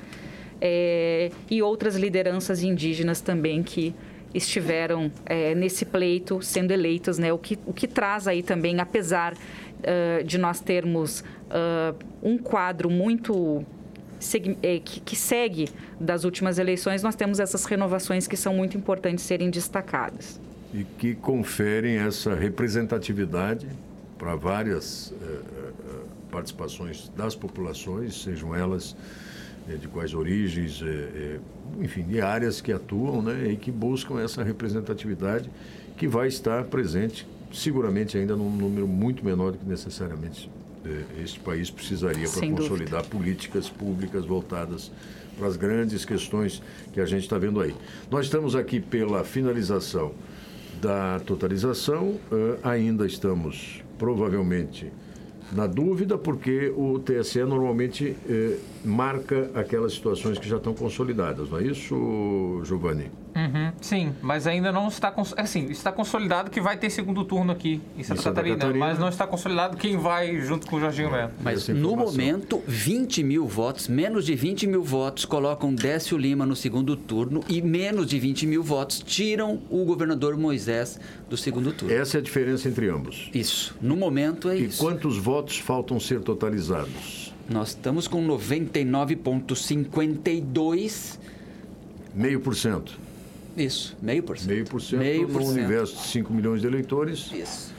é, 0.60 1.30
e 1.50 1.62
outras 1.62 1.96
lideranças 1.96 2.62
indígenas 2.62 3.20
também 3.20 3.62
que 3.62 3.94
estiveram 4.34 5.10
é, 5.24 5.54
nesse 5.54 5.84
pleito 5.84 6.42
sendo 6.42 6.70
eleitas, 6.70 7.18
né? 7.18 7.32
O 7.32 7.38
que, 7.38 7.58
o 7.66 7.72
que 7.72 7.86
traz 7.86 8.28
aí 8.28 8.42
também, 8.42 8.80
apesar 8.80 9.32
uh, 9.32 10.24
de 10.24 10.38
nós 10.38 10.60
termos 10.60 11.20
uh, 11.20 11.96
um 12.22 12.38
quadro 12.38 12.90
muito 12.90 13.64
é, 14.62 14.80
que, 14.80 15.16
segue 15.16 15.68
das 16.00 16.24
últimas 16.24 16.58
eleições, 16.58 17.02
nós 17.02 17.14
temos 17.14 17.38
essas 17.38 17.64
renovações 17.64 18.26
que 18.26 18.36
são 18.36 18.52
muito 18.54 18.76
importantes 18.76 19.24
serem 19.24 19.48
destacadas. 19.48 20.40
E 20.74 20.84
que 20.84 21.14
conferem 21.14 21.96
essa 21.96 22.34
representatividade 22.34 23.68
para 24.18 24.34
várias 24.34 25.14
participações 26.30 27.10
das 27.16 27.34
populações, 27.34 28.22
sejam 28.22 28.54
elas 28.54 28.94
de 29.76 29.88
quais 29.88 30.14
origens, 30.14 30.82
eh, 30.82 31.38
enfim, 31.80 32.02
de 32.02 32.20
áreas 32.20 32.60
que 32.60 32.72
atuam 32.72 33.20
né, 33.22 33.50
e 33.52 33.56
que 33.56 33.70
buscam 33.70 34.20
essa 34.20 34.42
representatividade 34.42 35.50
que 35.96 36.06
vai 36.08 36.28
estar 36.28 36.64
presente, 36.64 37.26
seguramente 37.52 38.16
ainda 38.16 38.36
num 38.36 38.50
número 38.50 38.86
muito 38.86 39.24
menor 39.24 39.52
do 39.52 39.58
que 39.58 39.66
necessariamente 39.66 40.50
este 41.20 41.38
país 41.40 41.70
precisaria 41.70 42.26
para 42.28 42.48
consolidar 42.48 43.04
políticas 43.06 43.68
públicas 43.68 44.24
voltadas 44.24 44.90
para 45.36 45.46
as 45.46 45.56
grandes 45.56 46.04
questões 46.04 46.62
que 46.92 47.00
a 47.00 47.04
gente 47.04 47.24
está 47.24 47.36
vendo 47.36 47.60
aí. 47.60 47.74
Nós 48.10 48.24
estamos 48.24 48.56
aqui 48.56 48.80
pela 48.80 49.22
finalização 49.22 50.12
da 50.80 51.20
totalização, 51.20 52.18
ainda 52.62 53.06
estamos 53.06 53.82
provavelmente 53.98 54.90
na 55.52 55.66
dúvida, 55.66 56.18
porque 56.18 56.72
o 56.76 56.98
TSE 56.98 57.42
normalmente 57.44 58.16
eh, 58.28 58.58
marca 58.84 59.50
aquelas 59.54 59.94
situações 59.94 60.38
que 60.38 60.48
já 60.48 60.56
estão 60.56 60.74
consolidadas, 60.74 61.50
não 61.50 61.58
é 61.58 61.64
isso, 61.64 62.62
Giovanni? 62.64 63.10
Uhum, 63.34 63.72
sim, 63.80 64.14
mas 64.20 64.46
ainda 64.46 64.70
não 64.72 64.88
está 64.88 65.14
assim, 65.36 65.66
está 65.66 65.92
consolidado 65.92 66.50
que 66.50 66.60
vai 66.60 66.76
ter 66.76 66.90
segundo 66.90 67.24
turno 67.24 67.52
aqui 67.52 67.80
em 67.96 68.02
Santa, 68.02 68.22
Santa 68.22 68.34
Catarina, 68.34 68.56
Catarina, 68.56 68.86
mas 68.86 68.98
não 68.98 69.08
está 69.08 69.26
consolidado 69.26 69.76
quem 69.76 69.96
vai 69.96 70.40
junto 70.40 70.66
com 70.66 70.76
o 70.76 70.80
Jorginho 70.80 71.10
Melo. 71.10 71.30
Mas 71.40 71.68
no 71.68 71.96
momento, 71.96 72.62
20 72.66 73.22
mil 73.22 73.46
votos, 73.46 73.88
menos 73.88 74.26
de 74.26 74.34
20 74.34 74.66
mil 74.66 74.82
votos 74.82 75.24
colocam 75.24 75.74
Décio 75.74 76.18
Lima 76.18 76.44
no 76.44 76.56
segundo 76.56 76.96
turno 76.96 77.42
e 77.48 77.62
menos 77.62 78.06
de 78.06 78.18
20 78.18 78.46
mil 78.46 78.62
votos 78.62 79.00
tiram 79.00 79.62
o 79.70 79.84
governador 79.84 80.36
Moisés 80.36 80.98
do 81.28 81.36
segundo 81.36 81.72
turno. 81.72 81.94
Essa 81.94 82.18
é 82.18 82.20
a 82.20 82.22
diferença 82.22 82.68
entre 82.68 82.88
ambos. 82.88 83.30
Isso. 83.34 83.76
No 83.80 83.96
momento 83.96 84.48
é 84.48 84.58
e 84.58 84.64
isso. 84.66 84.82
E 84.82 84.84
quantos 84.84 85.16
votos 85.16 85.58
faltam 85.58 86.00
ser 86.00 86.20
totalizados? 86.20 87.32
Nós 87.48 87.70
estamos 87.70 88.06
com 88.06 88.24
99,52. 88.26 91.18
Meio 92.14 92.40
por 92.40 92.54
cento. 92.54 93.07
Isso, 93.58 93.96
meio 94.00 94.22
por 94.22 94.38
cento. 94.38 94.48
Meio 94.48 94.64
por 94.64 94.80
cento 94.80 95.00
meio 95.00 95.22
no 95.22 95.34
por 95.34 95.42
universo 95.42 95.96
de 95.96 96.08
5 96.08 96.32
milhões 96.32 96.60
de 96.60 96.66
eleitores. 96.66 97.30
Isso. 97.32 97.74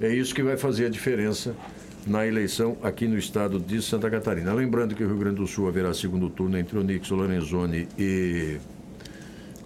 É 0.00 0.08
isso 0.14 0.34
que 0.34 0.42
vai 0.42 0.56
fazer 0.56 0.86
a 0.86 0.88
diferença 0.88 1.54
na 2.06 2.26
eleição 2.26 2.76
aqui 2.82 3.06
no 3.06 3.18
estado 3.18 3.58
de 3.58 3.82
Santa 3.82 4.08
Catarina. 4.08 4.52
Lembrando 4.54 4.94
que 4.94 5.04
o 5.04 5.06
Rio 5.06 5.18
Grande 5.18 5.36
do 5.36 5.46
Sul 5.46 5.68
haverá 5.68 5.92
segundo 5.92 6.30
turno 6.30 6.56
entre 6.56 6.78
o 6.78 6.82
Nixon 6.82 7.16
Lorenzoni 7.16 7.86
e 7.98 8.56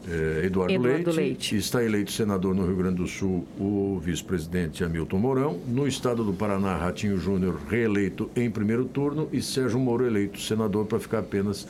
eh, 0.09 0.43
Eduardo, 0.45 0.75
Eduardo 0.75 1.11
Leite. 1.11 1.17
Leite. 1.17 1.57
Está 1.57 1.85
eleito 1.85 2.11
senador 2.11 2.55
no 2.55 2.67
Rio 2.67 2.77
Grande 2.77 2.97
do 2.97 3.07
Sul 3.07 3.47
o 3.59 4.01
vice-presidente 4.03 4.83
Hamilton 4.83 5.19
Mourão. 5.19 5.61
No 5.69 5.87
estado 5.87 6.25
do 6.25 6.33
Paraná, 6.33 6.77
Ratinho 6.77 7.17
Júnior 7.17 7.61
reeleito 7.69 8.31
em 8.35 8.51
primeiro 8.51 8.85
turno 8.87 9.29
e 9.33 9.41
Sérgio 9.41 9.79
Moro 9.79 10.07
eleito 10.07 10.41
senador 10.41 10.87
para 10.87 10.99
ficar 10.99 11.21
apenas 11.21 11.69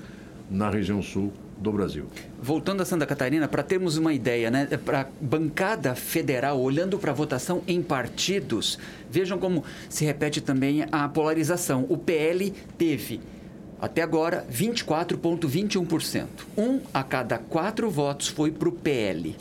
na 0.51 0.71
região 0.71 1.03
sul 1.03 1.33
do 1.57 1.73
Brasil. 1.73 2.07
Voltando 2.41 2.83
a 2.83 2.85
Santa 2.85 3.07
Catarina, 3.07 3.49
para 3.49 3.63
termos 3.63 3.97
uma 3.97 4.13
ideia, 4.13 4.51
né, 4.51 4.67
para 4.85 5.03
a 5.03 5.07
bancada 5.21 5.95
federal, 5.95 6.61
olhando 6.61 6.99
para 6.99 7.11
a 7.11 7.15
votação 7.15 7.63
em 7.67 7.83
partidos, 7.83 8.79
vejam 9.11 9.39
como 9.39 9.65
se 9.89 10.05
repete 10.05 10.41
também 10.41 10.85
a 10.91 11.09
polarização. 11.09 11.87
O 11.89 11.97
PL 11.97 12.53
teve 12.77 13.21
até 13.81 14.01
agora, 14.01 14.47
24,21%. 14.51 16.27
Um 16.57 16.81
a 16.93 17.03
cada 17.03 17.37
quatro 17.37 17.91
votos 17.91 18.29
foi 18.29 18.51
para 18.51 18.69
o 18.69 18.73
PL. 18.73 19.37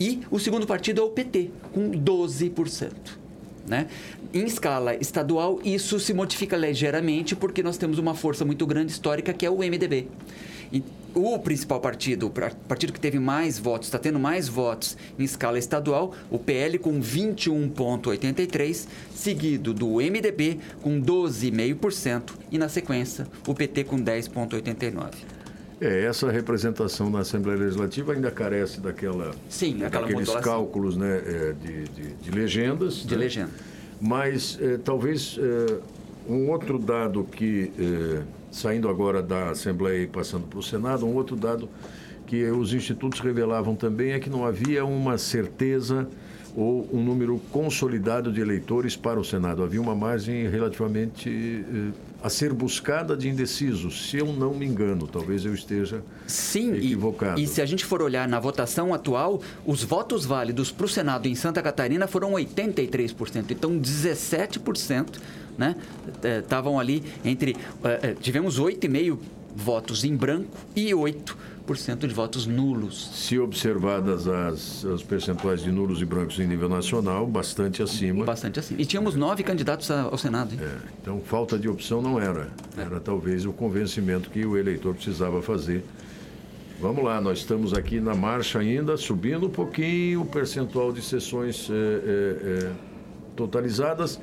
E 0.00 0.22
o 0.30 0.38
segundo 0.38 0.66
partido 0.66 1.02
é 1.02 1.04
o 1.04 1.10
PT, 1.10 1.50
com 1.72 1.90
12%. 1.90 2.90
Né? 3.66 3.86
Em 4.32 4.44
escala 4.44 4.94
estadual, 4.94 5.60
isso 5.64 6.00
se 6.00 6.12
modifica 6.14 6.56
ligeiramente 6.56 7.36
porque 7.36 7.62
nós 7.62 7.76
temos 7.76 7.98
uma 7.98 8.14
força 8.14 8.44
muito 8.44 8.66
grande 8.66 8.92
histórica 8.92 9.32
que 9.32 9.44
é 9.44 9.50
o 9.50 9.58
MDB. 9.58 10.08
O 11.14 11.38
principal 11.38 11.80
partido, 11.80 12.26
o 12.26 12.30
partido 12.30 12.92
que 12.92 13.00
teve 13.00 13.18
mais 13.18 13.58
votos, 13.58 13.88
está 13.88 13.98
tendo 13.98 14.18
mais 14.18 14.48
votos 14.48 14.96
em 15.18 15.22
escala 15.22 15.58
estadual, 15.58 16.12
o 16.30 16.38
PL 16.38 16.78
com 16.78 17.00
21,83%, 17.00 18.86
seguido 19.14 19.72
do 19.72 19.96
MDB 19.96 20.58
com 20.82 21.00
12,5% 21.00 22.32
e, 22.50 22.58
na 22.58 22.68
sequência, 22.68 23.26
o 23.46 23.54
PT 23.54 23.84
com 23.84 23.96
10,89%. 23.96 25.14
É, 25.80 26.04
essa 26.04 26.30
representação 26.30 27.10
na 27.10 27.20
Assembleia 27.20 27.58
Legislativa 27.58 28.12
ainda 28.12 28.30
carece 28.30 28.80
daquela, 28.80 29.32
Sim, 29.48 29.78
daqueles 29.78 30.30
cálculos 30.36 30.96
né, 30.96 31.22
é, 31.26 31.52
de, 31.52 31.84
de, 31.88 32.14
de 32.14 32.30
legendas. 32.30 33.04
De 33.04 33.14
né? 33.14 33.24
legenda. 33.24 33.50
Mas 34.00 34.58
é, 34.60 34.78
talvez 34.78 35.38
é, 35.38 35.78
um 36.28 36.50
outro 36.50 36.78
dado 36.78 37.24
que 37.24 37.72
saindo 38.54 38.88
agora 38.88 39.20
da 39.20 39.50
Assembleia 39.50 40.04
e 40.04 40.06
passando 40.06 40.46
para 40.46 40.58
o 40.58 40.62
Senado, 40.62 41.04
um 41.04 41.14
outro 41.14 41.34
dado 41.34 41.68
que 42.24 42.44
os 42.44 42.72
institutos 42.72 43.20
revelavam 43.20 43.74
também 43.74 44.12
é 44.12 44.20
que 44.20 44.30
não 44.30 44.46
havia 44.46 44.84
uma 44.84 45.18
certeza 45.18 46.08
ou 46.56 46.88
um 46.92 47.02
número 47.02 47.40
consolidado 47.50 48.32
de 48.32 48.40
eleitores 48.40 48.94
para 48.94 49.18
o 49.18 49.24
Senado. 49.24 49.64
Havia 49.64 49.80
uma 49.80 49.94
margem 49.94 50.48
relativamente 50.48 51.28
eh, 51.28 51.90
a 52.22 52.30
ser 52.30 52.52
buscada 52.52 53.16
de 53.16 53.28
indecisos, 53.28 54.08
se 54.08 54.18
eu 54.18 54.32
não 54.32 54.54
me 54.54 54.64
engano. 54.64 55.08
Talvez 55.08 55.44
eu 55.44 55.52
esteja 55.52 56.00
Sim, 56.28 56.74
equivocado. 56.74 57.40
E, 57.40 57.44
e 57.44 57.46
se 57.48 57.60
a 57.60 57.66
gente 57.66 57.84
for 57.84 58.00
olhar 58.00 58.28
na 58.28 58.38
votação 58.38 58.94
atual, 58.94 59.42
os 59.66 59.82
votos 59.82 60.24
válidos 60.24 60.70
para 60.70 60.86
o 60.86 60.88
Senado 60.88 61.26
em 61.26 61.34
Santa 61.34 61.60
Catarina 61.60 62.06
foram 62.06 62.30
83%. 62.34 63.50
Então, 63.50 63.76
17% 63.76 65.18
né? 65.58 65.76
Estavam 66.40 66.78
ali 66.78 67.02
entre. 67.24 67.52
Uh, 67.52 68.14
tivemos 68.20 68.60
8,5 68.60 69.18
votos 69.54 70.04
em 70.04 70.16
branco 70.16 70.56
e 70.74 70.90
8% 70.90 72.06
de 72.06 72.14
votos 72.14 72.46
nulos. 72.46 73.10
Se 73.14 73.38
observadas 73.38 74.26
as, 74.26 74.84
os 74.84 75.02
percentuais 75.02 75.62
de 75.62 75.70
nulos 75.70 76.02
e 76.02 76.04
brancos 76.04 76.38
em 76.40 76.46
nível 76.46 76.68
nacional, 76.68 77.26
bastante 77.26 77.82
acima. 77.82 78.24
Bastante 78.24 78.58
acima. 78.58 78.80
E 78.80 78.84
tínhamos 78.84 79.14
nove 79.14 79.42
candidatos 79.42 79.90
ao 79.90 80.18
Senado. 80.18 80.54
É, 80.60 80.76
então, 81.00 81.20
falta 81.20 81.58
de 81.58 81.68
opção 81.68 82.02
não 82.02 82.20
era. 82.20 82.48
Era 82.76 82.98
talvez 82.98 83.46
o 83.46 83.52
convencimento 83.52 84.28
que 84.30 84.44
o 84.44 84.56
eleitor 84.56 84.94
precisava 84.94 85.40
fazer. 85.40 85.84
Vamos 86.80 87.04
lá, 87.04 87.20
nós 87.20 87.38
estamos 87.38 87.72
aqui 87.72 88.00
na 88.00 88.14
marcha 88.14 88.58
ainda, 88.58 88.96
subindo 88.96 89.46
um 89.46 89.50
pouquinho 89.50 90.22
o 90.22 90.26
percentual 90.26 90.92
de 90.92 91.00
sessões 91.00 91.70
é, 91.70 91.74
é, 91.74 92.72
totalizadas. 93.36 94.20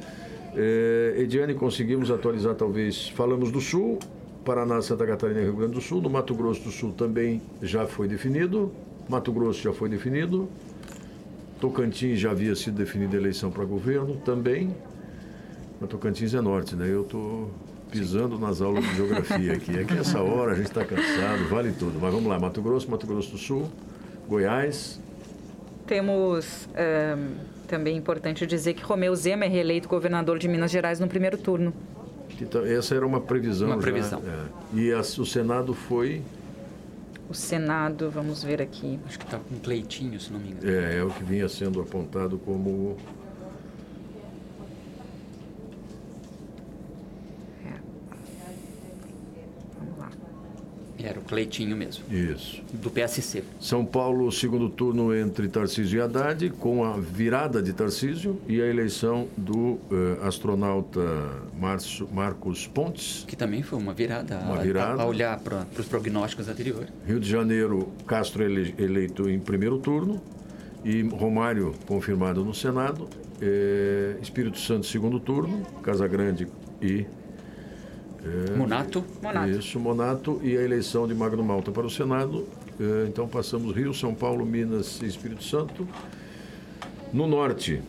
É, 0.55 1.15
Ediane, 1.17 1.53
conseguimos 1.53 2.11
atualizar 2.11 2.55
talvez. 2.55 3.09
Falamos 3.09 3.51
do 3.51 3.61
Sul, 3.61 3.99
Paraná, 4.43 4.81
Santa 4.81 5.05
Catarina 5.05 5.39
e 5.39 5.43
Rio 5.43 5.55
Grande 5.55 5.73
do 5.73 5.81
Sul. 5.81 6.01
No 6.01 6.09
Mato 6.09 6.33
Grosso 6.33 6.63
do 6.63 6.71
Sul 6.71 6.93
também 6.93 7.41
já 7.61 7.87
foi 7.87 8.07
definido. 8.07 8.71
Mato 9.07 9.31
Grosso 9.31 9.61
já 9.61 9.73
foi 9.73 9.89
definido. 9.89 10.49
Tocantins 11.59 12.19
já 12.19 12.31
havia 12.31 12.55
sido 12.55 12.75
definida 12.75 13.15
a 13.15 13.19
eleição 13.19 13.51
para 13.51 13.63
governo 13.63 14.17
também. 14.25 14.75
Mas 15.79 15.89
Tocantins 15.89 16.33
é 16.33 16.41
norte, 16.41 16.75
né? 16.75 16.87
Eu 16.89 17.03
estou 17.03 17.51
pisando 17.91 18.39
nas 18.39 18.61
aulas 18.61 18.83
de 18.83 18.95
geografia 18.95 19.53
aqui. 19.53 19.77
É 19.77 19.83
que 19.83 19.93
essa 19.93 20.21
hora 20.21 20.53
a 20.53 20.55
gente 20.55 20.67
está 20.67 20.83
cansado, 20.83 21.47
vale 21.49 21.71
tudo. 21.71 21.99
Mas 21.99 22.13
vamos 22.13 22.27
lá, 22.27 22.39
Mato 22.39 22.61
Grosso, 22.61 22.89
Mato 22.89 23.05
Grosso 23.05 23.31
do 23.31 23.37
Sul, 23.37 23.69
Goiás. 24.27 24.99
Temos. 25.85 26.67
Um 26.75 27.50
também 27.71 27.95
é 27.95 27.97
importante 27.97 28.45
dizer 28.45 28.73
que 28.73 28.83
Romeu 28.83 29.15
Zema 29.15 29.45
é 29.45 29.47
reeleito 29.47 29.87
governador 29.87 30.37
de 30.37 30.45
Minas 30.45 30.69
Gerais 30.69 30.99
no 30.99 31.07
primeiro 31.07 31.37
turno. 31.37 31.73
Então, 32.39 32.65
essa 32.65 32.93
era 32.93 33.07
uma 33.07 33.21
previsão. 33.21 33.69
Uma 33.69 33.77
previsão. 33.77 34.21
Já, 34.21 34.31
é. 34.31 34.45
E 34.73 34.91
a, 34.91 34.99
o 34.99 35.25
Senado 35.25 35.73
foi. 35.73 36.21
O 37.29 37.33
Senado, 37.33 38.11
vamos 38.11 38.43
ver 38.43 38.61
aqui. 38.61 38.99
Acho 39.05 39.17
que 39.17 39.23
está 39.23 39.39
com 39.39 39.55
um 39.55 39.59
Cleitinho, 39.59 40.19
se 40.19 40.33
não 40.33 40.39
me 40.39 40.49
engano. 40.49 40.69
É, 40.69 40.97
é 40.97 41.03
o 41.03 41.09
que 41.09 41.23
vinha 41.23 41.47
sendo 41.47 41.79
apontado 41.79 42.37
como 42.39 42.97
Cleitinho 51.31 51.77
mesmo. 51.77 52.03
Isso. 52.11 52.61
Do 52.73 52.89
PSC. 52.89 53.41
São 53.57 53.85
Paulo, 53.85 54.29
segundo 54.33 54.67
turno 54.67 55.15
entre 55.15 55.47
Tarcísio 55.47 55.97
e 55.97 56.01
Haddad, 56.01 56.49
com 56.59 56.83
a 56.83 56.97
virada 56.97 57.63
de 57.63 57.71
Tarcísio 57.71 58.37
e 58.49 58.61
a 58.61 58.67
eleição 58.67 59.29
do 59.37 59.55
uh, 59.55 59.79
astronauta 60.23 60.99
Marcio, 61.57 62.05
Marcos 62.11 62.67
Pontes. 62.67 63.23
Que 63.25 63.37
também 63.37 63.63
foi 63.63 63.79
uma 63.79 63.93
virada, 63.93 64.39
uma 64.39 64.57
virada. 64.57 65.01
A, 65.01 65.05
a 65.05 65.07
olhar 65.07 65.39
para 65.39 65.65
os 65.79 65.85
prognósticos 65.85 66.49
anteriores. 66.49 66.89
Rio 67.07 67.17
de 67.17 67.29
Janeiro, 67.29 67.87
Castro 68.05 68.43
ele, 68.43 68.75
eleito 68.77 69.29
em 69.29 69.39
primeiro 69.39 69.77
turno 69.77 70.21
e 70.83 71.01
Romário 71.03 71.73
confirmado 71.87 72.43
no 72.43 72.53
Senado. 72.53 73.07
Eh, 73.41 74.17
Espírito 74.21 74.59
Santo, 74.59 74.85
segundo 74.85 75.17
turno, 75.17 75.65
Casa 75.81 76.05
Grande 76.09 76.45
e 76.81 77.05
é, 78.23 78.55
Monato. 78.55 79.03
Monato. 79.21 79.49
Isso, 79.49 79.79
Monato 79.79 80.39
e 80.43 80.57
a 80.57 80.61
eleição 80.61 81.07
de 81.07 81.13
Magno 81.13 81.43
Malta 81.43 81.71
para 81.71 81.85
o 81.85 81.89
Senado. 81.89 82.47
É, 82.79 83.07
então 83.07 83.27
passamos 83.27 83.75
Rio, 83.75 83.93
São 83.93 84.13
Paulo, 84.13 84.45
Minas 84.45 85.01
e 85.01 85.05
Espírito 85.05 85.43
Santo. 85.43 85.87
No 87.11 87.27
norte, 87.27 87.81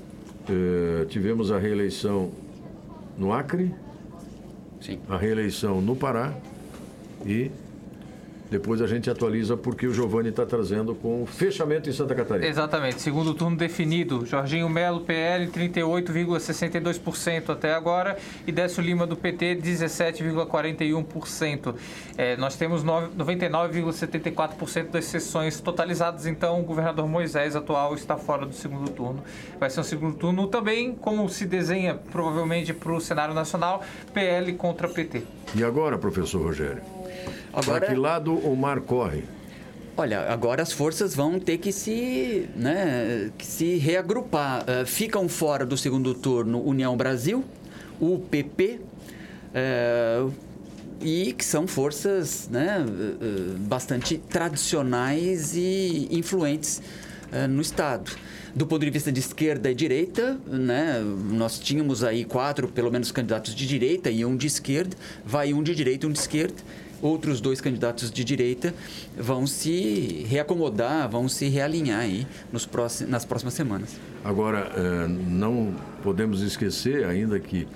é, 0.48 1.04
tivemos 1.06 1.52
a 1.52 1.58
reeleição 1.58 2.30
no 3.18 3.32
Acre, 3.32 3.74
Sim. 4.80 4.98
a 5.08 5.16
reeleição 5.16 5.80
no 5.80 5.94
Pará 5.94 6.34
e 7.24 7.50
depois 8.52 8.82
a 8.82 8.86
gente 8.86 9.08
atualiza 9.08 9.56
porque 9.56 9.86
o 9.86 9.94
Giovanni 9.94 10.28
está 10.28 10.44
trazendo 10.44 10.94
com 10.94 11.22
o 11.22 11.26
fechamento 11.26 11.88
em 11.88 11.92
Santa 11.92 12.14
Catarina. 12.14 12.46
Exatamente, 12.46 13.00
segundo 13.00 13.32
turno 13.32 13.56
definido. 13.56 14.26
Jorginho 14.26 14.68
Melo, 14.68 15.00
PL, 15.00 15.46
38,62% 15.48 17.48
até 17.50 17.72
agora 17.72 18.18
e 18.46 18.52
Décio 18.52 18.82
Lima 18.82 19.06
do 19.06 19.16
PT, 19.16 19.56
17,41%. 19.56 21.74
É, 22.18 22.36
nós 22.36 22.54
temos 22.56 22.84
nove- 22.84 23.08
99,74% 23.16 24.90
das 24.90 25.06
sessões 25.06 25.58
totalizadas, 25.60 26.26
então 26.26 26.60
o 26.60 26.62
governador 26.62 27.08
Moisés 27.08 27.56
atual 27.56 27.94
está 27.94 28.18
fora 28.18 28.44
do 28.44 28.54
segundo 28.54 28.90
turno. 28.90 29.24
Vai 29.58 29.70
ser 29.70 29.80
um 29.80 29.84
segundo 29.84 30.14
turno 30.16 30.46
também, 30.46 30.94
como 30.94 31.26
se 31.28 31.46
desenha 31.46 31.94
provavelmente 31.94 32.74
para 32.74 32.92
o 32.92 33.00
cenário 33.00 33.34
nacional, 33.34 33.82
PL 34.12 34.52
contra 34.52 34.86
PT. 34.88 35.22
E 35.54 35.64
agora, 35.64 35.96
professor 35.96 36.42
Rogério? 36.42 36.82
Para 37.52 37.60
Agora, 37.60 37.86
que 37.86 37.94
lado 37.94 38.34
o 38.34 38.56
mar 38.56 38.80
corre? 38.80 39.22
olha, 39.96 40.20
agora 40.32 40.62
as 40.62 40.72
forças 40.72 41.14
vão 41.14 41.38
ter 41.38 41.58
que 41.58 41.72
se, 41.72 42.48
né, 42.56 43.30
que 43.36 43.46
se 43.46 43.76
reagrupar. 43.76 44.64
Eh, 44.66 44.84
ficam 44.84 45.28
fora 45.28 45.64
do 45.64 45.76
segundo 45.76 46.14
turno 46.14 46.62
União 46.62 46.96
Brasil, 46.96 47.44
o 48.00 48.18
PP, 48.18 48.80
eh, 49.54 50.26
e 51.00 51.32
que 51.32 51.44
são 51.44 51.66
forças 51.66 52.48
né, 52.50 52.84
eh, 52.84 53.56
bastante 53.58 54.18
tradicionais 54.18 55.54
e 55.56 56.08
influentes 56.10 56.82
no 57.48 57.62
Estado. 57.62 58.12
Do 58.54 58.66
ponto 58.66 58.84
de 58.84 58.90
vista 58.90 59.10
de 59.10 59.18
esquerda 59.18 59.70
e 59.70 59.74
direita, 59.74 60.38
né, 60.46 61.02
nós 61.30 61.58
tínhamos 61.58 62.04
aí 62.04 62.26
quatro, 62.26 62.68
pelo 62.68 62.90
menos, 62.90 63.10
candidatos 63.10 63.54
de 63.54 63.66
direita 63.66 64.10
e 64.10 64.22
um 64.22 64.36
de 64.36 64.46
esquerda. 64.46 64.94
Vai 65.24 65.54
um 65.54 65.62
de 65.62 65.74
direita 65.74 66.04
e 66.04 66.08
um 66.10 66.12
de 66.12 66.18
esquerda. 66.18 66.62
Outros 67.02 67.40
dois 67.40 67.60
candidatos 67.60 68.12
de 68.12 68.22
direita 68.22 68.72
vão 69.18 69.44
se 69.44 70.24
reacomodar, 70.28 71.10
vão 71.10 71.28
se 71.28 71.48
realinhar 71.48 72.00
aí 72.00 72.26
nos 72.52 72.64
próximos, 72.64 73.10
nas 73.10 73.24
próximas 73.24 73.54
semanas. 73.54 73.98
Agora, 74.24 74.70
eh, 74.76 75.08
não 75.08 75.74
podemos 76.02 76.40
esquecer, 76.42 77.04
ainda 77.04 77.40
que 77.40 77.66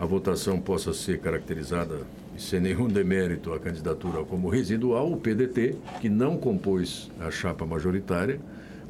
a 0.00 0.04
votação 0.04 0.58
possa 0.58 0.92
ser 0.92 1.20
caracterizada 1.20 2.00
sem 2.36 2.58
nenhum 2.58 2.88
demérito 2.88 3.52
à 3.52 3.60
candidatura 3.60 4.24
como 4.24 4.48
residual, 4.48 5.12
o 5.12 5.16
PDT, 5.16 5.76
que 6.00 6.08
não 6.08 6.36
compôs 6.36 7.10
a 7.20 7.30
chapa 7.30 7.64
majoritária, 7.64 8.40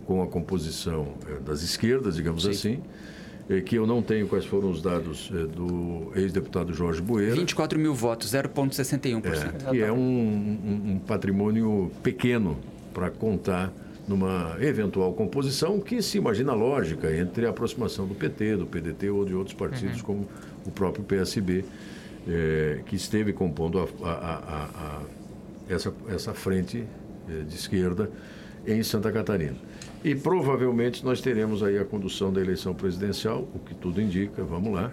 com 0.06 0.22
a 0.22 0.26
composição 0.26 1.14
eh, 1.28 1.38
das 1.44 1.62
esquerdas, 1.62 2.16
digamos 2.16 2.46
assim, 2.46 2.80
eh, 2.82 3.11
que 3.60 3.76
eu 3.76 3.86
não 3.86 4.00
tenho 4.00 4.26
quais 4.28 4.44
foram 4.44 4.70
os 4.70 4.80
dados 4.80 5.30
eh, 5.34 5.46
do 5.46 6.10
ex-deputado 6.16 6.72
Jorge 6.72 7.02
Bueira. 7.02 7.34
24 7.34 7.78
mil 7.78 7.94
votos, 7.94 8.32
0,61%. 8.32 9.24
É, 9.66 9.70
que 9.70 9.80
é 9.82 9.92
um, 9.92 9.96
um- 9.98 10.92
um 10.94 10.98
patrimônio 10.98 11.90
pequeno 12.02 12.56
para 12.94 13.10
contar 13.10 13.72
numa 14.08 14.56
eventual 14.60 15.12
composição 15.12 15.78
que 15.80 16.02
se 16.02 16.18
imagina 16.18 16.52
lógica 16.54 17.14
entre 17.16 17.46
a 17.46 17.50
aproximação 17.50 18.06
do 18.06 18.14
PT, 18.14 18.56
do 18.56 18.66
PDT 18.66 19.10
ou 19.10 19.24
de 19.24 19.34
outros 19.34 19.54
partidos 19.54 20.02
como 20.02 20.26
o 20.66 20.70
próprio 20.70 21.04
PSB, 21.04 21.64
eh, 22.28 22.80
que 22.86 22.96
esteve 22.96 23.32
compondo 23.32 23.78
a- 23.80 24.08
a- 24.08 24.08
a- 24.08 25.02
essa, 25.68 25.92
essa 26.08 26.34
frente 26.34 26.84
eh, 27.28 27.42
de 27.48 27.54
esquerda 27.54 28.10
em 28.66 28.82
Santa 28.82 29.10
Catarina. 29.12 29.56
E 30.04 30.14
provavelmente 30.14 31.04
nós 31.04 31.20
teremos 31.20 31.62
aí 31.62 31.78
a 31.78 31.84
condução 31.84 32.32
da 32.32 32.40
eleição 32.40 32.74
presidencial, 32.74 33.46
o 33.54 33.58
que 33.58 33.74
tudo 33.74 34.00
indica, 34.00 34.42
vamos 34.42 34.74
lá, 34.74 34.90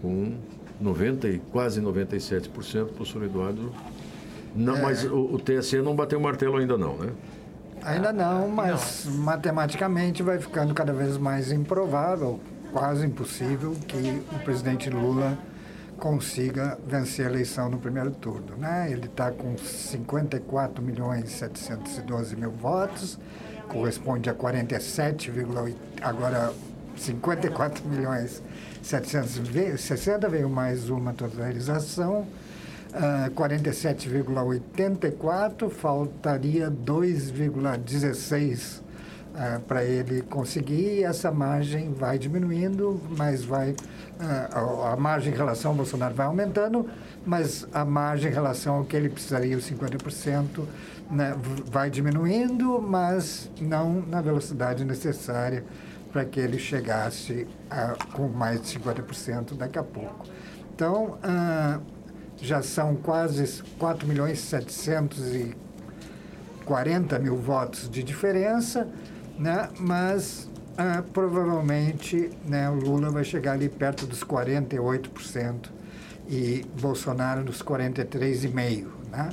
com 0.00 0.34
90 0.80 1.28
e 1.28 1.38
quase 1.38 1.80
97% 1.80 2.86
professor 2.88 3.22
Eduardo. 3.22 3.72
Não, 4.54 4.80
mas 4.80 5.04
o, 5.04 5.34
o 5.34 5.38
TSE 5.38 5.80
não 5.82 5.94
bateu 5.94 6.18
o 6.18 6.22
martelo 6.22 6.56
ainda 6.56 6.76
não, 6.78 6.96
né? 6.96 7.12
Ainda 7.82 8.12
não, 8.12 8.48
mas 8.48 9.06
matematicamente 9.06 10.22
vai 10.22 10.38
ficando 10.38 10.74
cada 10.74 10.92
vez 10.92 11.16
mais 11.16 11.50
improvável, 11.52 12.40
quase 12.72 13.06
impossível, 13.06 13.74
que 13.86 14.22
o 14.34 14.38
presidente 14.40 14.90
Lula 14.90 15.38
consiga 15.98 16.78
vencer 16.86 17.26
a 17.26 17.30
eleição 17.30 17.70
no 17.70 17.78
primeiro 17.78 18.10
turno. 18.10 18.56
Né? 18.56 18.88
Ele 18.90 19.06
está 19.06 19.30
com 19.30 19.56
54 19.56 20.82
milhões 20.82 21.24
e 21.24 21.28
712 21.28 22.36
mil 22.36 22.50
votos, 22.50 23.18
corresponde 23.70 24.28
a 24.28 24.34
47,8, 24.34 25.74
agora 26.02 26.52
54 26.96 27.88
milhões 27.88 28.42
760, 28.82 30.28
veio 30.28 30.50
mais 30.50 30.90
uma 30.90 31.12
totalização. 31.12 32.26
Ah, 32.92 33.30
47,84, 33.34 35.70
faltaria 35.70 36.68
2,16 36.68 38.82
para 39.66 39.84
ele 39.84 40.22
conseguir, 40.22 41.04
essa 41.04 41.30
margem 41.30 41.92
vai 41.92 42.18
diminuindo, 42.18 43.00
mas 43.16 43.44
vai. 43.44 43.74
ah, 44.18 44.92
a, 44.92 44.96
margem 44.96 45.32
em 45.32 45.36
relação 45.36 45.70
ao 45.70 45.76
Bolsonaro 45.76 46.14
vai 46.14 46.26
aumentando, 46.26 46.88
mas 47.24 47.66
a 47.72 47.84
margem 47.84 48.30
em 48.30 48.34
relação 48.34 48.76
ao 48.76 48.84
que 48.84 48.96
ele 48.96 49.08
precisaria, 49.08 49.56
os 49.56 49.70
50%, 49.70 50.64
né, 51.10 51.34
vai 51.66 51.90
diminuindo, 51.90 52.80
mas 52.80 53.50
não 53.60 54.02
na 54.02 54.20
velocidade 54.20 54.84
necessária 54.84 55.64
para 56.12 56.24
que 56.24 56.40
ele 56.40 56.58
chegasse 56.58 57.46
a, 57.70 57.94
com 58.12 58.28
mais 58.28 58.60
de 58.60 58.78
50% 58.78 59.56
daqui 59.56 59.78
a 59.78 59.84
pouco. 59.84 60.26
Então, 60.74 61.18
ah, 61.22 61.78
já 62.42 62.62
são 62.62 62.96
quase 62.96 63.62
4 63.78 64.08
milhões 64.08 64.38
e 64.38 64.42
740 64.42 67.18
mil 67.18 67.36
votos 67.36 67.88
de 67.88 68.02
diferença, 68.02 68.86
né? 69.40 69.70
mas 69.78 70.48
ah, 70.76 71.02
provavelmente 71.12 72.30
né, 72.44 72.68
o 72.68 72.74
Lula 72.74 73.10
vai 73.10 73.24
chegar 73.24 73.52
ali 73.52 73.68
perto 73.68 74.06
dos 74.06 74.22
48% 74.22 75.70
e 76.28 76.64
Bolsonaro 76.80 77.42
nos 77.42 77.62
43,5%. 77.62 78.86
Né? 79.10 79.30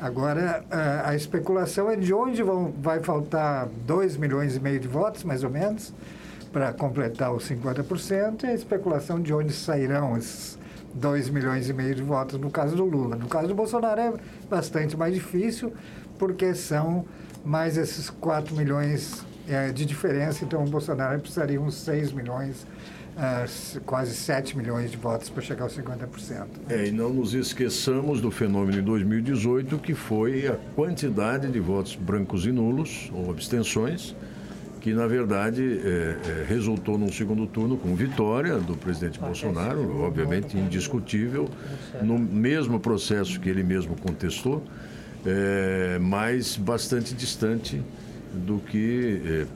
Agora, 0.00 0.64
ah, 0.70 1.08
a 1.08 1.14
especulação 1.14 1.88
é 1.88 1.96
de 1.96 2.12
onde 2.12 2.42
vão, 2.42 2.74
vai 2.82 3.00
faltar 3.00 3.68
2 3.86 4.16
milhões 4.16 4.56
e 4.56 4.60
meio 4.60 4.80
de 4.80 4.88
votos, 4.88 5.22
mais 5.22 5.44
ou 5.44 5.50
menos, 5.50 5.94
para 6.52 6.72
completar 6.72 7.32
os 7.32 7.48
50%, 7.48 8.42
e 8.42 8.46
a 8.48 8.54
especulação 8.54 9.20
de 9.20 9.32
onde 9.32 9.52
sairão 9.52 10.16
esses 10.16 10.58
2 10.94 11.28
milhões 11.30 11.68
e 11.68 11.72
meio 11.72 11.94
de 11.94 12.02
votos 12.02 12.38
no 12.40 12.50
caso 12.50 12.76
do 12.76 12.84
Lula. 12.84 13.16
No 13.16 13.28
caso 13.28 13.48
do 13.48 13.54
Bolsonaro 13.54 14.00
é 14.00 14.12
bastante 14.50 14.96
mais 14.96 15.14
difícil, 15.14 15.72
porque 16.18 16.54
são 16.54 17.04
mais 17.44 17.76
esses 17.76 18.10
4 18.10 18.54
milhões 18.54 19.24
eh, 19.48 19.72
de 19.72 19.84
diferença, 19.84 20.44
então 20.44 20.62
o 20.64 20.68
Bolsonaro 20.68 21.18
precisaria 21.20 21.60
uns 21.60 21.74
6 21.74 22.12
milhões, 22.12 22.66
s- 23.44 23.78
quase 23.80 24.14
7 24.14 24.56
milhões 24.56 24.90
de 24.90 24.96
votos 24.96 25.28
para 25.30 25.42
chegar 25.42 25.64
aos 25.64 25.76
50%. 25.76 26.46
É, 26.68 26.86
e 26.86 26.90
não 26.90 27.10
nos 27.12 27.32
esqueçamos 27.34 28.20
do 28.20 28.30
fenômeno 28.30 28.78
em 28.78 28.82
2018, 28.82 29.78
que 29.78 29.94
foi 29.94 30.48
a 30.48 30.56
quantidade 30.74 31.48
de 31.50 31.60
votos 31.60 31.94
brancos 31.94 32.44
e 32.46 32.52
nulos, 32.52 33.10
ou 33.14 33.30
abstenções, 33.30 34.14
que 34.80 34.92
na 34.92 35.06
verdade 35.06 35.62
é, 35.62 36.42
é, 36.42 36.44
resultou 36.46 36.98
num 36.98 37.10
segundo 37.10 37.46
turno 37.46 37.76
com 37.78 37.94
vitória 37.94 38.58
do 38.58 38.76
presidente 38.76 39.18
Bolsonaro, 39.18 40.02
obviamente 40.02 40.58
indiscutível, 40.58 41.48
no 42.02 42.18
mesmo 42.18 42.78
processo 42.80 43.40
que 43.40 43.48
ele 43.48 43.62
mesmo 43.62 43.96
contestou, 43.96 44.62
é, 45.24 45.98
mas 46.00 46.56
bastante 46.56 47.14
distante 47.14 47.80
do 48.34 48.58
que 48.58 49.22
é, 49.24 49.46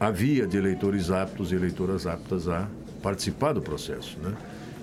havia 0.00 0.46
de 0.46 0.56
eleitores 0.56 1.10
aptos 1.10 1.52
e 1.52 1.54
eleitoras 1.54 2.06
aptas 2.06 2.48
a 2.48 2.68
participar 3.02 3.52
do 3.52 3.60
processo. 3.60 4.18
Né? 4.22 4.32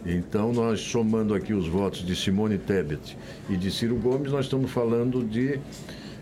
Então, 0.06 0.54
nós 0.54 0.80
somando 0.82 1.34
aqui 1.34 1.54
os 1.54 1.68
votos 1.68 2.06
de 2.06 2.16
Simone 2.16 2.58
Tebet 2.58 3.18
e 3.50 3.58
de 3.58 3.72
Ciro 3.72 3.96
Gomes, 3.96 4.32
nós 4.32 4.46
estamos 4.46 4.70
falando 4.70 5.24
de 5.24 5.60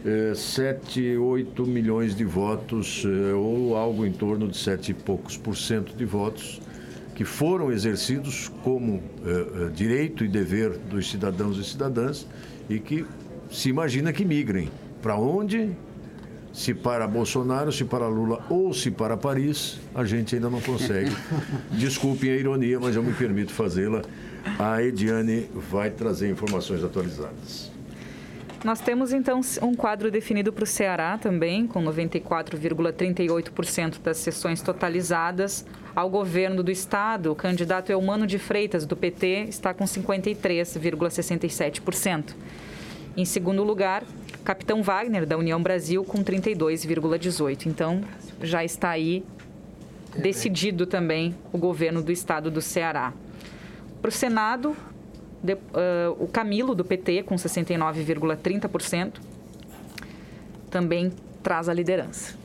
eh, 0.06 0.34
7, 0.34 1.18
8 1.18 1.66
milhões 1.66 2.16
de 2.16 2.24
votos, 2.24 3.04
eh, 3.06 3.34
ou 3.34 3.76
algo 3.76 4.06
em 4.06 4.12
torno 4.12 4.48
de 4.48 4.58
7 4.58 4.92
e 4.92 4.94
poucos 4.94 5.36
por 5.36 5.58
cento 5.58 5.96
de 5.96 6.06
votos, 6.06 6.62
que 7.16 7.24
foram 7.24 7.72
exercidos 7.72 8.52
como 8.64 9.02
eh, 9.26 9.30
eh, 9.30 9.70
direito 9.74 10.26
e 10.26 10.28
dever 10.28 10.78
dos 10.90 11.10
cidadãos 11.10 11.58
e 11.58 11.64
cidadãs 11.64 12.28
e 12.70 12.80
que 12.80 13.06
se 13.52 13.70
imagina 13.70 14.12
que 14.12 14.26
migrem. 14.26 14.70
Para 15.02 15.18
onde? 15.18 15.72
Se 16.54 16.74
para 16.74 17.08
Bolsonaro, 17.08 17.72
se 17.72 17.84
para 17.84 18.08
Lula 18.08 18.46
ou 18.48 18.72
se 18.74 18.92
para 18.92 19.18
Paris, 19.18 19.80
a 19.94 20.06
gente 20.06 20.36
ainda 20.36 20.52
não 20.52 20.62
consegue. 20.62 21.12
Desculpem 21.72 22.30
a 22.30 22.36
ironia, 22.36 22.80
mas 22.80 22.96
eu 22.96 23.02
me 23.02 23.12
permito 23.12 23.52
fazê-la. 23.52 24.04
A 24.60 24.84
Ediane 24.84 25.50
vai 25.72 25.90
trazer 25.90 26.30
informações 26.30 26.84
atualizadas. 26.84 27.74
Nós 28.64 28.80
temos 28.80 29.12
então 29.12 29.42
um 29.62 29.76
quadro 29.76 30.10
definido 30.10 30.54
para 30.54 30.64
o 30.64 30.68
Ceará 30.68 31.18
também, 31.18 31.68
com 31.68 31.84
94,38% 31.84 34.00
das 34.02 34.16
sessões 34.18 34.62
totalizadas. 34.62 35.66
Ao 35.94 36.10
governo 36.10 36.64
do 36.64 36.72
estado, 36.72 37.30
o 37.32 37.36
candidato 37.36 37.92
Eumano 37.92 38.26
de 38.26 38.40
Freitas, 38.40 38.86
do 38.86 38.96
PT, 38.96 39.48
está 39.50 39.74
com 39.74 39.84
53,67%. 39.84 42.34
Em 43.18 43.26
segundo 43.26 43.64
lugar, 43.64 44.06
Capitão 44.44 44.84
Wagner, 44.84 45.26
da 45.26 45.38
União 45.38 45.62
Brasil, 45.62 46.04
com 46.04 46.24
32,18%. 46.24 47.66
Então, 47.66 48.02
já 48.42 48.64
está 48.64 48.90
aí 48.90 49.24
decidido 50.18 50.86
também 50.86 51.36
o 51.52 51.58
governo 51.58 52.02
do 52.02 52.12
estado 52.12 52.52
do 52.52 52.62
Ceará. 52.62 53.14
Para 54.02 54.10
o 54.10 54.12
Senado, 54.12 54.76
de, 55.42 55.54
uh, 55.54 55.58
o 56.20 56.28
Camilo, 56.28 56.76
do 56.76 56.84
PT, 56.84 57.24
com 57.24 57.36
69,30%, 57.36 59.14
também 60.70 61.12
traz 61.42 61.70
a 61.70 61.74
liderança. 61.74 62.36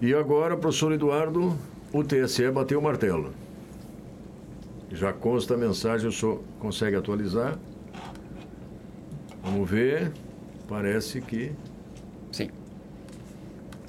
E 0.00 0.14
agora, 0.14 0.56
professor 0.56 0.92
Eduardo, 0.92 1.56
o 1.92 2.02
TSE 2.02 2.50
bateu 2.50 2.78
o 2.78 2.82
martelo. 2.82 3.32
Já 4.90 5.12
consta 5.12 5.54
a 5.54 5.56
mensagem, 5.56 6.08
o 6.08 6.12
senhor 6.12 6.42
consegue 6.58 6.96
atualizar? 6.96 7.58
Vamos 9.42 9.68
ver. 9.68 10.12
Parece 10.70 11.20
que. 11.20 11.50
Sim. 12.30 12.48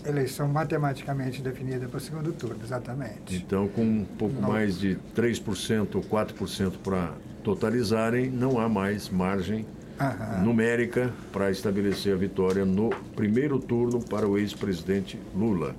Eleição 0.03 0.47
matematicamente 0.47 1.39
definida 1.39 1.87
para 1.87 1.97
o 1.97 2.01
segundo 2.01 2.33
turno, 2.33 2.57
exatamente. 2.63 3.35
Então, 3.35 3.67
com 3.67 3.83
um 3.83 4.03
pouco 4.03 4.41
Não. 4.41 4.49
mais 4.49 4.79
de 4.79 4.97
3% 5.15 5.93
ou 5.93 6.01
4% 6.01 6.73
para 6.83 7.11
totalizarem, 7.43 8.31
não 8.31 8.59
há 8.59 8.67
mais 8.67 9.09
margem 9.09 9.63
Aham. 9.99 10.41
numérica 10.43 11.13
para 11.31 11.51
estabelecer 11.51 12.15
a 12.15 12.17
vitória 12.17 12.65
no 12.65 12.89
primeiro 13.15 13.59
turno 13.59 14.01
para 14.03 14.27
o 14.27 14.39
ex-presidente 14.39 15.19
Lula. 15.35 15.75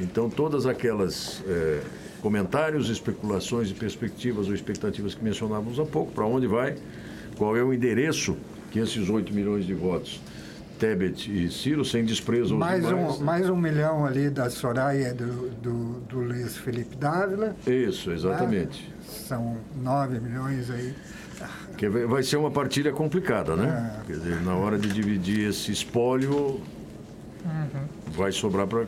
Então, 0.00 0.30
todas 0.30 0.64
aquelas 0.64 1.42
é, 1.46 1.82
comentários, 2.22 2.88
especulações 2.88 3.70
e 3.70 3.74
perspectivas 3.74 4.48
ou 4.48 4.54
expectativas 4.54 5.14
que 5.14 5.22
mencionávamos 5.22 5.78
há 5.78 5.84
pouco, 5.84 6.10
para 6.12 6.24
onde 6.24 6.46
vai, 6.46 6.74
qual 7.36 7.54
é 7.54 7.62
o 7.62 7.74
endereço 7.74 8.34
que 8.70 8.78
esses 8.78 9.10
8 9.10 9.32
milhões 9.34 9.66
de 9.66 9.74
votos 9.74 10.22
Tebet 10.78 11.30
e 11.30 11.50
Ciro, 11.50 11.84
sem 11.84 12.04
desprezo 12.04 12.54
aos 12.54 12.60
mais 12.60 12.86
demais. 12.86 13.20
Um, 13.20 13.24
mais 13.24 13.50
um 13.50 13.56
milhão 13.56 14.06
ali 14.06 14.30
da 14.30 14.48
Soraya 14.48 15.12
do, 15.12 15.50
do, 15.50 16.00
do 16.08 16.20
Luiz 16.20 16.56
Felipe 16.56 16.96
Dávila. 16.96 17.56
Isso, 17.66 18.10
exatamente. 18.10 18.88
Né? 18.88 18.94
São 19.26 19.56
9 19.82 20.20
milhões 20.20 20.70
aí. 20.70 20.94
Que 21.76 21.88
vai 21.88 22.22
ser 22.22 22.36
uma 22.36 22.50
partilha 22.50 22.92
complicada, 22.92 23.54
né? 23.54 24.00
É. 24.02 24.06
Quer 24.06 24.12
dizer, 24.18 24.42
na 24.42 24.54
hora 24.54 24.78
de 24.78 24.88
dividir 24.88 25.48
esse 25.48 25.70
espólio, 25.70 26.60
uhum. 27.44 27.84
vai 28.08 28.32
sobrar 28.32 28.66
para 28.66 28.86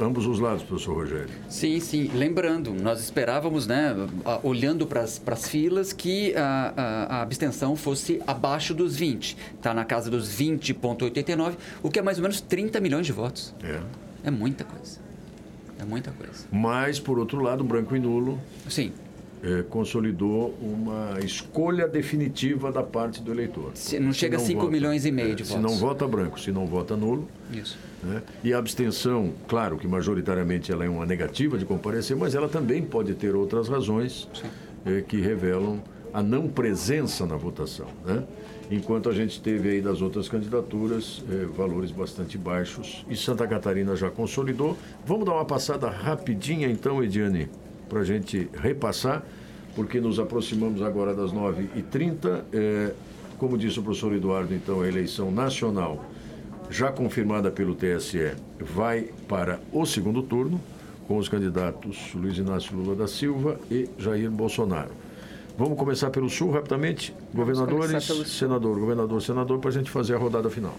ambos 0.00 0.26
os 0.26 0.38
lados, 0.38 0.62
professor 0.62 0.94
Rogério. 0.94 1.28
Sim, 1.48 1.80
sim. 1.80 2.10
Lembrando, 2.14 2.72
nós 2.74 3.00
esperávamos, 3.00 3.66
né, 3.66 3.94
olhando 4.42 4.86
para 4.86 5.02
as 5.02 5.48
filas, 5.48 5.92
que 5.92 6.34
a, 6.34 6.72
a, 6.76 7.16
a, 7.16 7.22
abstenção 7.22 7.76
fosse 7.76 8.20
abaixo 8.26 8.74
dos 8.74 8.96
20. 8.96 9.36
Está 9.56 9.72
na 9.74 9.84
casa 9.84 10.10
dos 10.10 10.28
20,89, 10.28 11.54
o 11.82 11.90
que 11.90 11.98
é 11.98 12.02
mais 12.02 12.18
ou 12.18 12.22
menos 12.22 12.40
30 12.40 12.80
milhões 12.80 13.06
de 13.06 13.12
votos. 13.12 13.54
É. 13.62 13.80
É 14.24 14.30
muita 14.30 14.64
coisa. 14.64 14.98
É 15.78 15.84
muita 15.84 16.10
coisa. 16.10 16.46
Mas, 16.50 16.98
por 16.98 17.18
outro 17.18 17.40
lado, 17.40 17.62
branco 17.62 17.94
e 17.94 18.00
nulo. 18.00 18.40
Sim. 18.68 18.92
É, 19.42 19.62
consolidou 19.62 20.56
uma 20.60 21.20
escolha 21.20 21.86
definitiva 21.86 22.72
da 22.72 22.82
parte 22.82 23.22
do 23.22 23.30
eleitor. 23.30 23.70
Se 23.74 24.00
não 24.00 24.12
chega 24.12 24.38
se 24.38 24.44
não 24.44 24.44
a 24.44 24.48
5 24.48 24.60
vota, 24.60 24.72
milhões 24.72 25.04
e 25.04 25.12
meio 25.12 25.32
é, 25.32 25.34
de 25.34 25.42
votos. 25.42 25.56
Se 25.56 25.62
não 25.62 25.78
vota 25.78 26.08
branco, 26.08 26.40
se 26.40 26.50
não 26.50 26.66
vota 26.66 26.96
nulo. 26.96 27.28
Isso. 27.52 27.78
Né? 28.02 28.22
E 28.42 28.52
a 28.52 28.58
abstenção, 28.58 29.32
claro 29.46 29.76
que 29.76 29.86
majoritariamente 29.86 30.72
ela 30.72 30.84
é 30.84 30.88
uma 30.88 31.04
negativa 31.04 31.58
de 31.58 31.64
comparecer, 31.64 32.16
mas 32.16 32.34
ela 32.34 32.48
também 32.48 32.82
pode 32.82 33.14
ter 33.14 33.34
outras 33.34 33.68
razões 33.68 34.28
eh, 34.84 35.02
que 35.06 35.20
revelam 35.20 35.80
a 36.12 36.22
não 36.22 36.48
presença 36.48 37.26
na 37.26 37.36
votação. 37.36 37.88
Né? 38.04 38.22
Enquanto 38.70 39.08
a 39.08 39.12
gente 39.12 39.40
teve 39.40 39.68
aí 39.68 39.80
das 39.80 40.00
outras 40.00 40.28
candidaturas 40.28 41.22
eh, 41.30 41.46
valores 41.56 41.90
bastante 41.90 42.38
baixos 42.38 43.04
e 43.08 43.16
Santa 43.16 43.46
Catarina 43.46 43.94
já 43.94 44.10
consolidou. 44.10 44.76
Vamos 45.04 45.26
dar 45.26 45.34
uma 45.34 45.44
passada 45.44 45.88
rapidinha 45.88 46.68
então, 46.68 47.02
Ediane, 47.02 47.48
para 47.88 48.00
a 48.00 48.04
gente 48.04 48.48
repassar, 48.54 49.24
porque 49.74 50.00
nos 50.00 50.18
aproximamos 50.18 50.82
agora 50.82 51.14
das 51.14 51.32
9h30. 51.32 52.42
Eh, 52.52 52.92
como 53.38 53.58
disse 53.58 53.78
o 53.78 53.82
professor 53.82 54.14
Eduardo, 54.14 54.54
então, 54.54 54.80
a 54.80 54.88
eleição 54.88 55.30
nacional 55.30 56.04
já 56.70 56.90
confirmada 56.90 57.50
pelo 57.50 57.74
TSE, 57.74 58.34
vai 58.60 59.10
para 59.28 59.60
o 59.72 59.84
segundo 59.86 60.22
turno, 60.22 60.60
com 61.06 61.18
os 61.18 61.28
candidatos 61.28 62.12
Luiz 62.14 62.36
Inácio 62.36 62.76
Lula 62.76 62.96
da 62.96 63.06
Silva 63.06 63.60
e 63.70 63.88
Jair 63.96 64.30
Bolsonaro. 64.30 64.90
Vamos 65.56 65.78
começar 65.78 66.10
pelo 66.10 66.28
Sul 66.28 66.50
rapidamente. 66.50 67.14
Governadores, 67.32 68.04
senador, 68.26 68.78
governador, 68.78 69.22
senador, 69.22 69.58
para 69.58 69.70
a 69.70 69.72
gente 69.72 69.90
fazer 69.90 70.14
a 70.14 70.18
rodada 70.18 70.50
final. 70.50 70.74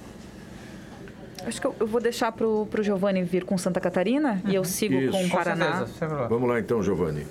Acho 1.47 1.61
que 1.61 1.67
eu, 1.67 1.87
vou 1.87 2.01
deixar 2.01 2.33
para 2.33 2.45
o 2.45 2.67
Giovanni 2.81 3.23
vir 3.23 3.45
com 3.45 3.57
Santa 3.57 3.79
Catarina 3.79 4.41
uhum. 4.43 4.51
e 4.51 4.55
eu 4.55 4.61
uhum. 4.61 4.67
sigo 4.67 4.95
Isso. 4.95 5.11
com 5.11 5.25
o 5.25 5.29
Paraná. 5.29 5.85
Com 5.97 6.27
Vamos 6.27 6.49
lá 6.49 6.59
então, 6.59 6.83
Giovanni. 6.83 7.25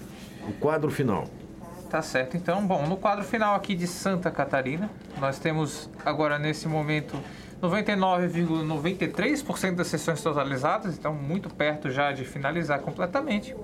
O 0.48 0.54
quadro 0.54 0.90
final. 0.90 1.28
Tá 1.90 2.00
certo. 2.00 2.34
Então, 2.36 2.66
bom, 2.66 2.86
no 2.86 2.96
quadro 2.96 3.24
final 3.24 3.54
aqui 3.54 3.74
de 3.74 3.86
Santa 3.86 4.30
Catarina, 4.30 4.88
nós 5.20 5.38
temos 5.38 5.90
agora 6.04 6.38
nesse 6.38 6.66
momento 6.66 7.14
99,93% 7.62 9.74
das 9.74 9.88
sessões 9.88 10.22
totalizadas, 10.22 10.96
então 10.96 11.12
muito 11.12 11.50
perto 11.50 11.90
já 11.90 12.10
de 12.10 12.24
finalizar 12.24 12.80
completamente. 12.80 13.54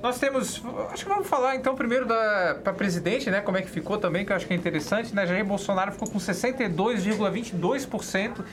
Nós 0.00 0.16
temos, 0.18 0.62
acho 0.92 1.04
que 1.04 1.08
vamos 1.08 1.26
falar 1.28 1.56
então 1.56 1.74
primeiro 1.76 2.06
da 2.06 2.56
para 2.62 2.72
presidente, 2.72 3.28
né, 3.30 3.40
como 3.40 3.56
é 3.56 3.62
que 3.62 3.70
ficou 3.70 3.98
também, 3.98 4.24
que 4.24 4.32
eu 4.32 4.36
acho 4.36 4.46
que 4.46 4.52
é 4.52 4.56
interessante, 4.56 5.14
né? 5.14 5.26
Jair 5.26 5.44
Bolsonaro 5.44 5.92
ficou 5.92 6.10
com 6.10 6.18
62,22% 6.18 8.44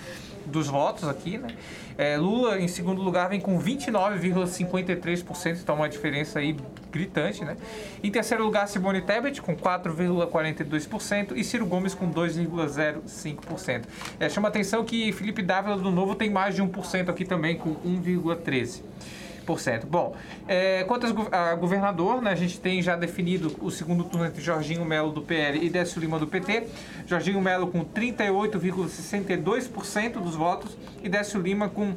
dos 0.49 0.67
votos 0.67 1.07
aqui, 1.07 1.37
né? 1.37 1.49
É, 1.97 2.17
Lula, 2.17 2.59
em 2.59 2.67
segundo 2.67 3.01
lugar, 3.01 3.29
vem 3.29 3.39
com 3.39 3.59
29,53%, 3.59 5.59
então 5.61 5.75
uma 5.75 5.89
diferença 5.89 6.39
aí 6.39 6.55
gritante, 6.91 7.43
né? 7.43 7.57
Em 8.03 8.09
terceiro 8.09 8.43
lugar, 8.43 8.67
Simone 8.67 9.01
Tebet, 9.01 9.41
com 9.41 9.55
4,42%, 9.55 11.33
e 11.35 11.43
Ciro 11.43 11.65
Gomes, 11.65 11.93
com 11.93 12.11
2,05%. 12.11 13.83
É, 14.19 14.29
chama 14.29 14.47
atenção 14.47 14.83
que 14.83 15.11
Felipe 15.11 15.41
Dávila, 15.41 15.77
do 15.77 15.91
Novo, 15.91 16.15
tem 16.15 16.29
mais 16.29 16.55
de 16.55 16.63
1% 16.63 17.09
aqui 17.09 17.25
também, 17.25 17.57
com 17.57 17.75
1,13%. 17.75 18.81
Bom, 19.87 20.15
é, 20.47 20.83
quanto 20.83 21.07
a 21.31 21.55
governador, 21.55 22.21
né, 22.21 22.31
a 22.31 22.35
gente 22.35 22.59
tem 22.59 22.79
já 22.81 22.95
definido 22.95 23.55
o 23.61 23.71
segundo 23.71 24.03
turno 24.03 24.25
entre 24.25 24.41
Jorginho 24.41 24.83
Melo 24.85 25.11
do 25.11 25.21
PL 25.21 25.65
e 25.65 25.69
Décio 25.69 25.99
Lima 25.99 26.19
do 26.19 26.27
PT. 26.27 26.67
Jorginho 27.07 27.41
Melo 27.41 27.67
com 27.67 27.83
38,62% 27.83 30.21
dos 30.21 30.35
votos 30.35 30.77
e 31.03 31.09
Décio 31.09 31.41
Lima 31.41 31.67
com 31.69 31.95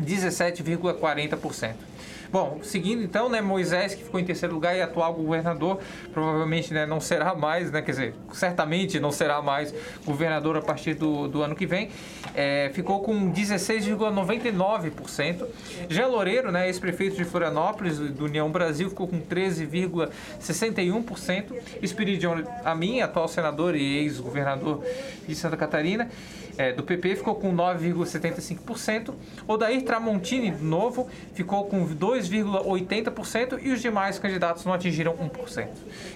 17,40%. 0.00 1.91
Bom, 2.32 2.60
seguindo 2.62 3.02
então, 3.02 3.28
né, 3.28 3.42
Moisés, 3.42 3.94
que 3.94 4.04
ficou 4.04 4.18
em 4.18 4.24
terceiro 4.24 4.54
lugar 4.54 4.74
e 4.74 4.80
atual 4.80 5.12
governador, 5.12 5.78
provavelmente 6.14 6.72
né, 6.72 6.86
não 6.86 6.98
será 6.98 7.34
mais, 7.34 7.70
né, 7.70 7.82
quer 7.82 7.90
dizer, 7.90 8.14
certamente 8.32 8.98
não 8.98 9.12
será 9.12 9.42
mais 9.42 9.74
governador 10.02 10.56
a 10.56 10.62
partir 10.62 10.94
do, 10.94 11.28
do 11.28 11.42
ano 11.42 11.54
que 11.54 11.66
vem, 11.66 11.90
é, 12.34 12.70
ficou 12.72 13.02
com 13.02 13.30
16,99%. 13.30 15.46
Jean 15.90 16.06
Loureiro, 16.06 16.50
né, 16.50 16.68
ex-prefeito 16.68 17.16
de 17.16 17.24
Florianópolis, 17.24 17.98
do 17.98 18.24
União 18.24 18.50
Brasil, 18.50 18.88
ficou 18.88 19.06
com 19.06 19.20
13,61%. 19.20 21.52
Espiridion 21.82 22.44
Amin, 22.64 23.02
atual 23.02 23.28
senador 23.28 23.76
e 23.76 23.98
ex-governador 23.98 24.82
de 25.28 25.34
Santa 25.34 25.58
Catarina, 25.58 26.08
é, 26.56 26.72
do 26.72 26.82
PP 26.82 27.16
ficou 27.16 27.34
com 27.34 27.54
9,75%. 27.54 29.14
Odair 29.46 29.82
Tramontini, 29.84 30.50
novo, 30.50 31.08
ficou 31.34 31.64
com 31.64 31.86
2,80% 31.86 33.58
e 33.62 33.70
os 33.70 33.80
demais 33.80 34.18
candidatos 34.18 34.64
não 34.64 34.72
atingiram 34.72 35.14
1%. 35.16 35.68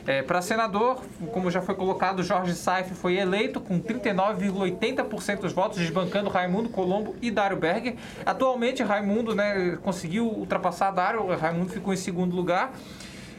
É, 0.07 0.22
Para 0.22 0.43
senador, 0.43 1.03
como 1.32 1.51
já 1.51 1.62
foi 1.62 1.74
colocado, 1.74 2.22
Jorge 2.22 2.55
Saif 2.55 2.95
foi 2.95 3.16
eleito 3.16 3.61
com 3.61 3.80
39,80% 3.80 5.41
dos 5.41 5.53
votos, 5.53 5.78
desbancando 5.78 6.28
Raimundo 6.28 6.68
Colombo 6.68 7.14
e 7.20 7.30
Dário 7.30 7.57
Berger. 7.57 7.95
Atualmente, 8.24 8.82
Raimundo 8.82 9.34
né, 9.34 9.78
conseguiu 9.82 10.26
ultrapassar 10.26 10.91
Dário, 10.91 11.26
Raimundo 11.37 11.70
ficou 11.70 11.93
em 11.93 11.97
segundo 11.97 12.34
lugar 12.34 12.72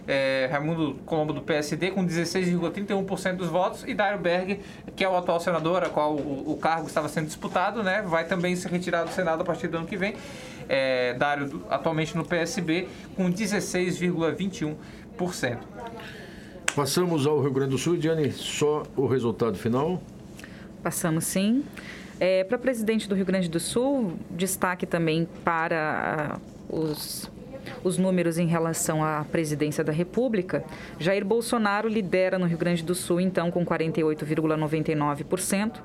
é, 0.07 0.47
Raimundo 0.51 0.95
Colombo 1.05 1.33
do 1.33 1.41
PSD 1.41 1.91
com 1.91 2.03
16,31% 2.05 3.35
dos 3.35 3.49
votos 3.49 3.83
e 3.85 3.93
Dário 3.93 4.19
Berg, 4.19 4.61
que 4.95 5.03
é 5.03 5.09
o 5.09 5.17
atual 5.17 5.39
senador, 5.39 5.83
a 5.83 5.89
qual 5.89 6.15
o, 6.15 6.51
o, 6.51 6.57
cargo 6.57 6.87
estava 6.87 7.09
sendo 7.09 7.27
disputado, 7.27 7.83
né, 7.83 8.01
vai 8.01 8.25
também 8.25 8.55
se 8.55 8.67
retirar 8.67 9.03
do 9.03 9.11
Senado 9.11 9.41
a 9.41 9.45
partir 9.45 9.67
do 9.67 9.77
ano 9.77 9.85
que 9.85 9.97
vem. 9.97 10.15
É, 10.69 11.13
Dário 11.13 11.63
atualmente 11.69 12.15
no 12.15 12.25
PSB 12.25 12.87
com 13.15 13.31
16,21%. 13.31 15.57
Passamos 16.75 17.25
ao 17.25 17.41
Rio 17.41 17.51
Grande 17.51 17.71
do 17.71 17.77
Sul, 17.77 17.97
Diane, 17.97 18.31
só 18.31 18.83
o 18.95 19.07
resultado 19.07 19.57
final? 19.57 20.01
Passamos 20.83 21.25
sim. 21.25 21.65
É, 22.19 22.43
para 22.43 22.57
presidente 22.57 23.07
do 23.07 23.15
Rio 23.15 23.25
Grande 23.25 23.49
do 23.49 23.59
Sul, 23.59 24.13
destaque 24.31 24.85
também 24.85 25.27
para 25.43 26.35
ah, 26.35 26.39
os 26.69 27.29
os 27.83 27.97
números 27.97 28.37
em 28.37 28.47
relação 28.47 29.03
à 29.03 29.25
presidência 29.31 29.83
da 29.83 29.91
República, 29.91 30.63
Jair 30.99 31.25
Bolsonaro 31.25 31.87
lidera 31.87 32.39
no 32.39 32.45
Rio 32.45 32.57
Grande 32.57 32.83
do 32.83 32.95
Sul, 32.95 33.21
então, 33.21 33.51
com 33.51 33.65
48,99%, 33.65 35.81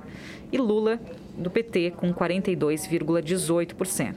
e 0.51 0.59
Lula, 0.59 0.99
do 1.37 1.51
PT, 1.51 1.93
com 1.97 2.13
42,18%. 2.13 4.15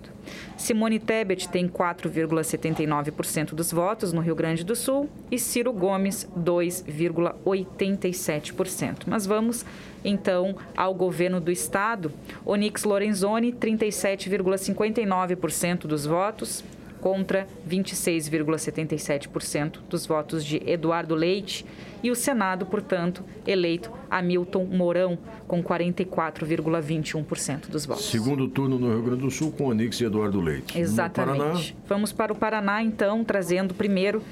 Simone 0.58 1.00
Tebet 1.00 1.48
tem 1.50 1.68
4,79% 1.68 3.54
dos 3.54 3.72
votos 3.72 4.12
no 4.12 4.22
Rio 4.22 4.34
Grande 4.36 4.66
do 4.66 4.76
Sul 4.76 5.08
e 5.32 5.40
Ciro 5.40 5.72
Gomes, 5.72 6.28
2,87%. 6.38 9.04
Mas 9.08 9.26
vamos 9.26 9.66
então 10.04 10.58
ao 10.76 10.94
governo 10.94 11.40
do 11.40 11.50
estado. 11.52 12.12
Onix 12.46 12.84
Lorenzoni, 12.84 13.54
37,59% 13.54 15.88
dos 15.88 16.06
votos, 16.06 16.62
contra 17.06 17.48
26,77% 17.70 19.78
dos 19.88 20.08
votos 20.08 20.44
de 20.44 20.60
Eduardo 20.66 21.14
Leite 21.14 21.64
e 22.02 22.10
o 22.10 22.16
Senado, 22.16 22.66
portanto, 22.66 23.24
eleito 23.46 23.92
Hamilton 24.10 24.66
Mourão 24.66 25.16
com 25.48 25.64
44,21% 25.64 27.70
dos 27.70 27.86
votos. 27.86 28.10
Segundo 28.10 28.48
turno 28.48 28.80
no 28.80 28.90
Rio 28.90 29.04
Grande 29.04 29.22
do 29.22 29.30
Sul 29.30 29.52
com 29.52 29.66
Onix 29.66 30.02
e 30.02 30.06
Eduardo 30.06 30.42
Leite. 30.42 30.80
Exatamente. 30.80 31.78
Vamos 31.88 32.12
para 32.12 32.34
o 32.34 32.36
Paraná, 32.36 32.82
então, 32.82 33.24
trazendo 33.24 33.76
primeiro 33.76 34.24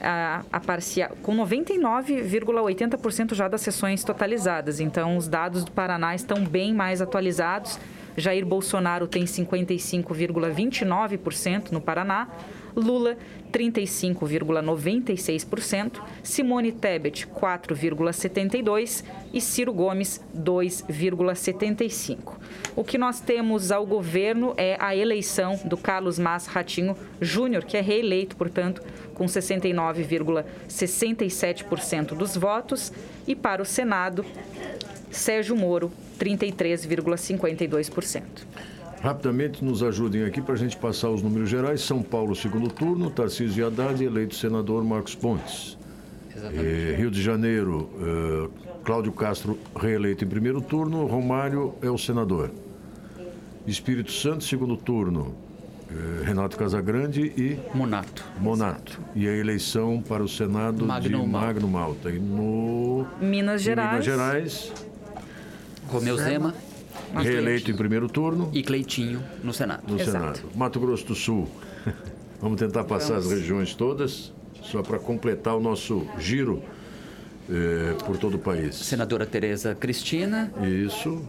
a, 0.00 0.42
a 0.50 0.58
parcial, 0.58 1.16
com 1.22 1.32
99,80% 1.36 3.34
já 3.34 3.46
das 3.46 3.60
sessões 3.60 4.02
totalizadas. 4.02 4.80
Então, 4.80 5.16
os 5.16 5.28
dados 5.28 5.62
do 5.62 5.70
Paraná 5.70 6.12
estão 6.12 6.42
bem 6.42 6.74
mais 6.74 7.00
atualizados. 7.00 7.78
Jair 8.16 8.44
Bolsonaro 8.44 9.06
tem 9.06 9.24
55,29% 9.24 11.70
no 11.70 11.80
Paraná, 11.80 12.28
Lula 12.74 13.16
35,96%, 13.52 16.00
Simone 16.22 16.72
Tebet 16.72 17.26
4,72% 17.26 19.04
e 19.32 19.40
Ciro 19.40 19.72
Gomes 19.72 20.20
2,75%. 20.36 22.34
O 22.74 22.82
que 22.84 22.98
nós 22.98 23.20
temos 23.20 23.70
ao 23.72 23.86
governo 23.86 24.52
é 24.56 24.76
a 24.78 24.94
eleição 24.94 25.58
do 25.64 25.76
Carlos 25.76 26.18
Mas 26.18 26.46
Ratinho 26.46 26.96
Júnior, 27.20 27.64
que 27.64 27.76
é 27.76 27.80
reeleito, 27.80 28.36
portanto, 28.36 28.82
com 29.14 29.24
69,67% 29.24 32.14
dos 32.14 32.36
votos, 32.36 32.92
e 33.26 33.34
para 33.34 33.62
o 33.62 33.64
Senado, 33.64 34.24
Sérgio 35.10 35.56
Moro 35.56 35.90
33,52%. 36.18 38.22
Rapidamente 39.00 39.64
nos 39.64 39.82
ajudem 39.82 40.24
aqui 40.24 40.40
para 40.40 40.54
a 40.54 40.58
gente 40.58 40.76
passar 40.76 41.10
os 41.10 41.22
números 41.22 41.48
gerais. 41.48 41.80
São 41.82 42.02
Paulo, 42.02 42.34
segundo 42.34 42.68
turno, 42.68 43.10
Tarcísio 43.10 43.66
Haddad, 43.66 44.02
eleito 44.02 44.34
senador 44.34 44.84
Marcos 44.84 45.14
Pontes. 45.14 45.76
Eh, 46.34 46.94
Rio 46.96 47.10
de 47.10 47.22
Janeiro, 47.22 47.88
eh, 48.00 48.48
Cláudio 48.84 49.12
Castro, 49.12 49.58
reeleito 49.74 50.24
em 50.24 50.28
primeiro 50.28 50.60
turno, 50.60 51.06
Romário 51.06 51.74
é 51.82 51.90
o 51.90 51.96
senador. 51.96 52.50
Espírito 53.66 54.12
Santo, 54.12 54.44
segundo 54.44 54.76
turno, 54.76 55.34
eh, 55.90 56.24
Renato 56.24 56.56
Casagrande 56.56 57.32
e 57.36 57.58
Monato. 57.74 58.24
Monato. 58.38 59.00
E 59.14 59.26
a 59.26 59.32
eleição 59.32 60.02
para 60.06 60.22
o 60.22 60.28
Senado 60.28 60.84
Magno 60.84 61.08
de 61.08 61.26
Malta. 61.26 61.46
Magno 61.46 61.68
Malta. 61.68 62.10
E 62.10 62.18
no 62.18 63.06
Minas 63.20 63.62
em 63.62 63.64
Gerais. 63.64 63.90
Minas 63.90 64.04
Gerais, 64.04 64.72
Romeu 65.88 66.16
Zema 66.16 66.54
reeleito 67.14 67.70
em 67.70 67.74
primeiro 67.76 68.08
turno. 68.08 68.50
e 68.52 68.62
Cleitinho 68.62 69.22
no 69.42 69.52
Senado. 69.52 69.82
no 69.88 70.00
Exato. 70.00 70.38
Senado. 70.38 70.40
Mato 70.54 70.80
Grosso 70.80 71.06
do 71.06 71.14
Sul. 71.14 71.48
Vamos 72.40 72.58
tentar 72.58 72.84
passar 72.84 73.16
as 73.16 73.30
regiões 73.30 73.74
todas, 73.74 74.32
só 74.62 74.82
para 74.82 74.98
completar 74.98 75.56
o 75.56 75.60
nosso 75.60 76.06
giro 76.18 76.62
eh, 77.48 77.94
por 78.04 78.18
todo 78.18 78.34
o 78.34 78.38
país. 78.38 78.74
Senadora 78.76 79.24
Tereza 79.24 79.74
Cristina, 79.74 80.52
Isso. 80.62 81.22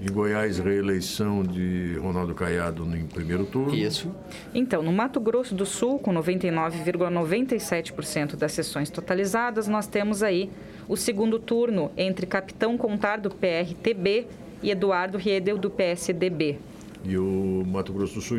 Em 0.00 0.12
Goiás, 0.12 0.58
reeleição 0.58 1.42
de 1.42 1.96
Ronaldo 1.98 2.34
Caiado 2.34 2.84
em 2.96 3.06
primeiro 3.06 3.46
turno. 3.46 3.74
isso. 3.74 4.14
Então, 4.54 4.82
no 4.82 4.92
Mato 4.92 5.18
Grosso 5.18 5.54
do 5.54 5.64
Sul, 5.64 5.98
com 5.98 6.12
99,97% 6.12 8.36
das 8.36 8.52
sessões 8.52 8.90
totalizadas, 8.90 9.66
nós 9.68 9.86
temos 9.86 10.22
aí 10.22 10.50
o 10.88 10.96
segundo 10.96 11.38
turno 11.38 11.90
entre 11.96 12.26
Capitão 12.26 12.76
Contar, 12.76 13.18
do 13.18 13.30
PRTB, 13.30 14.26
e 14.62 14.70
Eduardo 14.70 15.18
Riedel, 15.18 15.58
do 15.58 15.70
PSDB. 15.70 16.58
E 17.04 17.16
o 17.16 17.62
Mato 17.64 17.92
Grosso 17.92 18.14
do 18.14 18.20
Sul 18.20 18.38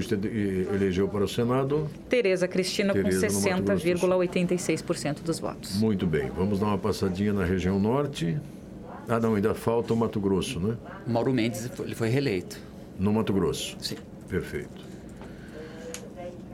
elegeu 0.74 1.08
para 1.08 1.24
o 1.24 1.28
Senado. 1.28 1.88
Tereza 2.10 2.48
Cristina 2.48 2.92
Tereza, 2.92 3.28
com 3.28 3.34
no 3.34 3.42
Mato 3.52 3.64
Grosso 3.64 3.86
do 3.86 3.98
Sul. 3.98 4.10
60,86% 4.10 5.24
dos 5.24 5.40
votos. 5.40 5.80
Muito 5.80 6.06
bem. 6.06 6.30
Vamos 6.36 6.60
dar 6.60 6.68
uma 6.68 6.78
passadinha 6.78 7.32
na 7.32 7.46
região 7.46 7.80
norte. 7.80 8.38
Ah, 9.08 9.20
não, 9.20 9.36
ainda 9.36 9.54
falta 9.54 9.94
o 9.94 9.98
Mato 9.98 10.20
Grosso, 10.20 10.60
né? 10.60 10.76
Mauro 11.06 11.32
Mendes 11.34 11.68
foi- 11.74 11.86
ele 11.86 11.96
foi 11.96 12.10
reeleito. 12.10 12.60
No 13.00 13.14
Mato 13.14 13.32
Grosso. 13.32 13.78
Sim. 13.80 13.96
Perfeito. 14.28 14.86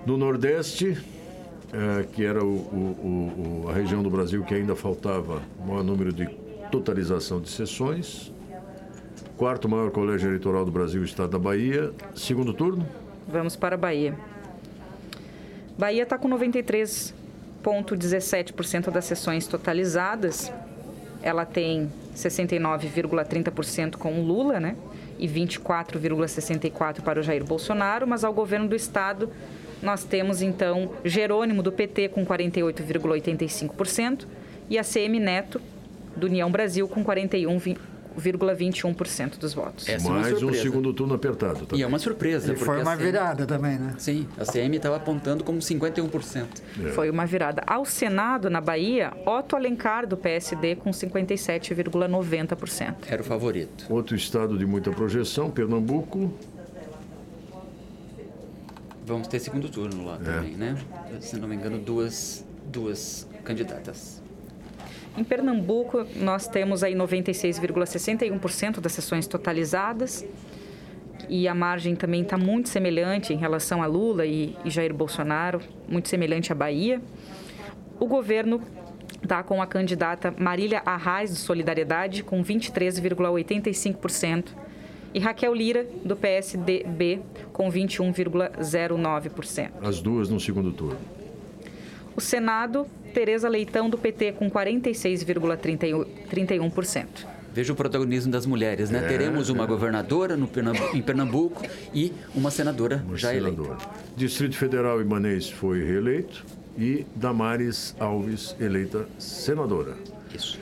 No 0.06 0.18
Nordeste, 0.18 0.98
eh, 1.74 2.06
que 2.14 2.24
era 2.24 2.44
o- 2.44 2.48
o- 2.48 3.64
o- 3.66 3.70
a 3.70 3.74
região 3.74 4.04
do 4.04 4.10
Brasil 4.10 4.44
que 4.44 4.54
ainda 4.54 4.76
faltava 4.76 5.42
o 5.60 5.68
maior 5.68 5.84
número 5.84 6.14
de 6.14 6.28
totalização 6.72 7.42
de 7.42 7.50
sessões. 7.50 8.32
Quarto 9.38 9.68
maior 9.68 9.90
colégio 9.90 10.30
eleitoral 10.30 10.64
do 10.64 10.72
Brasil, 10.72 11.02
o 11.02 11.06
estado 11.06 11.32
da 11.32 11.40
Bahia. 11.40 11.92
Segundo 12.16 12.54
turno, 12.54 12.86
Vamos 13.28 13.56
para 13.56 13.76
a 13.76 13.78
Bahia. 13.78 14.14
Bahia 15.80 16.04
está 16.04 16.18
com 16.18 16.28
93,17% 16.28 18.92
das 18.92 19.06
sessões 19.06 19.48
totalizadas. 19.48 20.52
Ela 21.22 21.46
tem 21.46 21.90
69,30% 22.16 23.98
com 23.98 24.20
o 24.20 24.26
Lula, 24.26 24.60
né? 24.60 24.76
E 25.20 25.28
24,64% 25.28 27.02
para 27.02 27.20
o 27.20 27.24
Jair 27.24 27.44
Bolsonaro. 27.44 28.08
Mas 28.08 28.24
ao 28.24 28.34
governo 28.34 28.68
do 28.68 28.76
estado, 28.76 29.30
nós 29.82 30.04
temos 30.04 30.42
então 30.42 30.92
Jerônimo 31.04 31.62
do 31.62 31.72
PT 31.72 32.10
com 32.10 32.26
48,85% 32.26 34.26
e 34.70 34.78
a 34.78 34.84
CM 34.84 35.20
Neto 35.20 35.62
do 36.16 36.28
União 36.28 36.52
Brasil 36.52 36.88
com 36.88 37.04
41,21% 38.14 39.38
dos 39.38 39.54
votos. 39.54 39.88
Essa 39.88 40.08
é 40.08 40.10
uma 40.10 40.20
mais 40.20 40.34
um 40.34 40.40
surpresa. 40.40 40.64
segundo 40.64 40.94
turno 40.94 41.14
apertado. 41.14 41.66
Tá? 41.66 41.76
E 41.76 41.82
é 41.82 41.88
uma 41.88 42.00
surpresa. 42.00 42.54
E 42.54 42.56
foi 42.56 42.82
uma 42.82 42.96
CM 42.96 43.06
virada 43.06 43.46
também, 43.46 43.78
né? 43.78 43.96
Sim, 43.98 44.28
a 44.38 44.46
CM 44.46 44.78
estava 44.78 44.96
apontando 44.96 45.44
como 45.44 45.60
51%. 45.60 46.46
Foi 46.94 47.10
uma 47.10 47.26
virada. 47.26 47.64
Ao 47.66 47.86
Senado, 47.86 48.50
na 48.50 48.62
Bahia, 48.62 49.14
Otto 49.26 49.56
Alencar, 49.56 50.08
do 50.08 50.18
PSD, 50.18 50.76
com 50.76 50.92
57,90%. 50.92 52.96
Era 53.08 53.22
o 53.22 53.26
favorito. 53.26 53.86
Outro 53.90 54.16
estado 54.16 54.58
de 54.58 54.66
muita 54.66 54.92
projeção, 54.92 55.50
Pernambuco. 55.50 56.34
Vamos 59.06 59.28
ter 59.28 59.40
segundo 59.40 59.70
turno 59.70 60.06
lá 60.06 60.18
também, 60.18 60.56
né? 60.56 60.78
Se 61.20 61.38
não 61.38 61.48
me 61.48 61.56
engano, 61.56 61.78
duas, 61.78 62.46
duas 62.66 63.28
candidatas. 63.44 64.23
Em 65.16 65.24
Pernambuco, 65.24 66.08
nós 66.16 66.48
temos 66.48 66.84
aí 66.84 66.96
96,61% 66.96 68.80
das 68.80 68.94
sessões 68.94 69.28
totalizadas. 69.28 70.26
E 71.30 71.48
a 71.48 71.56
margem 71.56 71.96
também 71.96 72.24
está 72.24 72.38
muito 72.38 72.68
semelhante 72.70 73.34
em 73.34 73.38
relação 73.38 73.84
a 73.84 73.86
Lula 73.86 74.26
e, 74.26 74.58
e 74.66 74.70
Jair 74.70 74.94
Bolsonaro, 74.94 75.62
muito 75.88 76.10
semelhante 76.10 76.52
à 76.52 76.56
Bahia. 76.56 77.02
O 78.00 78.08
governo 78.08 78.60
está 79.22 79.44
com 79.44 79.62
a 79.62 79.68
candidata 79.68 80.34
Marília 80.38 80.82
Arraes, 80.86 81.30
do 81.30 81.38
Solidariedade, 81.38 82.24
com 82.24 82.44
23,85%. 82.44 84.46
E 85.14 85.20
Raquel 85.20 85.54
Lira, 85.54 85.86
do 86.04 86.16
PSDB, 86.16 87.22
com 87.54 87.72
21,09%. 87.72 89.70
As 89.82 90.02
duas 90.02 90.30
no 90.30 90.40
segundo 90.40 90.72
turno. 90.72 90.98
O 92.16 92.22
Senado, 92.22 92.88
Tereza 93.14 93.48
Leitão, 93.48 93.90
do 93.90 93.98
PT, 93.98 94.34
com 94.34 94.50
46,31%. 94.50 97.06
Veja 97.54 97.72
o 97.72 97.76
protagonismo 97.76 98.32
das 98.32 98.48
mulheres, 98.48 98.90
É, 98.90 98.94
né? 98.94 99.08
Teremos 99.08 99.50
uma 99.50 99.68
governadora 99.68 100.36
no 100.36 100.48
Pernambu- 100.48 100.90
em 100.96 101.02
Pernambuco 101.04 101.62
e 101.94 102.12
uma 102.34 102.50
senadora 102.50 103.04
Uma 103.06 103.16
já 103.16 103.32
eleita. 103.36 103.62
senadora. 103.62 103.80
Distrito 104.18 104.58
Federal 104.58 105.00
Ibanês 105.00 105.48
foi 105.52 105.84
reeleito 105.84 106.44
e 106.76 107.06
Damares 107.16 107.96
Alves 108.00 108.56
eleita 108.60 109.06
senadora. 109.20 109.94
Isso. 110.34 110.58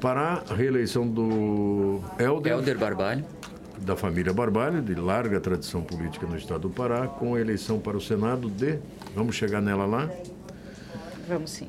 Pará, 0.00 0.42
a 0.48 0.54
reeleição 0.54 1.06
do 1.06 2.00
Helder, 2.18 2.52
Helder 2.54 2.78
Barbalho. 2.78 3.22
da 3.78 3.94
família 3.94 4.32
Barbalho, 4.32 4.80
de 4.80 4.94
larga 4.94 5.38
tradição 5.38 5.82
política 5.82 6.26
no 6.26 6.38
estado 6.38 6.62
do 6.62 6.70
Pará, 6.70 7.06
com 7.06 7.34
a 7.34 7.40
eleição 7.40 7.78
para 7.78 7.98
o 7.98 8.00
Senado 8.00 8.48
de. 8.48 8.78
Vamos 9.14 9.36
chegar 9.36 9.60
nela 9.60 9.84
lá. 9.84 10.08
Vamos 11.28 11.50
sim. 11.50 11.68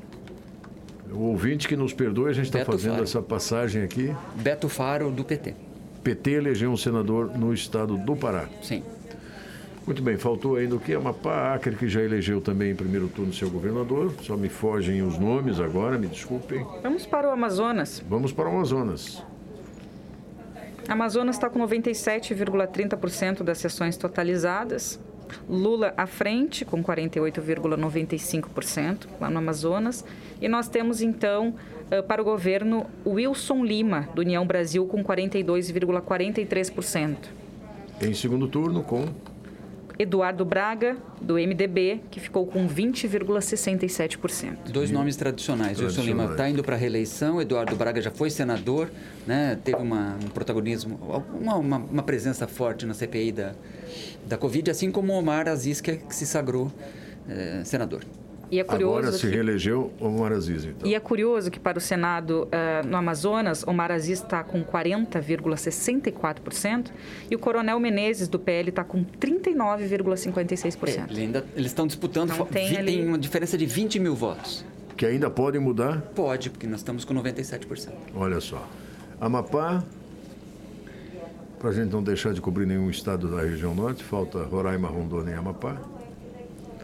O 1.14 1.28
ouvinte 1.28 1.68
que 1.68 1.76
nos 1.76 1.92
perdoe, 1.92 2.30
a 2.30 2.32
gente 2.32 2.46
está 2.46 2.64
fazendo 2.64 2.92
Faro. 2.92 3.04
essa 3.04 3.22
passagem 3.22 3.82
aqui. 3.82 4.14
Beto 4.36 4.68
Faro, 4.68 5.10
do 5.10 5.24
PT. 5.24 5.54
PT 6.02 6.30
elegeu 6.32 6.70
um 6.70 6.76
senador 6.76 7.36
no 7.38 7.54
estado 7.54 7.96
do 7.96 8.16
Pará. 8.16 8.48
Sim. 8.62 8.82
Muito 9.86 10.02
bem, 10.02 10.16
faltou 10.16 10.56
ainda 10.56 10.74
o 10.76 10.80
que? 10.80 10.94
Amapá, 10.94 11.54
Acre, 11.54 11.76
que 11.76 11.88
já 11.88 12.00
elegeu 12.00 12.40
também 12.40 12.70
em 12.70 12.74
primeiro 12.74 13.06
turno 13.08 13.32
seu 13.34 13.50
governador. 13.50 14.12
Só 14.22 14.36
me 14.36 14.48
fogem 14.48 15.02
os 15.02 15.18
nomes 15.18 15.60
agora, 15.60 15.98
me 15.98 16.06
desculpem. 16.06 16.66
Vamos 16.82 17.04
para 17.04 17.28
o 17.28 17.30
Amazonas. 17.30 18.02
Vamos 18.08 18.32
para 18.32 18.48
o 18.48 18.52
Amazonas. 18.52 19.22
Amazonas 20.88 21.36
está 21.36 21.50
com 21.50 21.58
97,30% 21.60 23.42
das 23.42 23.58
sessões 23.58 23.96
totalizadas. 23.96 24.98
Lula 25.48 25.94
à 25.96 26.06
frente, 26.06 26.64
com 26.64 26.82
48,95% 26.82 29.06
lá 29.20 29.30
no 29.30 29.38
Amazonas. 29.38 30.04
E 30.40 30.48
nós 30.48 30.68
temos, 30.68 31.00
então, 31.00 31.54
eh, 31.90 32.02
para 32.02 32.22
o 32.22 32.24
governo, 32.24 32.86
Wilson 33.06 33.64
Lima, 33.64 34.08
do 34.14 34.20
União 34.20 34.46
Brasil, 34.46 34.86
com 34.86 35.02
42,43%. 35.02 37.16
Em 38.00 38.14
segundo 38.14 38.48
turno, 38.48 38.82
com 38.82 39.06
Eduardo 39.98 40.44
Braga, 40.44 40.96
do 41.20 41.34
MDB, 41.34 42.00
que 42.10 42.18
ficou 42.18 42.46
com 42.46 42.68
20,67%. 42.68 44.70
Dois 44.70 44.90
nomes 44.90 45.16
tradicionais. 45.16 45.80
Wilson 45.80 46.02
Lima 46.02 46.24
está 46.32 46.48
indo 46.48 46.64
para 46.64 46.74
a 46.74 46.78
reeleição, 46.78 47.40
Eduardo 47.40 47.76
Braga 47.76 48.00
já 48.00 48.10
foi 48.10 48.30
senador, 48.30 48.90
né? 49.26 49.58
teve 49.62 49.78
uma, 49.78 50.16
um 50.24 50.28
protagonismo, 50.28 50.98
uma, 51.32 51.56
uma, 51.56 51.76
uma, 51.76 52.02
presença 52.02 52.48
forte 52.48 52.86
na 52.86 52.94
CPI 52.94 53.32
da, 53.32 53.52
da 54.26 54.36
Covid, 54.36 54.70
assim 54.70 54.90
como 54.90 55.12
Omar 55.12 55.48
Aziz, 55.48 55.80
que, 55.80 55.96
que 55.96 56.14
se 56.14 56.26
sagrou 56.26 56.72
eh, 57.28 57.62
senador. 57.64 58.02
E 58.54 58.60
é 58.60 58.64
curioso 58.64 58.98
Agora 58.98 59.12
se 59.12 59.26
que... 59.26 59.34
reelegeu 59.34 59.92
Omar 59.98 60.30
Aziz, 60.30 60.64
então. 60.64 60.88
E 60.88 60.94
é 60.94 61.00
curioso 61.00 61.50
que 61.50 61.58
para 61.58 61.76
o 61.76 61.80
Senado 61.80 62.44
uh, 62.44 62.86
no 62.86 62.96
Amazonas, 62.96 63.66
Omar 63.66 63.90
Aziz 63.90 64.22
está 64.22 64.44
com 64.44 64.64
40,64% 64.64 66.92
e 67.28 67.34
o 67.34 67.38
Coronel 67.38 67.80
Menezes, 67.80 68.28
do 68.28 68.38
PL, 68.38 68.68
está 68.68 68.84
com 68.84 69.04
39,56%. 69.04 70.86
É, 70.86 71.06
ainda, 71.20 71.44
eles 71.56 71.72
estão 71.72 71.84
disputando, 71.84 72.32
então, 72.32 72.46
tem, 72.46 72.68
vi, 72.68 72.76
ali... 72.76 72.92
tem 72.92 73.08
uma 73.08 73.18
diferença 73.18 73.58
de 73.58 73.66
20 73.66 73.98
mil 73.98 74.14
votos. 74.14 74.64
Que 74.96 75.04
ainda 75.04 75.28
podem 75.28 75.60
mudar? 75.60 76.00
Pode, 76.14 76.50
porque 76.50 76.68
nós 76.68 76.78
estamos 76.78 77.04
com 77.04 77.12
97%. 77.12 77.90
Olha 78.14 78.40
só. 78.40 78.64
Amapá, 79.20 79.82
para 81.58 81.70
a 81.70 81.72
gente 81.72 81.90
não 81.90 82.04
deixar 82.04 82.32
de 82.32 82.40
cobrir 82.40 82.66
nenhum 82.66 82.88
estado 82.88 83.26
da 83.26 83.42
região 83.42 83.74
norte, 83.74 84.04
falta 84.04 84.44
Roraima, 84.44 84.86
Rondônia 84.86 85.32
e 85.32 85.34
Amapá. 85.34 85.76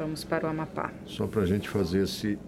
Vamos 0.01 0.25
para 0.25 0.47
o 0.47 0.51
Amapá. 0.51 0.91
Só 1.05 1.27
para 1.27 1.43
a 1.43 1.47
gente 1.47 1.69
fazer 1.69 2.05
esse 2.05 2.39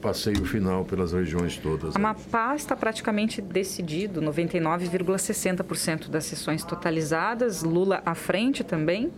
passeio 0.00 0.46
final 0.46 0.82
pelas 0.82 1.12
regiões 1.12 1.58
todas. 1.58 1.94
Né? 1.94 2.00
Amapá 2.00 2.56
está 2.56 2.74
praticamente 2.74 3.42
decidido, 3.42 4.22
99,60% 4.22 6.08
das 6.08 6.24
sessões 6.24 6.64
totalizadas, 6.64 7.62
Lula 7.62 8.00
à 8.06 8.14
frente 8.14 8.64
também, 8.64 9.12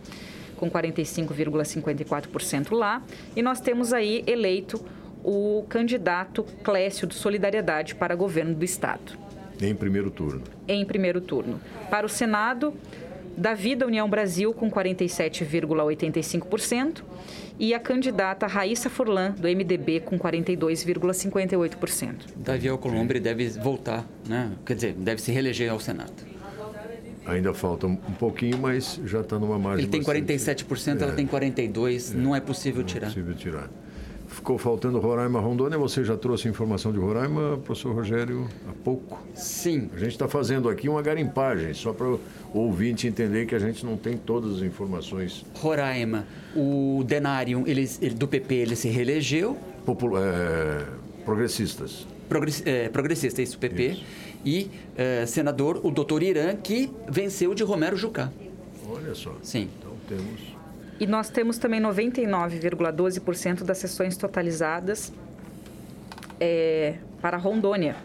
com 0.57 0.69
45,54% 0.69 2.75
lá. 2.75 3.01
E 3.33 3.41
nós 3.41 3.61
temos 3.61 3.93
aí 3.93 4.25
eleito 4.27 4.83
o 5.23 5.65
candidato 5.69 6.43
Clécio 6.65 7.07
de 7.07 7.15
Solidariedade 7.15 7.95
para 7.95 8.13
governo 8.13 8.55
do 8.55 8.65
Estado. 8.65 9.17
Em 9.61 9.73
primeiro 9.73 10.11
turno. 10.11 10.43
Em 10.67 10.83
primeiro 10.83 11.21
turno. 11.21 11.61
Para 11.89 12.05
o 12.05 12.09
Senado, 12.09 12.73
Davi 13.37 13.75
da 13.75 13.85
União 13.85 14.09
Brasil 14.09 14.51
com 14.53 14.71
47,85% 14.71 17.03
e 17.59 17.73
a 17.73 17.79
candidata 17.79 18.47
Raíssa 18.47 18.89
Furlan, 18.89 19.31
do 19.31 19.47
MDB, 19.47 20.01
com 20.01 20.19
42,58%. 20.19 22.15
Davi 22.35 22.67
Alcolumbre 22.67 23.19
deve 23.19 23.47
voltar, 23.49 24.07
né? 24.27 24.51
quer 24.65 24.75
dizer, 24.75 24.93
deve 24.93 25.21
se 25.21 25.31
reeleger 25.31 25.71
ao 25.71 25.79
Senado. 25.79 26.33
Ainda 27.25 27.53
falta 27.53 27.87
um 27.87 27.95
pouquinho, 27.95 28.57
mas 28.57 28.99
já 29.05 29.21
está 29.21 29.39
numa 29.39 29.57
margem. 29.57 29.85
Ele 29.85 29.91
tem 29.91 30.03
47%, 30.03 30.99
é. 30.99 31.03
ela 31.03 31.13
tem 31.13 31.25
42%, 31.25 32.13
é. 32.13 32.17
não 32.17 32.35
é 32.35 32.41
possível 32.41 32.83
tirar. 32.83 33.03
Não 33.03 33.07
é 33.07 33.11
possível 33.13 33.33
tirar. 33.33 33.69
Ficou 34.43 34.57
faltando 34.57 34.99
Roraima 34.99 35.39
Rondônia. 35.39 35.77
Você 35.77 36.03
já 36.03 36.17
trouxe 36.17 36.49
informação 36.49 36.91
de 36.91 36.99
Roraima, 36.99 37.57
professor 37.63 37.95
Rogério, 37.95 38.45
há 38.67 38.73
pouco? 38.83 39.17
Sim. 39.33 39.89
A 39.95 39.97
gente 39.97 40.11
está 40.11 40.27
fazendo 40.27 40.67
aqui 40.67 40.89
uma 40.89 41.01
garimpagem, 41.01 41.73
só 41.73 41.93
para 41.93 42.07
o 42.07 42.19
ouvinte 42.53 43.07
entender 43.07 43.45
que 43.45 43.55
a 43.55 43.59
gente 43.59 43.85
não 43.85 43.95
tem 43.95 44.17
todas 44.17 44.57
as 44.57 44.61
informações. 44.61 45.45
Roraima, 45.55 46.27
o 46.53 47.05
Denário 47.07 47.63
ele, 47.65 47.89
ele, 48.01 48.15
do 48.15 48.27
PP, 48.27 48.53
ele 48.53 48.75
se 48.75 48.89
reelegeu. 48.89 49.57
Popul 49.85 50.17
é, 50.17 50.87
progressistas. 51.23 52.05
Progress, 52.27 52.63
é, 52.65 52.89
progressista, 52.89 53.41
isso, 53.41 53.57
PP. 53.57 53.91
Isso. 53.91 54.03
E 54.43 54.69
é, 54.97 55.25
senador, 55.25 55.79
o 55.85 55.89
doutor 55.89 56.21
Irã, 56.21 56.53
que 56.53 56.91
venceu 57.07 57.53
de 57.53 57.63
Romero 57.63 57.95
Jucá. 57.95 58.29
Olha 58.89 59.15
só. 59.15 59.33
Sim. 59.41 59.69
Então 59.79 59.93
temos 60.09 60.52
e 61.03 61.07
nós 61.07 61.29
temos 61.29 61.57
também 61.57 61.81
99,12% 61.81 63.65
das 63.65 63.77
sessões 63.77 64.15
totalizadas 64.15 65.11
é, 66.39 66.93
para 67.21 67.35
Rondônia, 67.35 67.97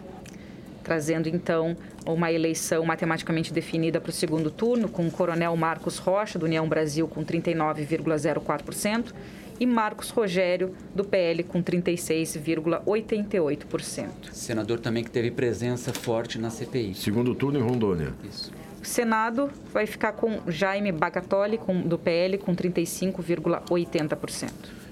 trazendo 0.82 1.28
então 1.28 1.76
uma 2.04 2.32
eleição 2.32 2.84
matematicamente 2.84 3.52
definida 3.52 4.00
para 4.00 4.10
o 4.10 4.12
segundo 4.12 4.50
turno, 4.50 4.88
com 4.88 5.06
o 5.06 5.12
coronel 5.12 5.56
Marcos 5.56 5.98
Rocha, 5.98 6.40
do 6.40 6.46
União 6.46 6.68
Brasil, 6.68 7.06
com 7.06 7.24
39,04%, 7.24 9.14
e 9.60 9.66
Marcos 9.66 10.10
Rogério, 10.10 10.74
do 10.92 11.04
PL, 11.04 11.44
com 11.44 11.62
36,88%. 11.62 14.32
Senador 14.32 14.80
também 14.80 15.04
que 15.04 15.10
teve 15.12 15.30
presença 15.30 15.92
forte 15.92 16.36
na 16.36 16.50
CPI. 16.50 16.96
Segundo 16.96 17.32
turno 17.32 17.60
em 17.60 17.62
Rondônia. 17.62 18.12
Isso. 18.28 18.57
O 18.80 18.84
Senado 18.84 19.50
vai 19.72 19.86
ficar 19.86 20.12
com 20.12 20.40
Jaime 20.46 20.92
Bagatoli, 20.92 21.58
com, 21.58 21.80
do 21.80 21.98
PL, 21.98 22.38
com 22.38 22.54
35,80%. 22.54 24.50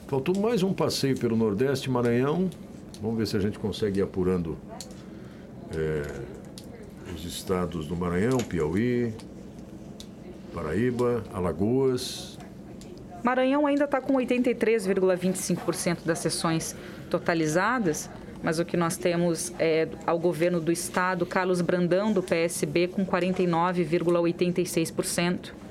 Faltou 0.09 0.37
mais 0.39 0.62
um 0.62 0.72
passeio 0.72 1.18
pelo 1.18 1.37
Nordeste, 1.37 1.89
Maranhão. 1.91 2.51
Vamos 3.01 3.18
ver 3.18 3.26
se 3.26 3.37
a 3.37 3.41
gente 3.41 3.59
consegue 3.59 4.01
ir 4.01 4.03
apurando 4.03 4.59
é, 5.74 6.03
os 7.14 7.24
estados 7.24 7.87
do 7.87 7.97
Maranhão, 7.97 8.39
Piauí, 8.39 9.14
Paraíba, 10.53 11.22
Alagoas. 11.32 12.39
Maranhão 13.22 13.66
ainda 13.66 13.84
está 13.84 14.01
com 14.01 14.14
83,25% 14.14 16.05
das 16.05 16.18
sessões 16.18 16.74
totalizadas 17.11 18.11
mas 18.47 18.59
o 18.61 18.64
que 18.64 18.76
nós 18.76 18.97
temos 18.97 19.53
é 19.59 19.88
ao 20.07 20.20
governo 20.20 20.61
do 20.61 20.70
estado, 20.70 21.26
Carlos 21.26 21.61
Brandão, 21.61 22.12
do 22.12 22.22
PSB, 22.22 22.86
com 22.86 23.05
49,86%. 23.05 25.66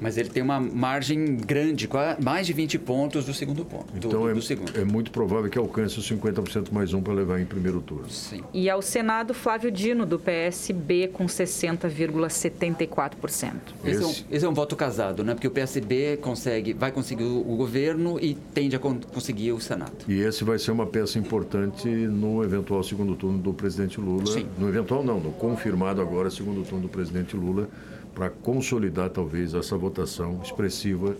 Mas 0.00 0.16
ele 0.16 0.28
tem 0.28 0.42
uma 0.42 0.60
margem 0.60 1.36
grande, 1.36 1.88
mais 2.22 2.46
de 2.46 2.52
20 2.52 2.78
pontos 2.78 3.24
do 3.24 3.34
segundo 3.34 3.64
ponto. 3.64 3.86
Então 3.94 4.10
do, 4.10 4.28
é, 4.28 4.34
do 4.34 4.42
segundo. 4.42 4.78
é 4.78 4.84
muito 4.84 5.10
provável 5.10 5.50
que 5.50 5.58
alcance 5.58 5.98
os 5.98 6.10
50% 6.10 6.72
mais 6.72 6.92
um 6.92 7.02
para 7.02 7.12
levar 7.12 7.40
em 7.40 7.44
primeiro 7.44 7.80
turno. 7.80 8.08
Sim. 8.10 8.42
E 8.52 8.68
ao 8.68 8.82
Senado, 8.82 9.32
Flávio 9.34 9.70
Dino, 9.70 10.04
do 10.04 10.18
PSB, 10.18 11.08
com 11.08 11.26
60,74%. 11.26 13.52
Esse, 13.84 13.90
esse, 13.90 14.02
é 14.02 14.06
um, 14.06 14.14
esse 14.30 14.44
é 14.44 14.48
um 14.48 14.54
voto 14.54 14.76
casado, 14.76 15.24
né? 15.24 15.34
Porque 15.34 15.48
o 15.48 15.50
PSB 15.50 16.18
consegue, 16.18 16.72
vai 16.72 16.92
conseguir 16.92 17.24
o, 17.24 17.40
o 17.40 17.56
governo 17.56 18.18
e 18.20 18.34
tende 18.34 18.76
a 18.76 18.78
con 18.78 18.98
conseguir 19.12 19.52
o 19.52 19.60
Senado. 19.60 19.92
E 20.08 20.20
esse 20.20 20.44
vai 20.44 20.58
ser 20.58 20.70
uma 20.70 20.86
peça 20.86 21.18
importante 21.18 21.88
no 21.88 22.42
eventual 22.42 22.82
segundo 22.82 23.14
turno 23.14 23.38
do 23.38 23.52
presidente 23.52 24.00
Lula. 24.00 24.26
Sim. 24.26 24.46
No 24.58 24.68
eventual 24.68 25.04
não, 25.04 25.20
no 25.20 25.32
confirmado 25.32 26.00
agora 26.00 26.30
segundo 26.30 26.62
turno 26.62 26.82
do 26.82 26.88
presidente 26.88 27.36
Lula 27.36 27.68
para 28.16 28.30
consolidar 28.30 29.10
talvez 29.10 29.52
essa 29.52 29.76
votação 29.76 30.40
expressiva 30.42 31.14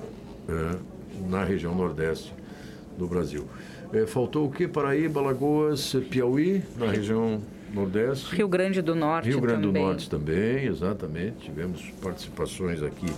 é, 0.48 0.78
na 1.28 1.44
região 1.44 1.74
nordeste 1.74 2.32
do 2.96 3.06
Brasil. 3.06 3.44
É, 3.92 4.06
faltou 4.06 4.46
o 4.46 4.50
que? 4.50 4.66
Paraíba, 4.66 5.20
Lagoas, 5.20 5.94
Piauí, 6.08 6.62
na 6.78 6.90
região 6.90 7.42
nordeste. 7.74 8.34
Rio 8.34 8.48
Grande 8.48 8.80
do 8.80 8.94
Norte 8.94 9.28
Rio 9.28 9.42
Grande 9.42 9.66
também. 9.66 9.82
do 9.82 9.86
Norte 9.86 10.08
também, 10.08 10.64
exatamente. 10.64 11.44
Tivemos 11.44 11.82
participações 12.02 12.82
aqui 12.82 13.12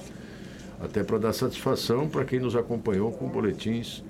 até 0.80 1.04
para 1.04 1.18
dar 1.18 1.32
satisfação 1.32 2.08
para 2.08 2.24
quem 2.24 2.40
nos 2.40 2.56
acompanhou 2.56 3.12
com 3.12 3.28
boletins 3.28 4.02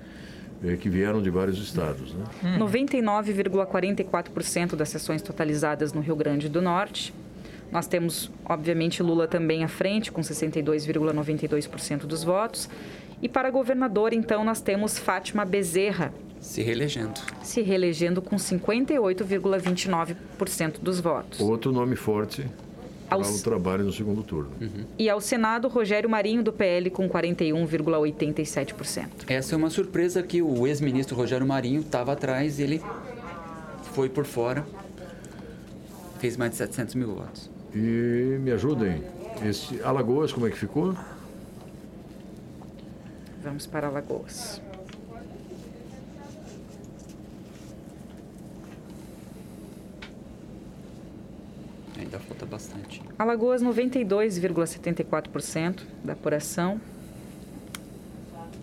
é, 0.63 0.75
que 0.77 0.89
vieram 0.89 1.21
de 1.21 1.29
vários 1.29 1.61
estados. 1.61 2.15
Né? 2.15 2.25
99,44% 2.57 4.75
das 4.75 4.89
sessões 4.89 5.21
totalizadas 5.21 5.93
no 5.93 6.01
Rio 6.01 6.15
Grande 6.15 6.49
do 6.49 6.59
Norte 6.59 7.13
nós 7.71 7.87
temos, 7.87 8.29
obviamente, 8.45 9.01
Lula 9.03 9.27
também 9.27 9.63
à 9.63 9.67
frente, 9.67 10.11
com 10.11 10.21
62,92% 10.21 12.05
dos 12.05 12.23
votos. 12.23 12.67
E 13.21 13.29
para 13.29 13.51
governador, 13.51 14.13
então, 14.13 14.43
nós 14.43 14.59
temos 14.61 14.97
Fátima 14.97 15.45
Bezerra. 15.45 16.11
Se 16.39 16.61
reelegendo. 16.61 17.19
Se 17.43 17.61
reelegendo 17.61 18.21
com 18.21 18.37
58,29% 18.37 20.79
dos 20.81 20.99
votos. 20.99 21.39
Outro 21.39 21.71
nome 21.71 21.95
forte 21.95 22.45
ao 23.09 23.21
o 23.21 23.41
trabalho 23.41 23.83
no 23.83 23.91
segundo 23.91 24.21
turno. 24.23 24.51
Uhum. 24.61 24.85
E 24.97 25.09
ao 25.09 25.19
Senado, 25.19 25.67
Rogério 25.67 26.09
Marinho, 26.09 26.41
do 26.43 26.53
PL, 26.53 26.89
com 26.89 27.09
41,87%. 27.09 29.07
Essa 29.27 29.55
é 29.55 29.57
uma 29.57 29.69
surpresa 29.69 30.23
que 30.23 30.41
o 30.41 30.65
ex-ministro 30.67 31.15
Rogério 31.15 31.45
Marinho 31.45 31.81
estava 31.81 32.13
atrás 32.13 32.59
ele 32.59 32.81
foi 33.93 34.07
por 34.07 34.25
fora, 34.25 34.65
fez 36.19 36.37
mais 36.37 36.51
de 36.51 36.57
700 36.57 36.95
mil 36.95 37.15
votos. 37.15 37.49
E 37.73 38.37
me 38.39 38.51
ajudem. 38.51 39.03
Esse 39.45 39.81
Alagoas, 39.83 40.33
como 40.33 40.47
é 40.47 40.49
que 40.49 40.57
ficou? 40.57 40.97
Vamos 43.41 43.65
para 43.67 43.87
Alagoas. 43.87 44.61
Ainda 51.97 52.19
falta 52.19 52.45
bastante. 52.45 53.01
Alagoas, 53.17 53.63
92,74% 53.63 55.83
da 56.03 56.11
apuração. 56.13 56.81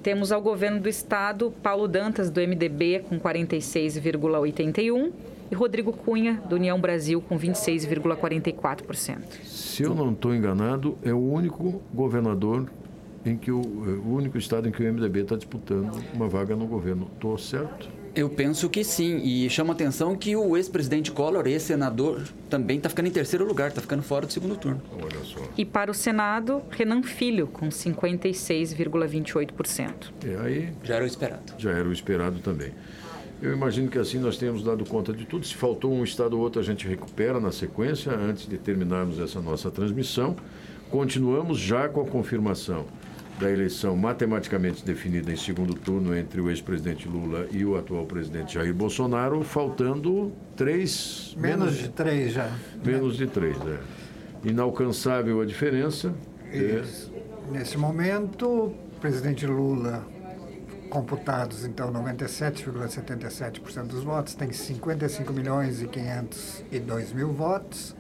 Temos 0.03 0.31
ao 0.31 0.43
governo 0.43 0.81
do 0.81 0.89
estado 0.89 1.53
Paulo 1.63 1.89
Dantas, 1.89 2.31
do 2.31 2.41
MDB, 2.41 3.05
com 3.09 3.19
46,81%. 3.19 5.13
E 5.51 5.55
Rodrigo 5.55 5.93
Cunha, 5.93 6.43
do 6.49 6.55
União 6.57 6.81
Brasil, 6.81 7.21
com 7.21 7.39
26,44%. 7.39 9.19
Se 9.45 9.83
eu 9.83 9.95
não 9.95 10.13
estou 10.13 10.35
enganado, 10.35 10.97
é 11.05 11.13
o 11.13 11.19
único 11.19 11.83
governador 11.93 12.67
em 13.25 13.37
que 13.37 13.51
o, 13.51 13.61
o 13.61 14.15
único 14.15 14.39
estado 14.39 14.69
em 14.69 14.73
que 14.73 14.83
o 14.83 14.93
MDB 14.93 15.21
está 15.21 15.37
disputando 15.37 16.01
uma 16.15 16.29
vaga 16.29 16.55
no 16.57 16.67
governo. 16.67 17.09
Estou 17.15 17.37
certo? 17.39 17.89
Eu 18.15 18.31
penso 18.31 18.71
que 18.71 18.83
sim, 18.83 19.19
e 19.23 19.51
chama 19.51 19.73
a 19.73 19.75
atenção 19.75 20.17
que 20.17 20.35
o 20.35 20.57
ex-presidente 20.57 21.13
Collor, 21.13 21.47
ex-senador, 21.47 22.23
também 22.49 22.79
está 22.79 22.89
ficando 22.89 23.09
em 23.09 23.11
terceiro 23.11 23.47
lugar, 23.47 23.69
está 23.69 23.83
ficando 23.83 24.03
fora 24.03 24.25
do 24.27 24.33
segundo 24.33 24.57
turno. 24.57 24.81
Olha 24.95 25.23
só. 25.23 25.39
E 25.59 25.67
para 25.67 25.91
o 25.91 25.95
Senado, 25.95 26.63
Renan 26.71 27.03
Filho, 27.03 27.47
com 27.47 27.69
56,28%. 27.69 29.91
E 30.25 30.35
aí 30.47 30.73
Já 30.83 30.95
era 30.95 31.05
o 31.05 31.07
esperado. 31.07 31.53
já 31.59 31.73
era 31.73 31.87
o 31.87 31.93
esperado 31.93 32.39
também. 32.39 32.71
Eu 33.41 33.53
imagino 33.53 33.89
que 33.89 33.99
assim 33.99 34.19
nós 34.19 34.39
tenhamos 34.39 34.63
dado 34.63 34.85
conta 34.85 35.13
de 35.13 35.27
tudo. 35.27 35.47
Se 35.47 35.55
faltou 35.55 35.93
um 35.93 36.03
estado 36.03 36.37
ou 36.37 36.43
outro, 36.43 36.61
a 36.61 36.65
gente 36.65 36.89
recupera 36.89 37.39
na 37.39 37.53
sequência, 37.53 38.13
antes 38.13 38.49
de 38.49 38.57
terminarmos 38.57 39.19
essa 39.19 39.41
nossa 39.41 39.71
transmissão. 39.71 40.37
Continuamos 40.91 41.59
já 41.59 41.89
com 41.89 42.01
a 42.01 42.07
confirmação 42.07 42.87
da 43.39 43.51
eleição 43.51 43.95
matematicamente 43.97 44.85
definida 44.85 45.31
em 45.31 45.37
segundo 45.37 45.75
turno 45.75 46.17
entre 46.17 46.41
o 46.41 46.49
ex-presidente 46.49 47.07
Lula 47.07 47.47
e 47.51 47.65
o 47.65 47.77
atual 47.77 48.07
presidente 48.07 48.55
Jair 48.55 48.73
Bolsonaro, 48.73 49.43
faltando 49.43 50.33
três. 50.57 51.35
Menos 51.37 51.77
de 51.77 51.91
três 51.91 52.33
já. 52.33 52.51
Menos 52.83 53.17
de 53.17 53.27
três, 53.27 53.57
é. 53.67 54.49
Inalcançável 54.49 55.41
a 55.41 55.45
diferença. 55.45 56.15
É. 56.51 56.83
Nesse 57.53 57.77
momento, 57.77 58.47
o 58.49 59.01
presidente 59.01 59.47
Lula, 59.47 60.07
computados 60.89 61.65
então 61.65 61.93
97,77% 61.93 63.87
dos 63.87 64.05
votos, 64.05 64.35
tem 64.35 64.53
55 64.53 65.33
milhões 65.33 65.83
e 65.83 65.87
502 65.87 67.13
mil 67.13 67.33
votos, 67.33 67.95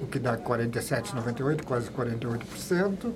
o 0.00 0.06
que 0.06 0.18
dá 0.18 0.36
47,98, 0.36 1.64
quase 1.64 1.90
48%. 1.90 3.12